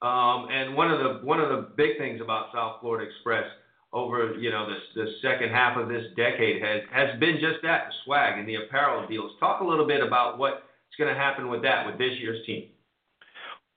[0.02, 3.46] um, and one of the one of the big things about South Florida Express
[3.94, 7.88] over you know the the second half of this decade has has been just that
[7.88, 9.32] the swag and the apparel deals.
[9.40, 10.62] Talk a little bit about what's
[10.98, 12.70] going to happen with that with this year's team.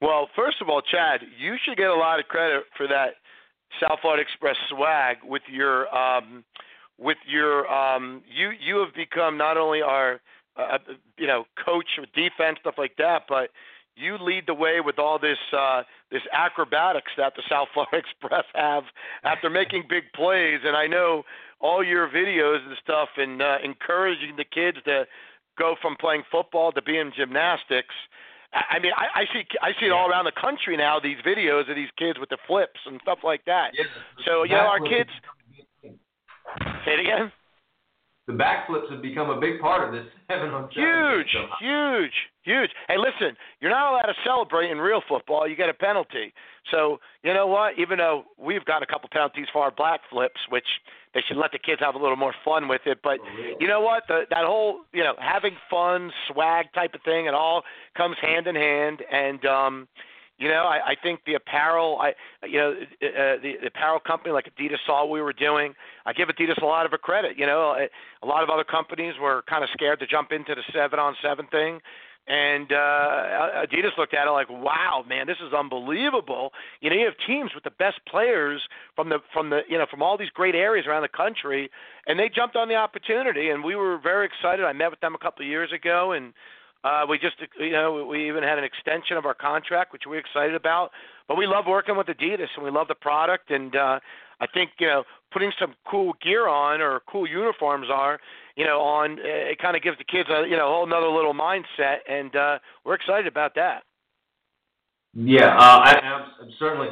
[0.01, 3.15] Well, first of all, Chad, you should get a lot of credit for that
[3.81, 6.44] South Florida Express swag with your um,
[6.99, 10.20] with your um, you you have become not only our
[10.57, 10.79] uh,
[11.16, 13.51] you know coach of defense stuff like that, but
[13.97, 18.45] you lead the way with all this uh, this acrobatics that the South Florida Express
[18.55, 18.85] have
[19.25, 21.25] after making big plays, and I know
[21.61, 25.07] all your videos and stuff and uh, encouraging the kids to
[25.59, 27.95] go from playing football to being gymnastics.
[28.53, 30.99] I mean, I, I see I see it all around the country now.
[30.99, 33.73] These videos of these kids with the flips and stuff like that.
[33.75, 33.89] Yes,
[34.25, 35.11] so you know, our kids.
[36.89, 37.31] Say it again.
[38.27, 40.85] the backflips have become a big part of this seven on seven.
[40.85, 42.12] Huge, So, huge,
[42.43, 42.70] huge.
[42.89, 45.47] Hey, listen, you're not allowed to celebrate in real football.
[45.48, 46.32] You get a penalty.
[46.70, 47.78] So you know what?
[47.78, 50.66] Even though we've got a couple penalties for our black flips, which
[51.15, 52.98] they should let the kids have a little more fun with it.
[53.02, 53.19] But
[53.60, 54.02] you know what?
[54.09, 57.62] The, that whole you know having fun, swag type of thing, it all
[57.97, 59.02] comes hand in hand.
[59.10, 59.89] And um,
[60.39, 62.15] you know, I, I think the apparel, I
[62.47, 65.74] you know, uh, the, the apparel company like Adidas saw what we were doing.
[66.06, 67.36] I give Adidas a lot of a credit.
[67.36, 67.77] You know,
[68.23, 71.16] a lot of other companies were kind of scared to jump into the seven on
[71.23, 71.81] seven thing.
[72.28, 77.06] And uh, Adidas looked at it like, "Wow, man, this is unbelievable." You know, you
[77.06, 78.60] have teams with the best players
[78.94, 81.70] from the from the you know from all these great areas around the country,
[82.06, 84.66] and they jumped on the opportunity, and we were very excited.
[84.66, 86.35] I met with them a couple of years ago, and
[86.85, 90.19] uh, we just you know we even had an extension of our contract, which we're
[90.19, 90.91] excited about.
[91.27, 94.01] But we love working with Adidas, and we love the product, and uh,
[94.41, 98.19] I think you know putting some cool gear on or cool uniforms are
[98.59, 101.33] you know, on it kind of gives the kids a you know whole another little
[101.33, 103.85] mindset, and uh, we're excited about that.
[105.15, 106.89] Yeah, uh, I, I'm, I'm certainly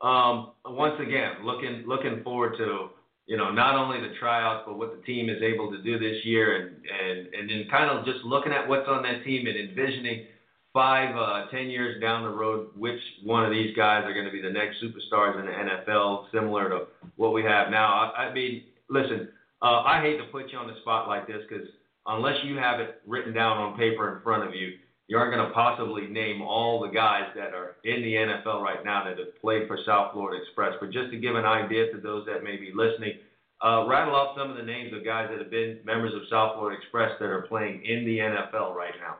[0.00, 2.90] um, once again looking looking forward to
[3.30, 6.18] you know not only the tryouts but what the team is able to do this
[6.24, 9.56] year, and and and then kind of just looking at what's on that team and
[9.56, 10.26] envisioning
[10.74, 14.32] five, uh, ten years down the road, which one of these guys are going to
[14.32, 16.86] be the next superstars in the NFL, similar to
[17.16, 18.12] what we have now.
[18.12, 19.28] I, I mean, listen
[19.62, 21.66] uh, I hate to put you on the spot like this because
[22.06, 24.78] unless you have it written down on paper in front of you,
[25.10, 28.84] you aren't going to possibly name all the guys that are in the NFL right
[28.84, 30.74] now that have played for South Florida Express.
[30.80, 33.14] But just to give an idea to those that may be listening,
[33.60, 36.54] uh, rattle off some of the names of guys that have been members of South
[36.54, 39.16] Florida Express that are playing in the NFL right now.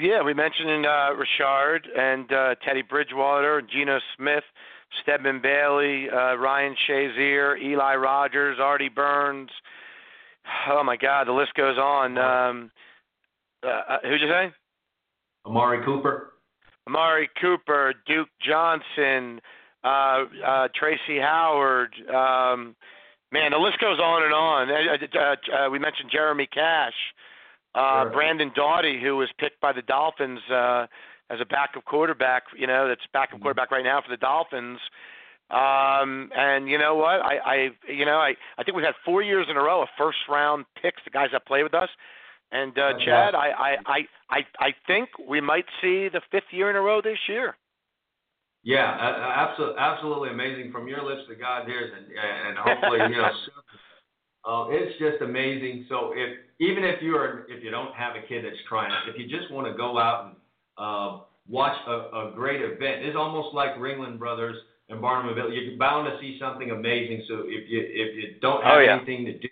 [0.00, 4.44] Yeah, we mentioned uh, Richard and uh, Teddy Bridgewater, Geno Smith,
[5.02, 9.50] Stedman Bailey, uh, Ryan Shazier, Eli Rogers, Artie Burns.
[10.70, 12.16] Oh my God, the list goes on.
[12.16, 12.70] Um,
[13.62, 14.52] uh, uh, who'd you say?
[15.46, 16.32] Amari Cooper.
[16.86, 19.40] Amari Cooper, Duke Johnson,
[19.84, 21.92] uh, uh, Tracy Howard.
[22.08, 22.74] Um,
[23.32, 24.70] man, the list goes on and on.
[24.70, 26.94] Uh, uh, uh, we mentioned Jeremy Cash,
[27.74, 28.12] uh, sure.
[28.12, 30.40] Brandon Doughty, who was picked by the Dolphins.
[30.50, 30.86] Uh,
[31.30, 33.42] as a backup quarterback, you know, that's backup mm-hmm.
[33.42, 34.80] quarterback right now for the Dolphins.
[35.50, 37.20] Um, and you know what?
[37.20, 39.88] I, I, you know, I, I think we've had four years in a row of
[39.96, 41.88] first round picks, the guys that play with us.
[42.50, 43.98] And uh, Chad, I, I, I,
[44.30, 47.56] I, I think we might see the fifth year in a row this year.
[48.64, 48.84] Yeah,
[49.36, 53.30] absolutely, absolutely amazing from your lips to God ears, and and hopefully, you know,
[54.44, 55.86] uh, it's just amazing.
[55.88, 59.18] So if even if you are if you don't have a kid that's trying, if
[59.18, 60.36] you just want to go out and
[60.76, 63.04] uh, watch a, a great event.
[63.04, 64.56] It's almost like Ringling Brothers
[64.88, 65.50] and Barnumville.
[65.52, 67.24] You're bound to see something amazing.
[67.28, 68.96] So if you if you don't have oh, yeah.
[68.96, 69.48] anything to do,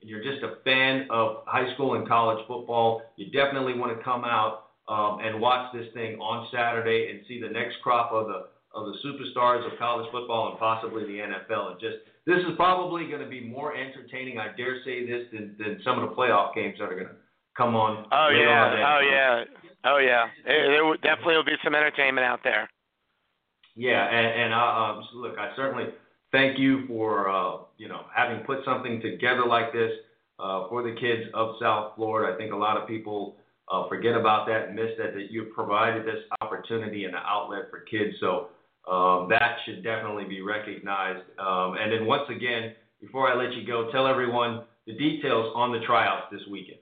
[0.00, 4.02] and you're just a fan of high school and college football, you definitely want to
[4.02, 8.26] come out um, and watch this thing on Saturday and see the next crop of
[8.26, 11.72] the of the superstars of college football and possibly the NFL.
[11.72, 15.56] And just this is probably going to be more entertaining, I dare say this, than,
[15.58, 17.18] than some of the playoff games that are going to
[17.56, 18.06] come on.
[18.12, 19.44] Oh yeah, oh yeah.
[19.82, 22.68] Oh yeah, there, there definitely will be some entertainment out there.
[23.76, 25.86] Yeah, and, and uh, um, look, I certainly
[26.32, 29.92] thank you for uh, you know having put something together like this
[30.38, 32.34] uh, for the kids of South Florida.
[32.34, 33.36] I think a lot of people
[33.70, 37.70] uh, forget about that and miss that that you provided this opportunity and an outlet
[37.70, 38.16] for kids.
[38.20, 38.48] So
[38.90, 41.24] um, that should definitely be recognized.
[41.38, 45.72] Um, and then once again, before I let you go, tell everyone the details on
[45.72, 46.79] the tryouts this weekend.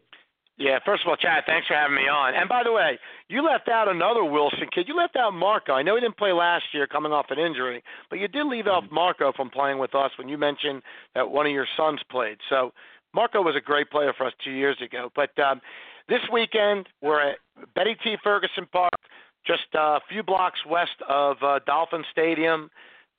[0.58, 2.34] Yeah, first of all, Chad, thanks for having me on.
[2.34, 2.98] And by the way,
[3.28, 4.88] you left out another Wilson kid.
[4.88, 5.72] You left out Marco.
[5.72, 8.66] I know he didn't play last year coming off an injury, but you did leave
[8.66, 10.82] off Marco from playing with us when you mentioned
[11.14, 12.38] that one of your sons played.
[12.48, 12.72] So
[13.14, 15.12] Marco was a great player for us two years ago.
[15.14, 15.60] But um,
[16.08, 17.36] this weekend, we're at
[17.76, 18.16] Betty T.
[18.24, 18.98] Ferguson Park,
[19.46, 22.68] just a few blocks west of uh, Dolphin Stadium.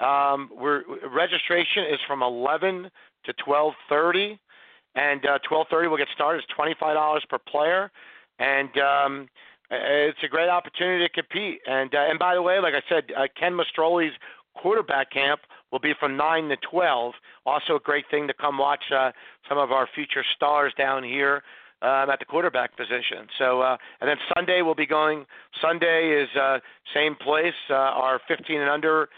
[0.02, 2.90] Um, we're, registration is from 11
[3.26, 4.40] to 12:30
[4.96, 6.44] and uh, 12:30 we'll get started.
[6.44, 7.92] It's $25 per player,
[8.40, 9.30] and um,
[9.72, 11.62] it's a great opportunity to compete.
[11.68, 14.14] And uh, and by the way, like I said, uh, Ken Mastrole's
[14.56, 15.42] quarterback camp
[15.72, 17.14] will be from 9 to 12.
[17.46, 19.12] Also, a great thing to come watch uh,
[19.48, 21.44] some of our future stars down here
[21.82, 23.28] um, at the quarterback position.
[23.38, 25.26] So, uh, and then Sunday we'll be going.
[25.62, 26.60] Sunday is uh,
[26.94, 27.54] same place.
[27.70, 29.10] Uh, our 15 and under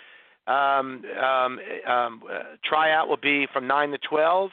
[0.48, 4.52] um, um, um, uh, tryout will be from 9 to 12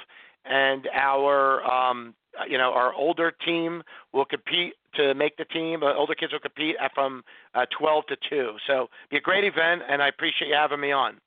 [0.48, 2.14] and our um,
[2.48, 5.82] you know our older team will compete to make the team.
[5.82, 7.22] Uh, older kids will compete at from
[7.54, 8.52] uh, 12 to 2.
[8.66, 11.18] So be a great event, and I appreciate you having me on.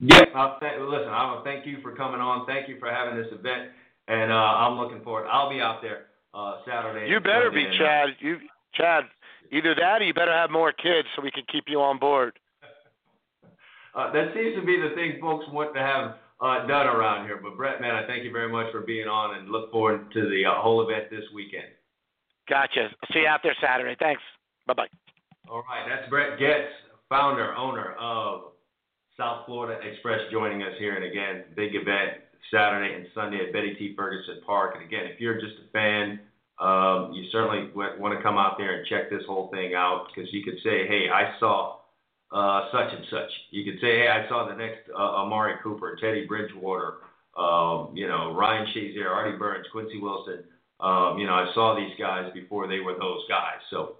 [0.00, 2.44] Yeah, I'll th- listen, I want to thank you for coming on.
[2.44, 3.70] Thank you for having this event.
[4.08, 5.28] and uh, I'm looking forward.
[5.30, 7.08] I'll be out there uh, Saturday.
[7.08, 8.08] You better Sunday, be Chad.
[8.18, 8.38] You
[8.74, 9.04] Chad.
[9.52, 12.38] Either that, or you better have more kids so we can keep you on board.
[13.94, 17.38] Uh, that seems to be the thing folks want to have uh, done around here.
[17.40, 20.28] But Brett, man, I thank you very much for being on, and look forward to
[20.28, 21.70] the uh, whole event this weekend.
[22.48, 22.88] Gotcha.
[23.12, 23.96] See you out there Saturday.
[23.98, 24.20] Thanks.
[24.66, 24.88] Bye bye.
[25.48, 26.72] All right, that's Brett Goetz,
[27.08, 28.52] founder, owner of
[29.16, 30.96] South Florida Express, joining us here.
[30.96, 33.94] And again, big event Saturday and Sunday at Betty T.
[33.96, 34.74] Ferguson Park.
[34.74, 36.20] And again, if you're just a fan,
[36.58, 40.06] um, you certainly w- want to come out there and check this whole thing out
[40.08, 41.78] because you could say, hey, I saw
[42.32, 43.30] uh, such and such.
[43.50, 46.94] You could say, hey, I saw the next uh, Amari Cooper, Teddy Bridgewater,
[47.36, 50.44] um, you know, Ryan Shazier, Artie Burns, Quincy Wilson.
[50.80, 53.60] Um, you know, I saw these guys before they were those guys.
[53.70, 53.96] So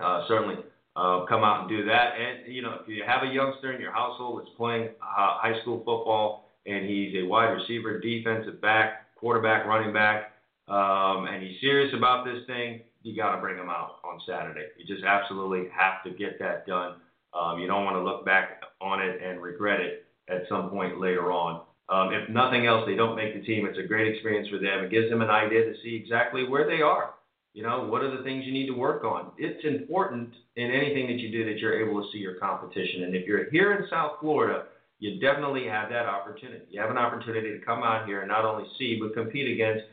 [0.00, 0.56] uh, certainly
[0.96, 2.14] uh, come out and do that.
[2.18, 5.60] And you know, if you have a youngster in your household that's playing uh, high
[5.62, 10.32] school football and he's a wide receiver, defensive back, quarterback, running back,
[10.68, 14.66] um, and he's serious about this thing, you got to bring him out on Saturday.
[14.76, 16.96] You just absolutely have to get that done.
[17.34, 21.00] Um, you don't want to look back on it and regret it at some point
[21.00, 21.62] later on.
[21.88, 23.66] Um, if nothing else, they don't make the team.
[23.66, 24.84] It's a great experience for them.
[24.84, 27.14] It gives them an idea to see exactly where they are.
[27.54, 29.32] You know, what are the things you need to work on?
[29.38, 33.04] It's important in anything that you do that you're able to see your competition.
[33.04, 34.66] And if you're here in South Florida,
[34.98, 36.64] you definitely have that opportunity.
[36.70, 39.84] You have an opportunity to come out here and not only see but compete against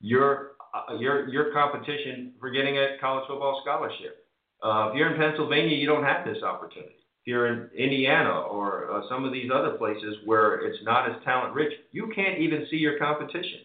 [0.00, 4.23] your uh, your your competition for getting a college football scholarship.
[4.64, 6.94] Uh, if you're in Pennsylvania, you don't have this opportunity.
[7.20, 11.22] If you're in Indiana or uh, some of these other places where it's not as
[11.22, 13.60] talent rich, you can't even see your competition.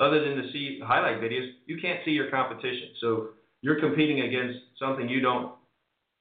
[0.00, 2.88] Other than to see highlight videos, you can't see your competition.
[3.00, 3.30] So
[3.62, 5.52] you're competing against something you don't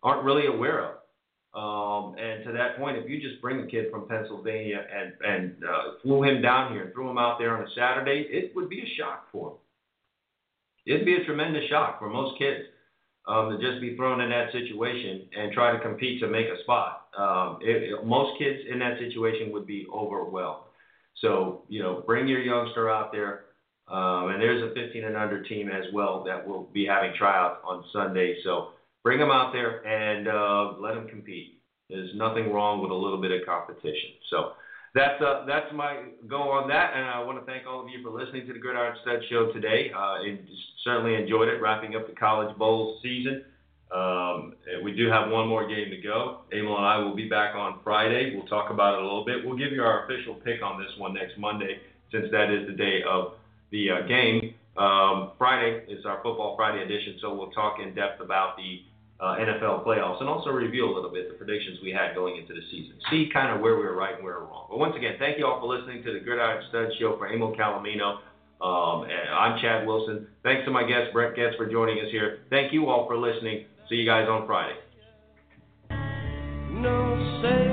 [0.01, 0.95] aren't really aware of.
[1.53, 5.55] Um, and to that point, if you just bring a kid from Pennsylvania and and
[5.63, 8.69] uh, flew him down here and threw him out there on a Saturday, it would
[8.69, 9.57] be a shock for him.
[10.85, 12.63] It'd be a tremendous shock for most kids
[13.27, 16.61] um, to just be thrown in that situation and try to compete to make a
[16.63, 17.07] spot.
[17.17, 20.63] Um, it, it- most kids in that situation would be overwhelmed.
[21.21, 23.45] So you know, bring your youngster out there.
[23.87, 27.59] Um, and there's a 15 and under team as well that will be having tryouts
[27.65, 28.37] on Sunday.
[28.43, 28.69] So
[29.03, 31.61] bring them out there and uh, let them compete.
[31.89, 34.11] There's nothing wrong with a little bit of competition.
[34.29, 34.53] So
[34.95, 38.03] that's uh, that's my go on that, and I want to thank all of you
[38.03, 39.91] for listening to the Gridiron Stud Show today.
[39.95, 40.17] Uh,
[40.83, 43.43] certainly enjoyed it, wrapping up the College Bowl season.
[43.93, 44.53] Um,
[44.83, 46.41] we do have one more game to go.
[46.51, 48.35] Emil and I will be back on Friday.
[48.35, 49.45] We'll talk about it a little bit.
[49.45, 51.77] We'll give you our official pick on this one next Monday,
[52.11, 53.33] since that is the day of
[53.71, 54.53] the uh, game.
[54.77, 58.81] Um, Friday is our Football Friday edition, so we'll talk in depth about the
[59.23, 62.53] uh, NFL playoffs and also review a little bit the predictions we had going into
[62.53, 62.99] the season.
[63.09, 64.67] See kind of where we were right and where we were wrong.
[64.69, 67.55] But once again, thank you all for listening to the Gridiron Stud Show for Emil
[67.55, 68.19] Calomino.
[68.59, 70.27] Um, and I'm Chad Wilson.
[70.43, 72.39] Thanks to my guest, Brett Goetz, for joining us here.
[72.49, 73.65] Thank you all for listening.
[73.87, 74.75] See you guys on Friday.
[76.69, 77.72] No